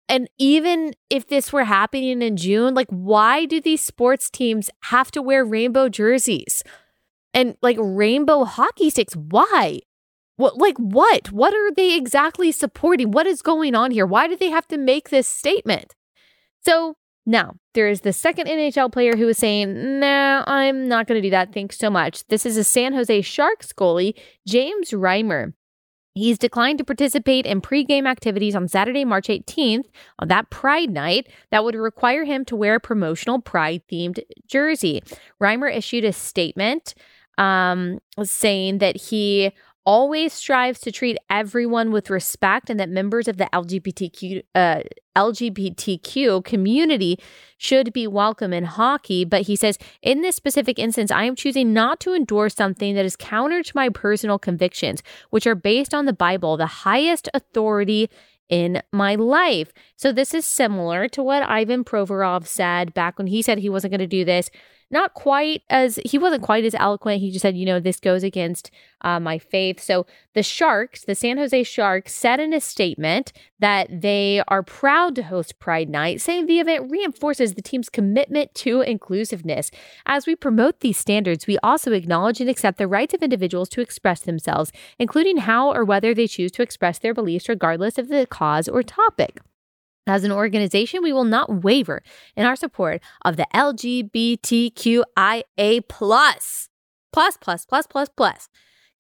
And 0.08 0.30
even 0.38 0.94
if 1.10 1.28
this 1.28 1.54
were 1.54 1.64
happening 1.64 2.22
in 2.22 2.36
June, 2.36 2.74
like, 2.74 2.90
why 2.90 3.46
do 3.46 3.62
these 3.62 3.82
sports 3.82 4.30
teams 4.30 4.70
have 4.84 5.10
to 5.12 5.22
wear 5.22 5.46
rainbow 5.46 5.90
jerseys? 5.90 6.64
And 7.34 7.56
like 7.62 7.78
rainbow 7.80 8.44
hockey 8.44 8.90
sticks, 8.90 9.16
why? 9.16 9.80
What, 10.42 10.58
like 10.58 10.78
what? 10.78 11.32
What 11.32 11.54
are 11.54 11.72
they 11.72 11.96
exactly 11.96 12.52
supporting? 12.52 13.12
What 13.12 13.28
is 13.28 13.44
going 13.44 13.76
on 13.76 13.92
here? 13.92 14.08
Why 14.08 14.28
do 14.28 14.36
they 14.36 14.50
have 14.50 14.68
to 14.70 14.78
make 14.78 15.12
this 15.12 15.28
statement? 15.28 15.94
So 16.66 16.96
now 17.28 17.58
there 17.76 17.88
is 17.88 18.02
the 18.02 18.12
second 18.12 18.48
NHL 18.48 18.92
player 18.92 19.16
who 19.16 19.28
is 19.28 19.38
saying, 19.38 20.00
"Nah, 20.00 20.44
I'm 20.48 20.88
not 20.88 21.06
going 21.06 21.22
to 21.22 21.28
do 21.28 21.30
that. 21.30 21.54
Thanks 21.54 21.78
so 21.78 21.92
much." 21.92 22.26
This 22.26 22.44
is 22.44 22.58
a 22.58 22.64
San 22.64 22.94
Jose 22.94 23.22
Sharks 23.22 23.72
goalie, 23.72 24.16
James 24.48 24.90
Reimer. 24.90 25.54
He's 26.16 26.40
declined 26.40 26.80
to 26.80 26.84
participate 26.84 27.46
in 27.46 27.62
pregame 27.62 28.10
activities 28.10 28.56
on 28.56 28.68
Saturday, 28.68 29.06
March 29.06 29.28
18th, 29.28 29.86
on 30.18 30.28
that 30.30 30.50
Pride 30.50 30.90
night 30.90 31.28
that 31.52 31.64
would 31.64 31.76
require 31.76 32.26
him 32.26 32.46
to 32.46 32.56
wear 32.56 32.76
a 32.76 32.80
promotional 32.80 33.40
Pride 33.40 33.84
themed 33.92 34.20
jersey. 34.48 35.04
Reimer 35.40 35.72
issued 35.72 36.04
a 36.04 36.12
statement 36.12 36.96
um, 37.38 38.00
saying 38.24 38.80
that 38.80 38.98
he 38.98 39.52
always 39.86 40.34
strives 40.34 40.80
to 40.82 40.92
treat 40.92 41.18
everyone 41.30 41.92
with 41.92 42.10
respect 42.10 42.70
and 42.70 42.80
that 42.80 42.90
members 42.90 43.28
of 43.28 43.38
the 43.38 43.50
LGBTQ 43.54 44.44
uh, 44.54 44.82
LGBTQ 45.16 46.44
community 46.46 47.20
should 47.58 47.92
be 47.92 48.08
welcome 48.08 48.54
in 48.54 48.64
hockey. 48.64 49.26
But 49.26 49.44
he 49.44 49.56
says, 49.56 49.78
in 50.02 50.22
this 50.22 50.36
specific 50.36 50.80
instance, 50.80 51.12
I 51.12 51.26
am 51.26 51.36
choosing 51.36 51.74
not 51.74 52.00
to 52.02 52.14
endorse 52.14 52.56
something 52.56 52.96
that 52.96 53.06
is 53.06 53.16
counter 53.16 53.62
to 53.62 53.72
my 53.76 53.90
personal 53.90 54.40
convictions, 54.40 55.04
which 55.30 55.46
are 55.46 55.56
based 55.56 55.94
on 55.94 56.06
the 56.06 56.14
Bible, 56.14 56.56
the 56.56 56.66
highest 56.66 57.28
authority 57.34 58.10
in 58.50 58.82
my 58.92 59.16
life. 59.16 59.72
So 59.96 60.12
this 60.12 60.34
is 60.34 60.46
similar 60.46 61.08
to 61.10 61.24
what 61.24 61.44
Ivan 61.44 61.84
Provorov 61.84 62.46
said 62.46 62.94
back 62.94 63.18
when 63.18 63.28
he 63.28 63.42
said 63.42 63.58
he 63.58 63.70
wasn't 63.70 63.92
going 63.92 64.00
to 64.00 64.08
do 64.08 64.26
this 64.26 64.50
not 64.92 65.14
quite 65.14 65.64
as 65.70 66.00
he 66.06 66.18
wasn't 66.18 66.44
quite 66.44 66.66
as 66.66 66.76
eloquent. 66.76 67.22
He 67.22 67.32
just 67.32 67.42
said, 67.42 67.56
you 67.56 67.66
know, 67.66 67.80
this 67.80 68.00
goes 68.00 68.24
against 68.24 68.72
uh, 69.02 69.20
my 69.20 69.38
faith. 69.38 69.80
So 69.80 70.06
the 70.34 70.44
Sharks, 70.44 71.04
the 71.04 71.16
San 71.16 71.38
Jose 71.38 71.64
Sharks, 71.64 72.14
said 72.14 72.40
in 72.40 72.54
a 72.54 72.62
statement 72.62 73.34
that 73.60 74.02
they 74.02 74.44
are 74.48 74.64
proud 74.64 75.16
to 75.16 75.24
host 75.24 75.60
Pride 75.60 75.90
Night, 75.90 76.22
saying 76.22 76.46
the 76.46 76.60
event 76.60 76.92
reinforces 76.92 77.54
the 77.54 77.62
team's 77.62 77.90
commitment 77.90 78.54
to 78.56 78.82
inclusiveness. 78.82 79.72
As 80.06 80.26
we 80.26 80.36
promote 80.36 80.80
these 80.80 80.98
standards, 80.98 81.48
we 81.48 81.58
also 81.60 81.92
acknowledge 81.92 82.42
and 82.42 82.50
accept 82.50 82.78
the 82.78 82.88
rights 82.88 83.14
of 83.14 83.24
individuals 83.24 83.70
to 83.70 83.82
express 83.82 84.22
themselves, 84.22 84.72
including 85.00 85.38
how 85.38 85.72
or 85.72 85.84
whether 85.84 86.14
they 86.14 86.28
choose 86.28 86.52
to 86.52 86.62
express 86.62 87.00
their 87.00 87.14
beliefs, 87.14 87.50
regardless 87.50 87.98
of 87.98 88.08
the 88.08 88.28
cause 88.28 88.68
or 88.68 88.84
topic. 88.84 89.40
As 90.08 90.24
an 90.24 90.32
organization, 90.32 91.04
we 91.04 91.14
will 91.14 91.26
not 91.26 91.64
waver 91.64 92.02
in 92.36 92.46
our 92.46 92.56
support 92.56 93.02
of 93.24 93.38
the 93.38 93.46
LGBTQIA 93.54 95.04
plus, 95.88 96.70
plus, 97.14 97.38
plus, 97.38 97.66
plus, 97.66 97.88
plus, 97.88 98.10
plus 98.10 98.50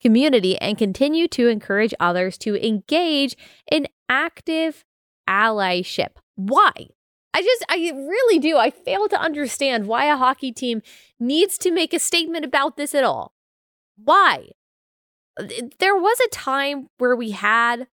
community 0.01 0.57
and 0.57 0.77
continue 0.77 1.27
to 1.29 1.47
encourage 1.47 1.93
others 1.99 2.37
to 2.39 2.55
engage 2.65 3.35
in 3.71 3.87
active 4.09 4.83
allyship. 5.29 6.17
Why? 6.35 6.71
I 7.33 7.41
just, 7.41 7.63
I 7.69 7.91
really 7.95 8.39
do. 8.39 8.57
I 8.57 8.71
fail 8.71 9.07
to 9.07 9.19
understand 9.19 9.87
why 9.87 10.05
a 10.05 10.17
hockey 10.17 10.51
team 10.51 10.81
needs 11.19 11.57
to 11.59 11.71
make 11.71 11.93
a 11.93 11.99
statement 11.99 12.43
about 12.43 12.75
this 12.75 12.93
at 12.93 13.05
all. 13.05 13.33
Why? 13.95 14.49
There 15.79 15.95
was 15.95 16.19
a 16.19 16.29
time 16.29 16.89
where 16.97 17.15
we 17.15 17.31
had 17.31 17.87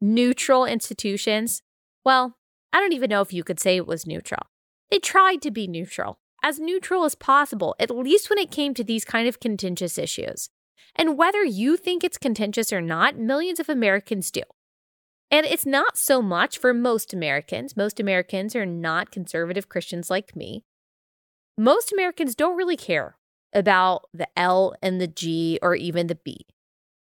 neutral 0.00 0.64
institutions. 0.64 1.60
Well, 2.04 2.36
I 2.72 2.80
don't 2.80 2.92
even 2.92 3.10
know 3.10 3.20
if 3.20 3.32
you 3.32 3.44
could 3.44 3.60
say 3.60 3.76
it 3.76 3.86
was 3.86 4.06
neutral. 4.06 4.42
They 4.90 4.98
tried 4.98 5.42
to 5.42 5.50
be 5.50 5.66
neutral, 5.66 6.18
as 6.42 6.58
neutral 6.58 7.04
as 7.04 7.14
possible, 7.14 7.74
at 7.78 7.90
least 7.90 8.30
when 8.30 8.38
it 8.38 8.50
came 8.50 8.74
to 8.74 8.84
these 8.84 9.04
kind 9.04 9.28
of 9.28 9.40
contentious 9.40 9.98
issues. 9.98 10.50
And 10.94 11.18
whether 11.18 11.44
you 11.44 11.76
think 11.76 12.02
it's 12.02 12.18
contentious 12.18 12.72
or 12.72 12.80
not, 12.80 13.18
millions 13.18 13.60
of 13.60 13.68
Americans 13.68 14.30
do. 14.30 14.42
And 15.30 15.44
it's 15.44 15.66
not 15.66 15.98
so 15.98 16.22
much 16.22 16.58
for 16.58 16.72
most 16.72 17.12
Americans. 17.12 17.76
Most 17.76 18.00
Americans 18.00 18.56
are 18.56 18.66
not 18.66 19.10
conservative 19.10 19.68
Christians 19.68 20.08
like 20.08 20.34
me. 20.34 20.64
Most 21.56 21.92
Americans 21.92 22.34
don't 22.34 22.56
really 22.56 22.76
care 22.76 23.16
about 23.52 24.08
the 24.14 24.28
L 24.36 24.74
and 24.82 25.00
the 25.00 25.06
G 25.06 25.58
or 25.60 25.74
even 25.74 26.06
the 26.06 26.14
B. 26.14 26.46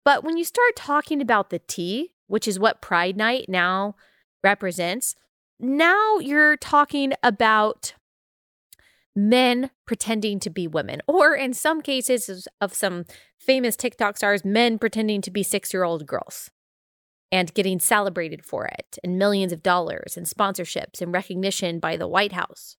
But 0.04 0.24
when 0.24 0.36
you 0.36 0.44
start 0.44 0.76
talking 0.76 1.20
about 1.20 1.50
the 1.50 1.58
T, 1.58 2.12
which 2.26 2.48
is 2.48 2.58
what 2.58 2.80
Pride 2.80 3.16
Night 3.16 3.46
now 3.48 3.96
represents, 4.42 5.14
now 5.58 6.18
you're 6.18 6.56
talking 6.56 7.12
about 7.22 7.94
men 9.14 9.70
pretending 9.86 10.38
to 10.40 10.50
be 10.50 10.66
women, 10.66 11.00
or 11.06 11.34
in 11.34 11.54
some 11.54 11.80
cases 11.80 12.46
of 12.60 12.74
some 12.74 13.04
famous 13.38 13.76
TikTok 13.76 14.18
stars, 14.18 14.44
men 14.44 14.78
pretending 14.78 15.22
to 15.22 15.30
be 15.30 15.42
six 15.42 15.72
year 15.72 15.84
old 15.84 16.06
girls 16.06 16.50
and 17.32 17.54
getting 17.54 17.80
celebrated 17.80 18.44
for 18.44 18.66
it 18.66 18.98
and 19.02 19.18
millions 19.18 19.52
of 19.52 19.62
dollars 19.62 20.16
and 20.16 20.26
sponsorships 20.26 21.00
and 21.00 21.12
recognition 21.12 21.80
by 21.80 21.96
the 21.96 22.06
White 22.06 22.32
House. 22.32 22.76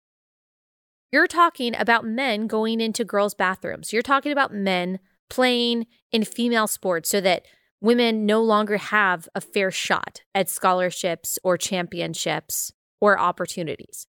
You're 1.11 1.27
talking 1.27 1.75
about 1.75 2.05
men 2.05 2.47
going 2.47 2.81
into 2.81 3.05
girls' 3.05 3.35
bathrooms. 3.35 3.93
You're 3.93 4.03
talking 4.03 4.33
about 4.33 4.53
men 4.53 4.99
playing 5.31 5.87
in 6.13 6.25
female 6.25 6.67
sports 6.67 7.09
so 7.09 7.21
that 7.21 7.47
women 7.87 8.27
no 8.27 8.43
longer 8.43 8.79
have 8.79 9.29
a 9.37 9.41
fair 9.41 9.71
shot 9.71 10.23
at 10.35 10.51
scholarships 10.51 11.39
or 11.45 11.57
championships 11.57 12.73
or 13.01 13.17
opportunities. 13.19 14.09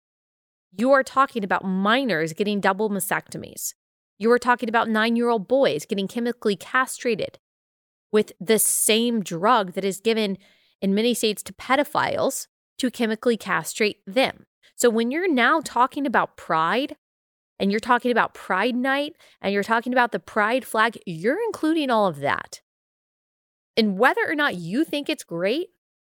You 0.76 0.90
are 0.90 1.04
talking 1.04 1.44
about 1.44 1.64
minors 1.64 2.32
getting 2.32 2.60
double 2.60 2.90
mastectomies. 2.90 3.74
You 4.18 4.30
are 4.32 4.40
talking 4.40 4.68
about 4.68 4.88
nine 4.88 5.14
year 5.14 5.28
old 5.28 5.46
boys 5.46 5.86
getting 5.86 6.08
chemically 6.08 6.56
castrated 6.56 7.38
with 8.10 8.32
the 8.40 8.58
same 8.58 9.22
drug 9.22 9.74
that 9.74 9.84
is 9.84 10.00
given 10.00 10.36
in 10.82 10.92
many 10.92 11.14
states 11.14 11.42
to 11.44 11.52
pedophiles 11.52 12.48
to 12.78 12.90
chemically 12.90 13.36
castrate 13.36 13.98
them. 14.04 14.46
So 14.74 14.90
when 14.90 15.12
you're 15.12 15.32
now 15.32 15.60
talking 15.64 16.06
about 16.06 16.36
pride 16.36 16.96
and 17.60 17.70
you're 17.70 17.78
talking 17.78 18.10
about 18.10 18.34
Pride 18.34 18.74
Night 18.74 19.12
and 19.40 19.52
you're 19.52 19.62
talking 19.62 19.92
about 19.92 20.10
the 20.10 20.18
pride 20.18 20.64
flag, 20.64 20.98
you're 21.06 21.38
including 21.46 21.88
all 21.90 22.08
of 22.08 22.18
that. 22.20 22.62
And 23.76 23.98
whether 23.98 24.22
or 24.26 24.34
not 24.34 24.56
you 24.56 24.84
think 24.84 25.08
it's 25.08 25.24
great 25.24 25.68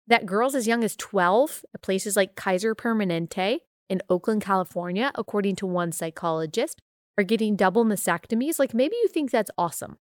that 0.08 0.26
girls 0.26 0.56
as 0.56 0.68
young 0.68 0.84
as 0.84 0.96
12 0.96 1.64
at 1.74 1.82
places 1.82 2.16
like 2.16 2.36
Kaiser 2.36 2.76
Permanente 2.76 3.60
in 3.90 4.02
Oakland, 4.10 4.42
California, 4.42 5.12
according 5.16 5.56
to 5.58 5.66
one 5.66 5.92
psychologist, 5.92 6.82
are 7.18 7.24
getting 7.24 7.56
double 7.56 7.86
mastectomies, 7.86 8.58
like 8.58 8.74
maybe 8.74 8.96
you 8.96 9.08
think 9.08 9.32
that's 9.32 9.52
awesome. 9.58 9.98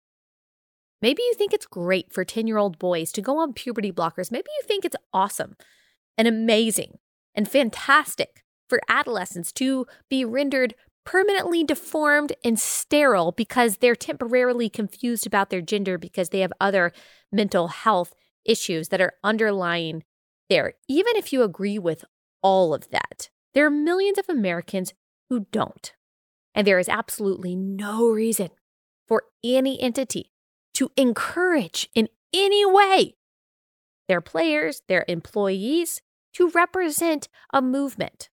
Maybe 1.03 1.23
you 1.23 1.35
think 1.35 1.53
it's 1.53 1.67
great 1.67 2.13
for 2.13 2.25
10 2.25 2.47
year 2.47 2.59
old 2.59 2.79
boys 2.79 3.13
to 3.13 3.23
go 3.23 3.39
on 3.39 3.53
puberty 3.53 3.93
blockers. 3.93 4.31
Maybe 4.31 4.49
you 4.61 4.67
think 4.67 4.85
it's 4.85 4.97
awesome 5.13 5.57
and 6.19 6.27
amazing 6.27 6.99
and 7.35 7.49
fantastic 7.49 8.43
for 8.69 8.81
adolescents 8.89 9.53
to 9.53 9.87
be 10.09 10.25
rendered 10.25 10.75
permanently 11.07 11.65
deformed 11.65 12.33
and 12.45 12.59
sterile 12.59 13.33
because 13.33 13.79
they're 13.79 13.97
temporarily 13.97 14.69
confused 14.69 15.27
about 15.27 15.49
their 15.49 15.63
gender 15.63 15.97
because 15.97 16.29
they 16.29 16.41
have 16.41 16.53
other 16.61 16.93
mental 17.33 17.69
health 17.69 18.13
issues 18.45 18.89
that 18.89 19.01
are 19.01 19.15
underlying 19.25 20.03
there. 20.51 20.75
Even 20.89 21.17
if 21.17 21.33
you 21.33 21.43
agree 21.43 21.79
with 21.79 22.05
all 22.43 22.75
of 22.75 22.91
that, 22.91 23.31
there 23.55 23.65
are 23.65 23.71
millions 23.71 24.19
of 24.19 24.29
Americans 24.29 24.93
who 25.31 25.47
don't. 25.51 25.95
And 26.55 26.67
there 26.67 26.79
is 26.79 26.89
absolutely 26.89 27.55
no 27.55 28.09
reason 28.09 28.51
for 29.07 29.25
any 29.45 29.81
entity 29.81 30.33
to 30.75 30.91
encourage 30.97 31.89
in 31.95 32.09
any 32.35 32.67
way 32.67 33.15
their 34.09 34.21
players, 34.21 34.83
their 34.89 35.05
employees 35.09 36.03
to 36.35 36.51
represent 36.51 37.29
a 37.53 37.63
movement 37.63 38.29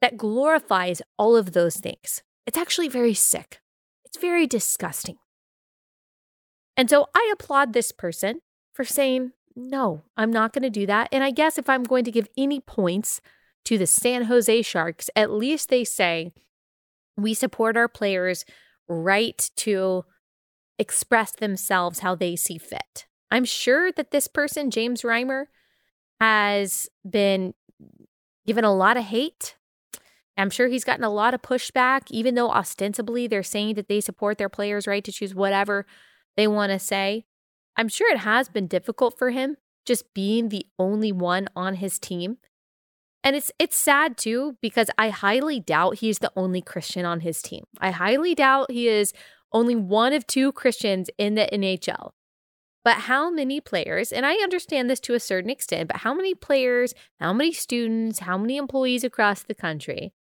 that 0.00 0.16
glorifies 0.16 1.02
all 1.18 1.36
of 1.36 1.52
those 1.52 1.76
things. 1.76 2.22
It's 2.46 2.58
actually 2.58 2.88
very 2.88 3.14
sick. 3.14 3.60
It's 4.04 4.18
very 4.18 4.46
disgusting. 4.46 5.16
And 6.76 6.90
so 6.90 7.06
I 7.14 7.32
applaud 7.32 7.72
this 7.72 7.92
person 7.92 8.40
for 8.72 8.84
saying, 8.84 9.32
no, 9.56 10.02
I'm 10.16 10.32
not 10.32 10.52
going 10.52 10.62
to 10.64 10.70
do 10.70 10.86
that. 10.86 11.08
And 11.12 11.22
I 11.22 11.30
guess 11.30 11.58
if 11.58 11.68
I'm 11.68 11.84
going 11.84 12.04
to 12.04 12.10
give 12.10 12.28
any 12.36 12.60
points 12.60 13.20
to 13.64 13.78
the 13.78 13.86
San 13.86 14.24
Jose 14.24 14.62
Sharks, 14.62 15.08
at 15.14 15.30
least 15.30 15.68
they 15.68 15.84
say 15.84 16.32
we 17.16 17.32
support 17.34 17.76
our 17.76 17.88
players' 17.88 18.44
right 18.88 19.50
to 19.56 20.04
express 20.78 21.32
themselves 21.32 22.00
how 22.00 22.14
they 22.14 22.34
see 22.36 22.58
fit. 22.58 23.06
I'm 23.30 23.44
sure 23.44 23.92
that 23.92 24.10
this 24.10 24.28
person, 24.28 24.70
James 24.70 25.02
Reimer, 25.02 25.46
has 26.20 26.88
been 27.08 27.54
given 28.46 28.64
a 28.64 28.74
lot 28.74 28.96
of 28.96 29.04
hate 29.04 29.56
I'm 30.36 30.50
sure 30.50 30.68
he's 30.68 30.84
gotten 30.84 31.04
a 31.04 31.10
lot 31.10 31.34
of 31.34 31.42
pushback, 31.42 32.10
even 32.10 32.34
though 32.34 32.50
ostensibly 32.50 33.26
they're 33.26 33.42
saying 33.42 33.74
that 33.74 33.88
they 33.88 34.00
support 34.00 34.38
their 34.38 34.48
players' 34.48 34.86
right 34.86 35.04
to 35.04 35.12
choose 35.12 35.34
whatever 35.34 35.86
they 36.36 36.46
want 36.46 36.72
to 36.72 36.78
say. 36.78 37.24
I'm 37.76 37.88
sure 37.88 38.10
it 38.12 38.18
has 38.18 38.48
been 38.48 38.66
difficult 38.66 39.18
for 39.18 39.30
him 39.30 39.56
just 39.84 40.12
being 40.14 40.48
the 40.48 40.66
only 40.78 41.12
one 41.12 41.48
on 41.54 41.74
his 41.76 41.98
team. 41.98 42.38
And 43.22 43.36
it's 43.36 43.50
it's 43.58 43.78
sad 43.78 44.16
too 44.16 44.56
because 44.60 44.90
I 44.98 45.08
highly 45.08 45.60
doubt 45.60 45.98
he's 45.98 46.18
the 46.18 46.32
only 46.36 46.60
Christian 46.60 47.04
on 47.04 47.20
his 47.20 47.40
team. 47.40 47.64
I 47.80 47.90
highly 47.90 48.34
doubt 48.34 48.70
he 48.70 48.88
is 48.88 49.12
only 49.52 49.76
one 49.76 50.12
of 50.12 50.26
two 50.26 50.52
Christians 50.52 51.08
in 51.16 51.34
the 51.34 51.48
NHL. 51.52 52.10
But 52.84 52.96
how 52.98 53.30
many 53.30 53.62
players, 53.62 54.12
and 54.12 54.26
I 54.26 54.34
understand 54.34 54.90
this 54.90 55.00
to 55.00 55.14
a 55.14 55.20
certain 55.20 55.48
extent, 55.48 55.88
but 55.88 55.98
how 55.98 56.12
many 56.12 56.34
players, 56.34 56.92
how 57.18 57.32
many 57.32 57.52
students, 57.52 58.18
how 58.18 58.36
many 58.36 58.58
employees 58.58 59.04
across 59.04 59.42
the 59.42 59.54
country 59.54 60.12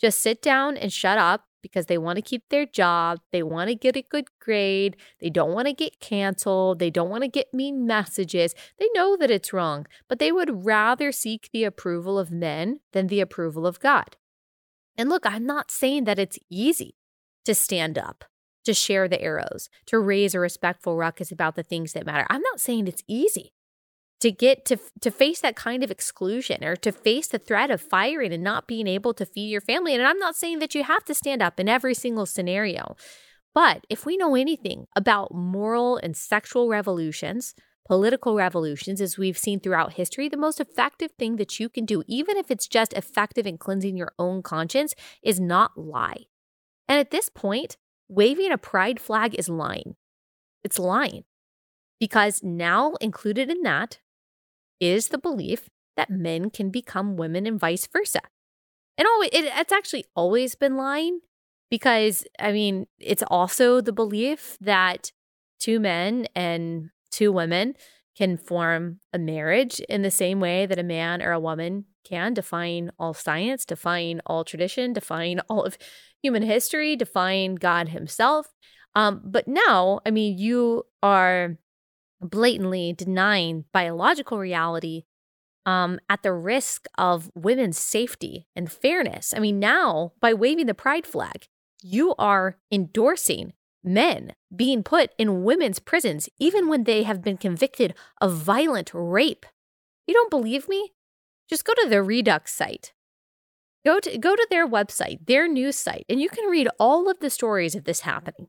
just 0.00 0.20
sit 0.20 0.42
down 0.42 0.76
and 0.76 0.92
shut 0.92 1.18
up 1.18 1.44
because 1.62 1.86
they 1.86 1.98
want 1.98 2.16
to 2.16 2.22
keep 2.22 2.48
their 2.48 2.66
job. 2.66 3.18
They 3.32 3.42
want 3.42 3.68
to 3.68 3.74
get 3.74 3.96
a 3.96 4.02
good 4.02 4.26
grade. 4.40 4.96
They 5.20 5.30
don't 5.30 5.52
want 5.52 5.66
to 5.66 5.72
get 5.72 6.00
canceled. 6.00 6.78
They 6.78 6.90
don't 6.90 7.10
want 7.10 7.22
to 7.24 7.28
get 7.28 7.52
mean 7.52 7.86
messages. 7.86 8.54
They 8.78 8.88
know 8.94 9.16
that 9.16 9.30
it's 9.30 9.52
wrong, 9.52 9.86
but 10.08 10.18
they 10.18 10.30
would 10.30 10.64
rather 10.64 11.10
seek 11.10 11.50
the 11.52 11.64
approval 11.64 12.18
of 12.18 12.30
men 12.30 12.80
than 12.92 13.08
the 13.08 13.20
approval 13.20 13.66
of 13.66 13.80
God. 13.80 14.16
And 14.96 15.08
look, 15.08 15.26
I'm 15.26 15.44
not 15.44 15.70
saying 15.70 16.04
that 16.04 16.18
it's 16.18 16.38
easy 16.48 16.96
to 17.44 17.54
stand 17.54 17.98
up, 17.98 18.24
to 18.64 18.72
share 18.72 19.08
the 19.08 19.20
arrows, 19.20 19.68
to 19.86 19.98
raise 19.98 20.34
a 20.34 20.40
respectful 20.40 20.96
ruckus 20.96 21.32
about 21.32 21.56
the 21.56 21.62
things 21.62 21.92
that 21.92 22.06
matter. 22.06 22.26
I'm 22.30 22.42
not 22.42 22.60
saying 22.60 22.86
it's 22.86 23.02
easy 23.08 23.52
to 24.20 24.30
get 24.30 24.64
to 24.64 24.78
to 25.00 25.10
face 25.10 25.40
that 25.40 25.56
kind 25.56 25.84
of 25.84 25.90
exclusion 25.90 26.64
or 26.64 26.76
to 26.76 26.92
face 26.92 27.28
the 27.28 27.38
threat 27.38 27.70
of 27.70 27.80
firing 27.80 28.32
and 28.32 28.42
not 28.42 28.66
being 28.66 28.86
able 28.86 29.12
to 29.14 29.26
feed 29.26 29.48
your 29.48 29.60
family. 29.60 29.94
And 29.94 30.02
I'm 30.02 30.18
not 30.18 30.36
saying 30.36 30.58
that 30.60 30.74
you 30.74 30.84
have 30.84 31.04
to 31.04 31.14
stand 31.14 31.42
up 31.42 31.60
in 31.60 31.68
every 31.68 31.94
single 31.94 32.26
scenario 32.26 32.96
but 33.56 33.86
if 33.88 34.04
we 34.04 34.18
know 34.18 34.34
anything 34.34 34.86
about 34.94 35.34
moral 35.34 35.96
and 35.96 36.14
sexual 36.14 36.68
revolutions 36.68 37.54
political 37.88 38.36
revolutions 38.36 39.00
as 39.00 39.16
we've 39.16 39.38
seen 39.38 39.60
throughout 39.60 39.94
history 39.94 40.28
the 40.28 40.36
most 40.36 40.60
effective 40.60 41.12
thing 41.12 41.36
that 41.36 41.58
you 41.58 41.70
can 41.70 41.86
do 41.86 42.02
even 42.06 42.36
if 42.36 42.50
it's 42.50 42.68
just 42.68 42.92
effective 42.92 43.46
in 43.46 43.56
cleansing 43.56 43.96
your 43.96 44.12
own 44.18 44.42
conscience 44.42 44.94
is 45.22 45.40
not 45.40 45.78
lie. 45.78 46.26
And 46.86 47.00
at 47.00 47.10
this 47.10 47.30
point 47.30 47.78
waving 48.08 48.52
a 48.52 48.58
pride 48.58 49.00
flag 49.00 49.34
is 49.38 49.48
lying. 49.48 49.96
It's 50.62 50.78
lying. 50.78 51.24
Because 51.98 52.42
now 52.42 52.92
included 53.00 53.50
in 53.50 53.62
that 53.62 54.00
is 54.80 55.08
the 55.08 55.18
belief 55.18 55.68
that 55.96 56.10
men 56.10 56.50
can 56.50 56.70
become 56.70 57.16
women 57.16 57.46
and 57.46 57.58
vice 57.58 57.86
versa. 57.86 58.20
And 58.98 59.06
always, 59.06 59.30
it, 59.32 59.44
it's 59.44 59.72
actually 59.72 60.04
always 60.14 60.54
been 60.54 60.76
lying 60.76 61.20
because, 61.70 62.24
I 62.38 62.52
mean, 62.52 62.86
it's 62.98 63.22
also 63.28 63.80
the 63.80 63.92
belief 63.92 64.56
that 64.60 65.12
two 65.58 65.80
men 65.80 66.26
and 66.34 66.90
two 67.10 67.32
women 67.32 67.74
can 68.16 68.36
form 68.36 69.00
a 69.12 69.18
marriage 69.18 69.80
in 69.80 70.02
the 70.02 70.10
same 70.10 70.40
way 70.40 70.64
that 70.66 70.78
a 70.78 70.82
man 70.82 71.22
or 71.22 71.32
a 71.32 71.40
woman 71.40 71.84
can, 72.04 72.32
define 72.32 72.90
all 72.98 73.12
science, 73.12 73.64
define 73.64 74.20
all 74.26 74.44
tradition, 74.44 74.92
define 74.92 75.40
all 75.50 75.62
of 75.64 75.76
human 76.22 76.42
history, 76.42 76.96
define 76.96 77.56
God 77.56 77.88
Himself. 77.88 78.46
Um, 78.94 79.20
but 79.24 79.46
now, 79.46 80.00
I 80.06 80.10
mean, 80.10 80.38
you 80.38 80.84
are 81.02 81.58
blatantly 82.20 82.92
denying 82.92 83.64
biological 83.72 84.38
reality 84.38 85.04
um, 85.64 85.98
at 86.08 86.22
the 86.22 86.32
risk 86.32 86.86
of 86.96 87.30
women's 87.34 87.78
safety 87.78 88.46
and 88.54 88.70
fairness. 88.70 89.34
I 89.36 89.40
mean, 89.40 89.58
now 89.58 90.12
by 90.20 90.32
waving 90.32 90.66
the 90.66 90.74
pride 90.74 91.06
flag, 91.06 91.48
you 91.82 92.14
are 92.18 92.58
endorsing 92.70 93.52
men 93.84 94.32
being 94.54 94.82
put 94.82 95.10
in 95.18 95.44
women's 95.44 95.78
prisons, 95.78 96.28
even 96.38 96.68
when 96.68 96.84
they 96.84 97.02
have 97.02 97.22
been 97.22 97.36
convicted 97.36 97.94
of 98.20 98.32
violent 98.32 98.90
rape. 98.94 99.46
You 100.06 100.14
don't 100.14 100.30
believe 100.30 100.68
me? 100.68 100.92
Just 101.48 101.64
go 101.64 101.74
to 101.74 101.88
the 101.88 101.96
Reduxx 101.96 102.48
site. 102.48 102.92
Go 103.84 104.00
to 104.00 104.18
go 104.18 104.34
to 104.34 104.46
their 104.50 104.66
website, 104.66 105.26
their 105.26 105.46
news 105.46 105.76
site, 105.76 106.04
and 106.08 106.20
you 106.20 106.28
can 106.28 106.50
read 106.50 106.68
all 106.80 107.08
of 107.08 107.20
the 107.20 107.30
stories 107.30 107.76
of 107.76 107.84
this 107.84 108.00
happening. 108.00 108.48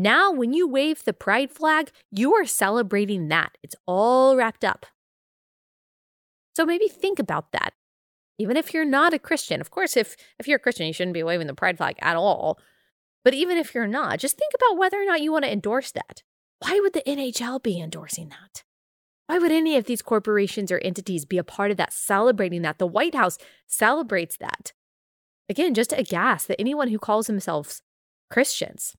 Now, 0.00 0.32
when 0.32 0.54
you 0.54 0.66
wave 0.66 1.04
the 1.04 1.12
pride 1.12 1.50
flag, 1.50 1.90
you 2.10 2.32
are 2.34 2.46
celebrating 2.46 3.28
that. 3.28 3.58
It's 3.62 3.76
all 3.86 4.34
wrapped 4.34 4.64
up. 4.64 4.86
So 6.56 6.64
maybe 6.64 6.88
think 6.88 7.18
about 7.18 7.52
that. 7.52 7.74
Even 8.38 8.56
if 8.56 8.72
you're 8.72 8.86
not 8.86 9.12
a 9.12 9.18
Christian, 9.18 9.60
of 9.60 9.70
course, 9.70 9.98
if, 9.98 10.16
if 10.38 10.48
you're 10.48 10.56
a 10.56 10.60
Christian, 10.60 10.86
you 10.86 10.94
shouldn't 10.94 11.12
be 11.12 11.22
waving 11.22 11.48
the 11.48 11.54
pride 11.54 11.76
flag 11.76 11.96
at 12.00 12.16
all. 12.16 12.58
But 13.24 13.34
even 13.34 13.58
if 13.58 13.74
you're 13.74 13.86
not, 13.86 14.20
just 14.20 14.38
think 14.38 14.54
about 14.54 14.78
whether 14.78 14.98
or 14.98 15.04
not 15.04 15.20
you 15.20 15.32
want 15.32 15.44
to 15.44 15.52
endorse 15.52 15.92
that. 15.92 16.22
Why 16.60 16.80
would 16.80 16.94
the 16.94 17.02
NHL 17.06 17.62
be 17.62 17.78
endorsing 17.78 18.30
that? 18.30 18.64
Why 19.26 19.38
would 19.38 19.52
any 19.52 19.76
of 19.76 19.84
these 19.84 20.00
corporations 20.00 20.72
or 20.72 20.78
entities 20.78 21.26
be 21.26 21.36
a 21.36 21.44
part 21.44 21.70
of 21.70 21.76
that, 21.76 21.92
celebrating 21.92 22.62
that? 22.62 22.78
The 22.78 22.86
White 22.86 23.14
House 23.14 23.36
celebrates 23.66 24.38
that. 24.38 24.72
Again, 25.50 25.74
just 25.74 25.92
aghast 25.92 26.48
that 26.48 26.58
anyone 26.58 26.88
who 26.88 26.98
calls 26.98 27.26
themselves 27.26 27.82
Christians 28.30 28.96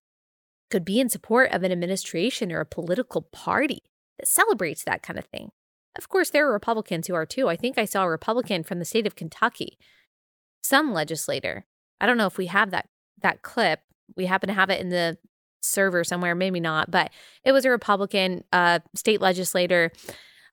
could 0.71 0.85
be 0.85 0.99
in 0.99 1.09
support 1.09 1.51
of 1.51 1.63
an 1.63 1.71
administration 1.71 2.51
or 2.51 2.59
a 2.59 2.65
political 2.65 3.21
party 3.21 3.83
that 4.19 4.27
celebrates 4.27 4.83
that 4.83 5.03
kind 5.03 5.19
of 5.19 5.25
thing. 5.25 5.51
Of 5.97 6.09
course, 6.09 6.29
there 6.29 6.47
are 6.47 6.53
Republicans 6.53 7.07
who 7.07 7.15
are 7.15 7.25
too. 7.25 7.49
I 7.49 7.55
think 7.55 7.77
I 7.77 7.85
saw 7.85 8.03
a 8.03 8.09
Republican 8.09 8.63
from 8.63 8.79
the 8.79 8.85
state 8.85 9.05
of 9.05 9.15
Kentucky, 9.15 9.77
some 10.63 10.93
legislator. 10.93 11.65
I 11.99 12.05
don't 12.05 12.17
know 12.17 12.27
if 12.27 12.37
we 12.37 12.47
have 12.47 12.71
that 12.71 12.87
that 13.21 13.41
clip. 13.41 13.81
We 14.15 14.25
happen 14.25 14.47
to 14.47 14.53
have 14.53 14.69
it 14.69 14.81
in 14.81 14.89
the 14.89 15.17
server 15.61 16.03
somewhere, 16.03 16.33
maybe 16.33 16.59
not, 16.59 16.89
but 16.89 17.11
it 17.43 17.51
was 17.51 17.65
a 17.65 17.69
Republican 17.69 18.43
uh, 18.51 18.79
state 18.95 19.21
legislator 19.21 19.91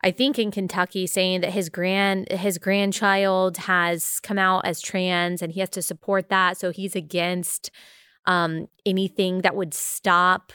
I 0.03 0.13
think 0.13 0.39
in 0.39 0.51
Kentucky 0.51 1.07
saying 1.07 1.41
that 1.41 1.53
his 1.53 1.69
grand 1.69 2.31
his 2.31 2.59
grandchild 2.59 3.57
has 3.59 4.21
come 4.21 4.39
out 4.39 4.65
as 4.65 4.81
trans 4.81 5.43
and 5.43 5.53
he 5.53 5.61
has 5.61 5.71
to 5.71 5.83
support 5.83 6.29
that 6.29 6.57
so 6.57 6.71
he's 6.71 6.95
against 6.95 7.71
um, 8.27 8.69
anything 8.85 9.43
that 9.43 9.57
would 9.57 9.75
stop 9.75 10.53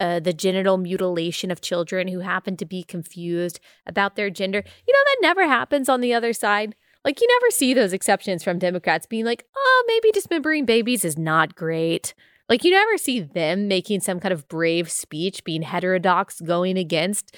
uh, 0.00 0.18
the 0.18 0.32
genital 0.32 0.78
mutilation 0.78 1.50
of 1.50 1.60
children 1.60 2.08
who 2.08 2.20
happen 2.20 2.56
to 2.56 2.64
be 2.64 2.82
confused 2.82 3.60
about 3.86 4.16
their 4.16 4.30
gender. 4.30 4.64
You 4.88 4.94
know 4.94 5.00
that 5.04 5.18
never 5.20 5.46
happens 5.46 5.88
on 5.88 6.00
the 6.00 6.14
other 6.14 6.32
side. 6.32 6.74
Like 7.04 7.20
you 7.20 7.28
never 7.28 7.50
see 7.50 7.74
those 7.74 7.92
exceptions 7.92 8.42
from 8.42 8.58
Democrats 8.58 9.06
being 9.06 9.24
like, 9.24 9.44
"Oh, 9.56 9.84
maybe 9.86 10.10
dismembering 10.10 10.64
babies 10.64 11.04
is 11.04 11.18
not 11.18 11.54
great." 11.54 12.14
Like 12.48 12.64
you 12.64 12.72
never 12.72 12.98
see 12.98 13.20
them 13.20 13.68
making 13.68 14.00
some 14.00 14.18
kind 14.18 14.32
of 14.32 14.48
brave 14.48 14.90
speech 14.90 15.44
being 15.44 15.62
heterodox 15.62 16.40
going 16.40 16.76
against 16.78 17.36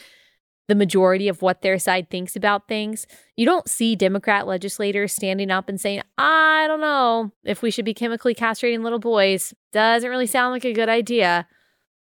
the 0.69 0.75
majority 0.75 1.29
of 1.29 1.43
what 1.43 1.63
their 1.63 1.79
side 1.79 2.09
thinks 2.09 2.37
about 2.37 2.69
things. 2.69 3.07
You 3.37 3.45
don't 3.45 3.69
see 3.69 3.97
Democrat 3.97 4.47
legislators 4.47 5.13
standing 5.13 5.51
up 5.51 5.69
and 5.69 5.81
saying, 5.81 6.03
I 6.17 6.67
don't 6.69 6.81
know 6.81 7.33
if 7.45 7.63
we 7.63 7.71
should 7.71 7.85
be 7.85 7.95
chemically 7.95 8.35
castrating 8.35 8.83
little 8.83 8.99
boys. 8.99 9.53
Doesn't 9.73 10.09
really 10.09 10.27
sound 10.27 10.53
like 10.53 10.65
a 10.65 10.73
good 10.73 10.89
idea. 10.89 11.47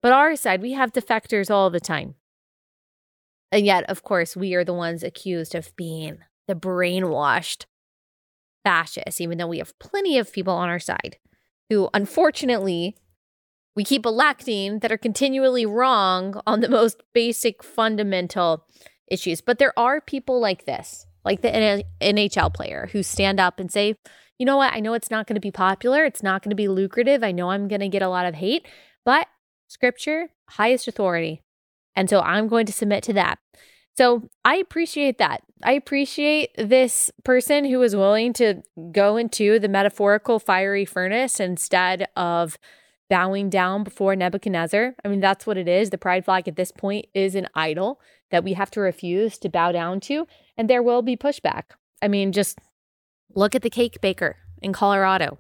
But 0.02 0.12
our 0.12 0.36
side, 0.36 0.62
we 0.62 0.74
have 0.74 0.92
defectors 0.92 1.50
all 1.50 1.70
the 1.70 1.80
time. 1.80 2.16
And 3.52 3.66
yet, 3.66 3.90
of 3.90 4.04
course, 4.04 4.36
we 4.36 4.54
are 4.56 4.66
the 4.66 4.74
ones 4.74 5.04
accused 5.04 5.56
of 5.56 5.76
being 5.76 6.18
the 6.48 6.56
brainwashed 6.56 7.66
fascists, 8.64 9.22
even 9.22 9.38
though 9.38 9.48
we 9.48 9.60
have 9.60 9.78
plenty 9.80 10.18
of 10.18 10.34
people 10.34 10.54
on 10.54 10.70
our 10.70 10.80
side 10.80 11.18
who, 11.70 11.90
unfortunately, 11.94 12.96
we 13.76 13.84
keep 13.84 14.06
electing 14.06 14.80
that 14.80 14.92
are 14.92 14.98
continually 14.98 15.66
wrong 15.66 16.40
on 16.46 16.60
the 16.60 16.70
most 16.70 17.02
basic 17.14 17.64
fundamental 17.64 18.66
issues. 19.08 19.42
But 19.42 19.60
there 19.60 19.78
are 19.78 20.00
people 20.00 20.40
like 20.40 20.66
this, 20.66 21.06
like 21.26 21.42
the 21.42 21.84
NHL 22.02 22.54
player, 22.54 22.90
who 22.92 23.04
stand 23.04 23.40
up 23.40 23.60
and 23.60 23.72
say, 23.72 23.96
you 24.38 24.46
know 24.46 24.58
what? 24.58 24.74
I 24.74 24.80
know 24.80 24.94
it's 24.94 25.12
not 25.12 25.28
going 25.28 25.36
to 25.36 25.42
be 25.42 25.52
popular. 25.52 26.06
It's 26.06 26.24
not 26.24 26.44
going 26.44 26.50
to 26.50 26.56
be 26.56 26.68
lucrative. 26.68 27.24
I 27.24 27.32
know 27.32 27.52
I'm 27.52 27.68
going 27.68 27.82
to 27.82 27.90
get 27.90 28.02
a 28.02 28.10
lot 28.10 28.26
of 28.26 28.36
hate, 28.36 28.68
but 29.06 29.28
scripture, 29.68 30.30
highest 30.50 30.88
authority. 30.88 31.42
And 31.96 32.10
so 32.10 32.20
I'm 32.22 32.48
going 32.48 32.66
to 32.66 32.74
submit 32.74 33.04
to 33.04 33.14
that. 33.14 33.40
So 33.96 34.28
I 34.44 34.56
appreciate 34.56 35.20
that. 35.20 35.44
I 35.64 35.74
appreciate 35.74 36.50
this 36.58 37.12
person 37.24 37.66
who 37.66 37.78
was 37.78 37.96
willing 37.96 38.34
to 38.34 38.64
go 38.92 39.18
into 39.18 39.60
the 39.60 39.70
metaphorical 39.70 40.40
fiery 40.40 40.86
furnace 40.86 41.40
instead 41.40 42.08
of 42.16 42.58
bowing 43.14 43.48
down 43.48 43.84
before 43.84 44.16
Nebuchadnezzar. 44.16 44.96
I 45.06 45.08
mean, 45.08 45.20
that's 45.20 45.46
what 45.46 45.56
it 45.56 45.68
is. 45.68 45.92
The 45.92 46.00
pride 46.00 46.26
flag 46.26 46.48
at 46.48 46.56
this 46.56 46.72
point 46.72 47.06
is 47.14 47.36
an 47.36 47.48
idol 47.54 48.02
that 48.32 48.44
we 48.44 48.54
have 48.54 48.72
to 48.72 48.80
refuse 48.80 49.38
to 49.38 49.50
bow 49.50 49.72
down 49.72 50.00
to, 50.00 50.26
and 50.58 50.68
there 50.68 50.82
will 50.82 51.04
be 51.04 51.16
pushback. 51.16 51.66
I 52.02 52.08
mean, 52.08 52.32
just 52.32 52.58
look 53.36 53.54
at 53.54 53.62
the 53.62 53.70
cake 53.70 54.02
baker 54.02 54.38
in 54.64 54.74
Colorado. 54.74 55.38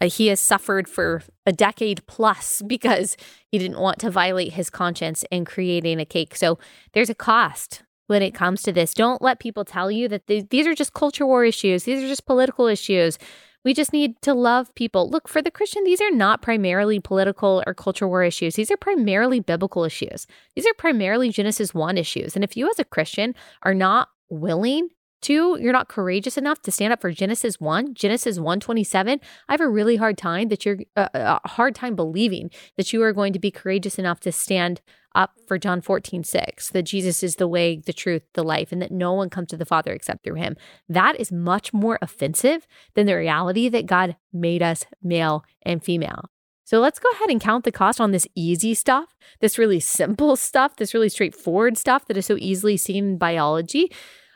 Uh, 0.00 0.08
he 0.08 0.28
has 0.28 0.40
suffered 0.40 0.88
for 0.88 1.22
a 1.44 1.52
decade 1.52 2.06
plus 2.06 2.62
because 2.66 3.18
he 3.52 3.58
didn't 3.58 3.80
want 3.80 3.98
to 3.98 4.10
violate 4.10 4.54
his 4.54 4.70
conscience 4.70 5.26
in 5.30 5.44
creating 5.44 6.00
a 6.00 6.06
cake. 6.06 6.36
So 6.36 6.58
there's 6.94 7.10
a 7.10 7.14
cost 7.14 7.82
when 8.06 8.22
it 8.22 8.32
comes 8.32 8.62
to 8.62 8.72
this. 8.72 8.94
Don't 8.94 9.20
let 9.20 9.40
people 9.40 9.66
tell 9.66 9.90
you 9.90 10.08
that 10.08 10.26
th- 10.26 10.46
these 10.48 10.66
are 10.66 10.74
just 10.74 10.94
culture 10.94 11.26
war 11.26 11.44
issues, 11.44 11.84
these 11.84 12.02
are 12.02 12.08
just 12.08 12.24
political 12.24 12.66
issues. 12.66 13.18
We 13.64 13.74
just 13.74 13.92
need 13.92 14.20
to 14.22 14.34
love 14.34 14.74
people. 14.74 15.10
Look, 15.10 15.28
for 15.28 15.42
the 15.42 15.50
Christian, 15.50 15.84
these 15.84 16.00
are 16.00 16.10
not 16.10 16.42
primarily 16.42 17.00
political 17.00 17.62
or 17.66 17.74
culture 17.74 18.08
war 18.08 18.22
issues. 18.22 18.54
These 18.54 18.70
are 18.70 18.76
primarily 18.76 19.40
biblical 19.40 19.84
issues. 19.84 20.26
These 20.54 20.66
are 20.66 20.74
primarily 20.74 21.30
Genesis 21.30 21.74
1 21.74 21.98
issues. 21.98 22.34
And 22.34 22.44
if 22.44 22.56
you, 22.56 22.70
as 22.70 22.78
a 22.78 22.84
Christian, 22.84 23.34
are 23.62 23.74
not 23.74 24.08
willing 24.30 24.88
to, 25.22 25.58
you're 25.60 25.72
not 25.72 25.88
courageous 25.88 26.36
enough 26.36 26.60
to 26.62 26.70
stand 26.70 26.92
up 26.92 27.00
for 27.00 27.10
Genesis 27.10 27.60
1, 27.60 27.94
Genesis 27.94 28.36
127, 28.36 29.20
I 29.48 29.52
have 29.52 29.60
a 29.60 29.68
really 29.68 29.96
hard 29.96 30.18
time 30.18 30.48
that 30.48 30.64
you're 30.64 30.78
uh, 30.96 31.08
a 31.14 31.48
hard 31.48 31.74
time 31.74 31.96
believing 31.96 32.50
that 32.76 32.92
you 32.92 33.02
are 33.02 33.12
going 33.12 33.32
to 33.32 33.38
be 33.38 33.50
courageous 33.50 33.98
enough 33.98 34.20
to 34.20 34.32
stand 34.32 34.80
up 35.14 35.32
for 35.46 35.58
John 35.58 35.80
14, 35.80 36.22
6, 36.22 36.70
that 36.70 36.82
Jesus 36.82 37.22
is 37.22 37.36
the 37.36 37.48
way, 37.48 37.76
the 37.76 37.92
truth, 37.92 38.22
the 38.34 38.44
life, 38.44 38.72
and 38.72 38.80
that 38.80 38.92
no 38.92 39.12
one 39.12 39.30
comes 39.30 39.48
to 39.48 39.56
the 39.56 39.64
Father 39.64 39.92
except 39.92 40.22
through 40.22 40.36
him. 40.36 40.56
That 40.88 41.18
is 41.18 41.32
much 41.32 41.72
more 41.72 41.98
offensive 42.00 42.66
than 42.94 43.06
the 43.06 43.16
reality 43.16 43.68
that 43.68 43.86
God 43.86 44.16
made 44.32 44.62
us 44.62 44.84
male 45.02 45.44
and 45.62 45.82
female. 45.82 46.30
So 46.68 46.80
let's 46.80 46.98
go 46.98 47.08
ahead 47.14 47.30
and 47.30 47.40
count 47.40 47.64
the 47.64 47.72
cost 47.72 47.98
on 47.98 48.10
this 48.10 48.28
easy 48.34 48.74
stuff, 48.74 49.16
this 49.40 49.56
really 49.56 49.80
simple 49.80 50.36
stuff, 50.48 50.76
this 50.76 50.92
really 50.92 51.08
straightforward 51.08 51.78
stuff 51.78 52.06
that 52.06 52.16
is 52.18 52.26
so 52.26 52.36
easily 52.38 52.76
seen 52.76 53.04
in 53.04 53.16
biology, 53.16 53.90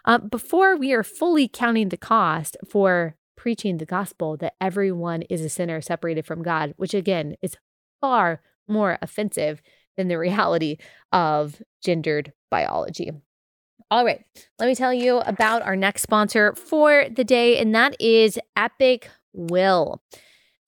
uh, 0.04 0.18
before 0.18 0.76
we 0.76 0.92
are 0.92 1.02
fully 1.02 1.48
counting 1.48 1.88
the 1.88 1.96
cost 1.96 2.56
for 2.68 3.16
preaching 3.36 3.78
the 3.78 3.86
gospel 3.86 4.36
that 4.36 4.54
everyone 4.60 5.22
is 5.22 5.40
a 5.40 5.48
sinner 5.48 5.80
separated 5.80 6.24
from 6.26 6.42
God, 6.42 6.74
which 6.76 6.94
again 6.94 7.36
is 7.42 7.56
far 8.00 8.40
more 8.68 8.98
offensive 9.02 9.62
than 9.96 10.08
the 10.08 10.18
reality 10.18 10.78
of 11.12 11.62
gendered 11.82 12.32
biology. 12.50 13.10
All 13.90 14.04
right, 14.04 14.24
let 14.58 14.68
me 14.68 14.74
tell 14.74 14.94
you 14.94 15.18
about 15.18 15.62
our 15.62 15.76
next 15.76 16.02
sponsor 16.02 16.54
for 16.54 17.06
the 17.10 17.24
day, 17.24 17.58
and 17.58 17.74
that 17.74 17.94
is 18.00 18.38
Epic 18.56 19.10
Will. 19.34 20.00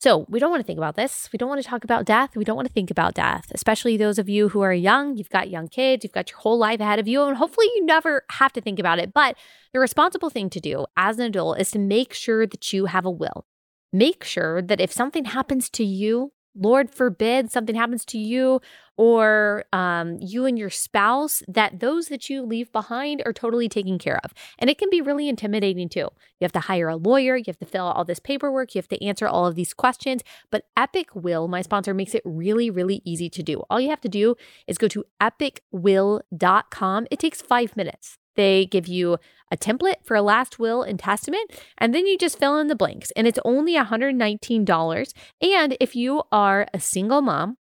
So, 0.00 0.26
we 0.28 0.38
don't 0.38 0.50
want 0.50 0.60
to 0.60 0.66
think 0.66 0.76
about 0.78 0.96
this. 0.96 1.30
We 1.32 1.38
don't 1.38 1.48
want 1.48 1.62
to 1.62 1.68
talk 1.68 1.82
about 1.82 2.04
death. 2.04 2.36
We 2.36 2.44
don't 2.44 2.56
want 2.56 2.68
to 2.68 2.74
think 2.74 2.90
about 2.90 3.14
death, 3.14 3.46
especially 3.54 3.96
those 3.96 4.18
of 4.18 4.28
you 4.28 4.50
who 4.50 4.60
are 4.60 4.72
young. 4.72 5.16
You've 5.16 5.30
got 5.30 5.48
young 5.48 5.68
kids, 5.68 6.04
you've 6.04 6.12
got 6.12 6.30
your 6.30 6.38
whole 6.40 6.58
life 6.58 6.80
ahead 6.80 6.98
of 6.98 7.08
you, 7.08 7.22
and 7.22 7.36
hopefully 7.36 7.68
you 7.74 7.86
never 7.86 8.24
have 8.32 8.52
to 8.52 8.60
think 8.60 8.78
about 8.78 8.98
it. 8.98 9.14
But 9.14 9.36
the 9.72 9.80
responsible 9.80 10.30
thing 10.30 10.50
to 10.50 10.60
do 10.60 10.86
as 10.96 11.18
an 11.18 11.24
adult 11.24 11.58
is 11.58 11.70
to 11.70 11.78
make 11.78 12.12
sure 12.12 12.46
that 12.46 12.72
you 12.72 12.86
have 12.86 13.06
a 13.06 13.10
will. 13.10 13.46
Make 13.92 14.24
sure 14.24 14.60
that 14.60 14.80
if 14.80 14.92
something 14.92 15.24
happens 15.24 15.70
to 15.70 15.84
you, 15.84 16.32
Lord 16.56 16.90
forbid 16.90 17.50
something 17.50 17.74
happens 17.74 18.04
to 18.06 18.18
you 18.18 18.60
or 18.96 19.64
um, 19.72 20.18
you 20.20 20.46
and 20.46 20.58
your 20.58 20.70
spouse, 20.70 21.42
that 21.48 21.80
those 21.80 22.06
that 22.08 22.30
you 22.30 22.42
leave 22.42 22.70
behind 22.72 23.22
are 23.26 23.32
totally 23.32 23.68
taken 23.68 23.98
care 23.98 24.20
of. 24.22 24.32
And 24.58 24.70
it 24.70 24.78
can 24.78 24.88
be 24.88 25.00
really 25.00 25.28
intimidating 25.28 25.88
too. 25.88 26.08
You 26.38 26.44
have 26.44 26.52
to 26.52 26.60
hire 26.60 26.88
a 26.88 26.96
lawyer, 26.96 27.36
you 27.36 27.44
have 27.48 27.58
to 27.58 27.66
fill 27.66 27.88
out 27.88 27.96
all 27.96 28.04
this 28.04 28.20
paperwork, 28.20 28.74
you 28.74 28.78
have 28.78 28.88
to 28.88 29.04
answer 29.04 29.26
all 29.26 29.46
of 29.46 29.56
these 29.56 29.74
questions. 29.74 30.22
But 30.50 30.66
Epic 30.76 31.08
Will, 31.14 31.48
my 31.48 31.62
sponsor, 31.62 31.92
makes 31.92 32.14
it 32.14 32.22
really, 32.24 32.70
really 32.70 33.02
easy 33.04 33.28
to 33.30 33.42
do. 33.42 33.64
All 33.68 33.80
you 33.80 33.90
have 33.90 34.00
to 34.02 34.08
do 34.08 34.36
is 34.66 34.78
go 34.78 34.88
to 34.88 35.04
epicwill.com. 35.20 37.06
It 37.10 37.18
takes 37.18 37.42
five 37.42 37.76
minutes. 37.76 38.18
They 38.36 38.66
give 38.66 38.86
you 38.88 39.18
a 39.50 39.56
template 39.56 40.04
for 40.04 40.16
a 40.16 40.22
last 40.22 40.58
will 40.58 40.82
and 40.82 40.98
testament, 40.98 41.52
and 41.78 41.94
then 41.94 42.06
you 42.06 42.18
just 42.18 42.38
fill 42.38 42.58
in 42.58 42.68
the 42.68 42.76
blanks. 42.76 43.10
And 43.12 43.26
it's 43.26 43.38
only 43.44 43.76
$119. 43.76 45.12
And 45.40 45.76
if 45.80 45.94
you 45.96 46.22
are 46.32 46.66
a 46.74 46.80
single 46.80 47.22
mom, 47.22 47.56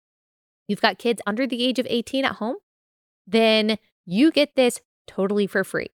you've 0.68 0.80
got 0.80 0.98
kids 0.98 1.20
under 1.26 1.46
the 1.46 1.64
age 1.64 1.78
of 1.78 1.86
18 1.88 2.24
at 2.24 2.36
home, 2.36 2.56
then 3.26 3.78
you 4.06 4.30
get 4.30 4.56
this 4.56 4.80
totally 5.06 5.46
for 5.46 5.64
free. 5.64 5.90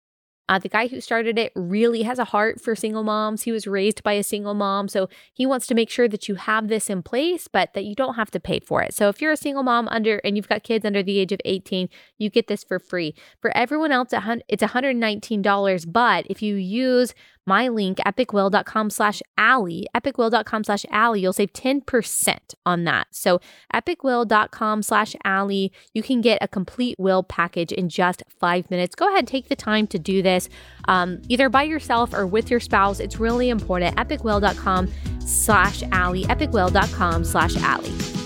Uh, 0.48 0.58
the 0.58 0.68
guy 0.68 0.86
who 0.86 1.00
started 1.00 1.38
it 1.38 1.52
really 1.54 2.02
has 2.02 2.18
a 2.18 2.24
heart 2.24 2.60
for 2.60 2.74
single 2.74 3.04
moms. 3.04 3.42
He 3.42 3.52
was 3.52 3.66
raised 3.66 4.02
by 4.02 4.14
a 4.14 4.22
single 4.22 4.54
mom. 4.54 4.88
So 4.88 5.08
he 5.32 5.46
wants 5.46 5.66
to 5.68 5.74
make 5.74 5.90
sure 5.90 6.08
that 6.08 6.28
you 6.28 6.36
have 6.36 6.68
this 6.68 6.88
in 6.88 7.02
place, 7.02 7.48
but 7.48 7.74
that 7.74 7.84
you 7.84 7.94
don't 7.94 8.14
have 8.14 8.30
to 8.32 8.40
pay 8.40 8.60
for 8.60 8.82
it. 8.82 8.94
So 8.94 9.08
if 9.08 9.20
you're 9.20 9.32
a 9.32 9.36
single 9.36 9.62
mom 9.62 9.88
under 9.88 10.18
and 10.24 10.36
you've 10.36 10.48
got 10.48 10.62
kids 10.62 10.84
under 10.84 11.02
the 11.02 11.18
age 11.18 11.32
of 11.32 11.40
18, 11.44 11.88
you 12.16 12.30
get 12.30 12.46
this 12.46 12.64
for 12.64 12.78
free. 12.78 13.14
For 13.40 13.56
everyone 13.56 13.92
else, 13.92 14.08
it's 14.12 14.62
$119. 14.62 15.92
But 15.92 16.26
if 16.28 16.42
you 16.42 16.54
use 16.56 17.14
my 17.48 17.68
link, 17.68 17.98
epicwill.com 18.06 18.90
slash 18.90 19.22
Allie, 19.36 19.86
epicwill.com 19.96 20.64
slash 20.64 20.84
Allie, 20.90 21.20
you'll 21.20 21.32
save 21.32 21.52
10% 21.52 22.38
on 22.64 22.84
that. 22.84 23.08
So 23.10 23.40
epicwill.com 23.74 24.82
slash 24.82 25.16
Allie, 25.24 25.72
you 25.94 26.02
can 26.02 26.20
get 26.20 26.38
a 26.40 26.46
complete 26.46 26.96
will 26.98 27.22
package 27.22 27.72
in 27.72 27.88
just 27.88 28.22
five 28.28 28.70
minutes. 28.70 28.94
Go 28.94 29.08
ahead, 29.08 29.26
take 29.26 29.48
the 29.48 29.56
time 29.56 29.86
to 29.88 29.98
do 29.98 30.22
this, 30.22 30.48
um, 30.86 31.20
either 31.28 31.48
by 31.48 31.64
yourself 31.64 32.12
or 32.14 32.26
with 32.26 32.50
your 32.50 32.60
spouse. 32.60 33.00
It's 33.00 33.18
really 33.18 33.48
important. 33.48 33.96
epicwill.com 33.96 34.88
slash 35.26 35.82
Allie, 35.90 36.24
epicwill.com 36.24 37.24
slash 37.24 37.56
Allie. 37.56 38.17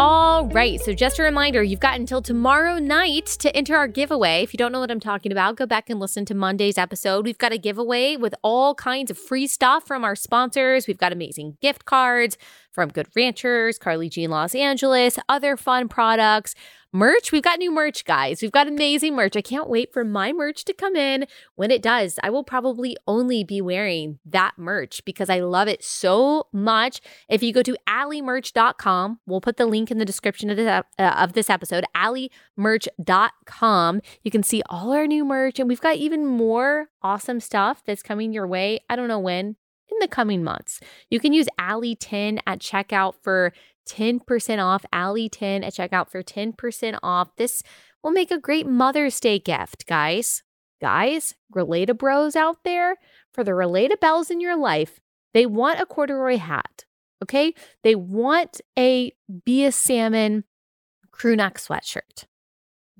All 0.00 0.46
right. 0.50 0.80
So, 0.80 0.94
just 0.94 1.18
a 1.18 1.24
reminder 1.24 1.60
you've 1.60 1.80
got 1.80 1.98
until 1.98 2.22
tomorrow 2.22 2.78
night 2.78 3.26
to 3.40 3.54
enter 3.56 3.74
our 3.74 3.88
giveaway. 3.88 4.44
If 4.44 4.54
you 4.54 4.56
don't 4.56 4.70
know 4.70 4.78
what 4.78 4.92
I'm 4.92 5.00
talking 5.00 5.32
about, 5.32 5.56
go 5.56 5.66
back 5.66 5.90
and 5.90 5.98
listen 5.98 6.24
to 6.26 6.34
Monday's 6.34 6.78
episode. 6.78 7.24
We've 7.24 7.36
got 7.36 7.50
a 7.50 7.58
giveaway 7.58 8.14
with 8.14 8.32
all 8.42 8.76
kinds 8.76 9.10
of 9.10 9.18
free 9.18 9.48
stuff 9.48 9.88
from 9.88 10.04
our 10.04 10.14
sponsors. 10.14 10.86
We've 10.86 10.98
got 10.98 11.12
amazing 11.12 11.56
gift 11.60 11.84
cards 11.84 12.38
from 12.70 12.90
Good 12.90 13.08
Ranchers, 13.16 13.76
Carly 13.76 14.08
in 14.14 14.30
Los 14.30 14.54
Angeles, 14.54 15.18
other 15.28 15.56
fun 15.56 15.88
products. 15.88 16.54
Merch. 16.92 17.32
We've 17.32 17.42
got 17.42 17.58
new 17.58 17.70
merch, 17.70 18.04
guys. 18.04 18.42
We've 18.42 18.52
got 18.52 18.68
amazing 18.68 19.14
merch. 19.14 19.36
I 19.36 19.42
can't 19.42 19.68
wait 19.68 19.92
for 19.92 20.04
my 20.04 20.32
merch 20.32 20.64
to 20.64 20.72
come 20.72 20.96
in. 20.96 21.26
When 21.54 21.70
it 21.70 21.82
does, 21.82 22.18
I 22.22 22.30
will 22.30 22.44
probably 22.44 22.96
only 23.06 23.44
be 23.44 23.60
wearing 23.60 24.18
that 24.24 24.52
merch 24.56 25.04
because 25.04 25.28
I 25.28 25.40
love 25.40 25.68
it 25.68 25.84
so 25.84 26.46
much. 26.52 27.00
If 27.28 27.42
you 27.42 27.52
go 27.52 27.62
to 27.62 27.76
alliemerch.com, 27.88 29.20
we'll 29.26 29.40
put 29.40 29.56
the 29.56 29.66
link 29.66 29.90
in 29.90 29.98
the 29.98 30.04
description 30.04 30.50
of 30.50 30.56
this, 30.56 30.68
uh, 30.68 30.82
of 30.98 31.32
this 31.34 31.50
episode, 31.50 31.84
alliemerch.com. 31.94 34.00
You 34.22 34.30
can 34.30 34.42
see 34.42 34.62
all 34.68 34.92
our 34.92 35.06
new 35.06 35.24
merch, 35.24 35.58
and 35.58 35.68
we've 35.68 35.80
got 35.80 35.96
even 35.96 36.26
more 36.26 36.88
awesome 37.02 37.40
stuff 37.40 37.82
that's 37.84 38.02
coming 38.02 38.32
your 38.32 38.46
way. 38.46 38.80
I 38.88 38.96
don't 38.96 39.08
know 39.08 39.18
when, 39.18 39.56
in 39.90 39.98
the 40.00 40.08
coming 40.08 40.44
months. 40.44 40.80
You 41.10 41.20
can 41.20 41.32
use 41.32 41.48
Allie 41.58 41.96
10 41.96 42.40
at 42.46 42.60
checkout 42.60 43.14
for 43.22 43.52
10% 43.88 44.64
off. 44.64 44.84
Ally10 44.92 45.64
at 45.64 45.74
checkout 45.74 46.10
for 46.10 46.22
10% 46.22 46.98
off. 47.02 47.34
This 47.36 47.62
will 48.02 48.12
make 48.12 48.30
a 48.30 48.38
great 48.38 48.66
Mother's 48.66 49.18
Day 49.18 49.38
gift, 49.38 49.86
guys. 49.86 50.42
Guys, 50.80 51.34
Relata 51.52 51.96
Bros 51.96 52.36
out 52.36 52.62
there, 52.62 52.96
for 53.32 53.42
the 53.42 53.50
Relata 53.50 53.98
Bells 53.98 54.30
in 54.30 54.40
your 54.40 54.56
life, 54.56 55.00
they 55.34 55.44
want 55.44 55.80
a 55.80 55.86
corduroy 55.86 56.36
hat. 56.36 56.84
Okay. 57.22 57.54
They 57.82 57.94
want 57.94 58.60
a 58.78 59.12
Be 59.44 59.64
a 59.64 59.72
Salmon 59.72 60.44
crew 61.10 61.34
neck 61.34 61.58
sweatshirt. 61.58 62.26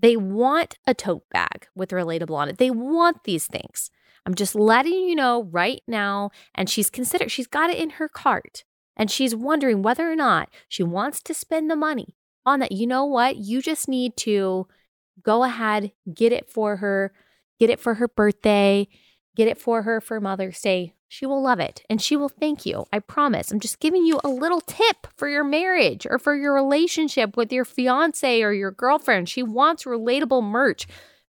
They 0.00 0.16
want 0.16 0.78
a 0.86 0.94
tote 0.94 1.28
bag 1.30 1.68
with 1.74 1.90
relatable 1.90 2.36
on 2.36 2.48
it. 2.48 2.58
They 2.58 2.70
want 2.70 3.24
these 3.24 3.46
things. 3.46 3.90
I'm 4.26 4.34
just 4.34 4.54
letting 4.54 4.92
you 4.92 5.14
know 5.14 5.44
right 5.44 5.80
now. 5.86 6.30
And 6.54 6.68
she's 6.68 6.90
considered, 6.90 7.30
she's 7.30 7.46
got 7.46 7.70
it 7.70 7.78
in 7.78 7.90
her 7.90 8.08
cart 8.08 8.64
and 8.98 9.10
she's 9.10 9.34
wondering 9.34 9.80
whether 9.82 10.10
or 10.10 10.16
not 10.16 10.50
she 10.68 10.82
wants 10.82 11.22
to 11.22 11.32
spend 11.32 11.70
the 11.70 11.76
money 11.76 12.16
on 12.44 12.60
that. 12.60 12.72
You 12.72 12.86
know 12.86 13.04
what? 13.04 13.36
You 13.36 13.62
just 13.62 13.88
need 13.88 14.16
to 14.18 14.66
go 15.22 15.44
ahead, 15.44 15.92
get 16.12 16.32
it 16.32 16.50
for 16.50 16.76
her, 16.76 17.12
get 17.58 17.70
it 17.70 17.80
for 17.80 17.94
her 17.94 18.08
birthday, 18.08 18.88
get 19.36 19.48
it 19.48 19.58
for 19.58 19.82
her 19.82 20.00
for 20.00 20.20
Mother's 20.20 20.60
Day. 20.60 20.94
She 21.10 21.24
will 21.24 21.42
love 21.42 21.58
it 21.60 21.82
and 21.88 22.02
she 22.02 22.16
will 22.16 22.28
thank 22.28 22.66
you. 22.66 22.84
I 22.92 22.98
promise. 22.98 23.50
I'm 23.50 23.60
just 23.60 23.80
giving 23.80 24.04
you 24.04 24.20
a 24.22 24.28
little 24.28 24.60
tip 24.60 25.06
for 25.16 25.28
your 25.28 25.44
marriage 25.44 26.06
or 26.08 26.18
for 26.18 26.36
your 26.36 26.52
relationship 26.52 27.36
with 27.36 27.50
your 27.50 27.64
fiance 27.64 28.42
or 28.42 28.52
your 28.52 28.70
girlfriend. 28.70 29.28
She 29.28 29.42
wants 29.42 29.84
relatable 29.84 30.42
merch 30.42 30.86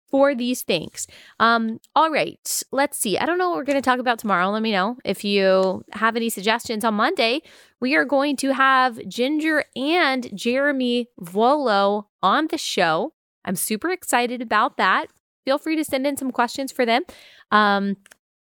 for 0.09 0.33
these 0.33 0.63
things. 0.63 1.07
Um, 1.39 1.79
all 1.95 2.09
right, 2.09 2.63
let's 2.71 2.97
see. 2.97 3.17
I 3.17 3.25
don't 3.25 3.37
know 3.37 3.49
what 3.49 3.57
we're 3.57 3.63
going 3.65 3.81
to 3.81 3.81
talk 3.81 3.99
about 3.99 4.19
tomorrow. 4.19 4.49
Let 4.49 4.61
me 4.61 4.71
know 4.71 4.97
if 5.03 5.23
you 5.23 5.83
have 5.93 6.15
any 6.15 6.29
suggestions. 6.29 6.85
On 6.85 6.93
Monday, 6.93 7.41
we 7.79 7.95
are 7.95 8.05
going 8.05 8.35
to 8.37 8.53
have 8.53 8.95
Jinger 8.97 9.63
and 9.75 10.29
Jeremy 10.35 11.07
Vuolo 11.21 12.05
on 12.23 12.47
the 12.47 12.57
show. 12.57 13.13
I'm 13.45 13.55
super 13.55 13.89
excited 13.91 14.41
about 14.41 14.77
that. 14.77 15.07
Feel 15.45 15.57
free 15.57 15.75
to 15.75 15.83
send 15.83 16.05
in 16.05 16.17
some 16.17 16.31
questions 16.31 16.71
for 16.71 16.85
them. 16.85 17.03
Um, 17.51 17.97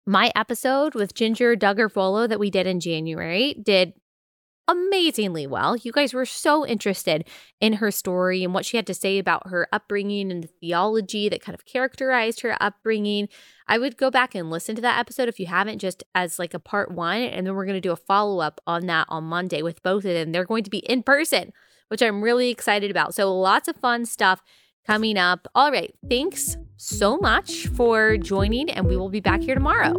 my 0.06 0.30
episode 0.36 0.94
with 0.94 1.14
Jinger 1.14 1.56
Duggar 1.56 1.90
Vuolo 1.90 2.28
that 2.28 2.38
we 2.38 2.50
did 2.50 2.66
in 2.66 2.78
January 2.78 3.54
did 3.54 3.94
amazingly 4.66 5.46
well. 5.46 5.76
You 5.76 5.92
guys 5.92 6.14
were 6.14 6.26
so 6.26 6.66
interested 6.66 7.28
in 7.60 7.74
her 7.74 7.90
story 7.90 8.42
and 8.44 8.54
what 8.54 8.64
she 8.64 8.76
had 8.76 8.86
to 8.86 8.94
say 8.94 9.18
about 9.18 9.48
her 9.48 9.68
upbringing 9.72 10.30
and 10.30 10.44
the 10.44 10.48
theology 10.60 11.28
that 11.28 11.42
kind 11.42 11.54
of 11.54 11.64
characterized 11.64 12.40
her 12.40 12.56
upbringing. 12.60 13.28
I 13.68 13.78
would 13.78 13.96
go 13.96 14.10
back 14.10 14.34
and 14.34 14.50
listen 14.50 14.74
to 14.76 14.82
that 14.82 14.98
episode 14.98 15.28
if 15.28 15.38
you 15.38 15.46
haven't, 15.46 15.78
just 15.78 16.02
as 16.14 16.38
like 16.38 16.54
a 16.54 16.58
part 16.58 16.90
one. 16.90 17.22
And 17.22 17.46
then 17.46 17.54
we're 17.54 17.66
going 17.66 17.76
to 17.76 17.80
do 17.80 17.92
a 17.92 17.96
follow 17.96 18.40
up 18.40 18.60
on 18.66 18.86
that 18.86 19.06
on 19.08 19.24
Monday 19.24 19.62
with 19.62 19.82
both 19.82 20.04
of 20.04 20.14
them. 20.14 20.32
They're 20.32 20.44
going 20.44 20.64
to 20.64 20.70
be 20.70 20.78
in 20.78 21.02
person, 21.02 21.52
which 21.88 22.02
I'm 22.02 22.22
really 22.22 22.50
excited 22.50 22.90
about. 22.90 23.14
So 23.14 23.34
lots 23.34 23.68
of 23.68 23.76
fun 23.76 24.06
stuff 24.06 24.42
coming 24.86 25.16
up. 25.16 25.48
All 25.54 25.70
right. 25.70 25.94
Thanks 26.08 26.56
so 26.76 27.16
much 27.16 27.68
for 27.68 28.18
joining, 28.18 28.68
and 28.70 28.86
we 28.86 28.96
will 28.96 29.08
be 29.08 29.20
back 29.20 29.40
here 29.40 29.54
tomorrow. 29.54 29.94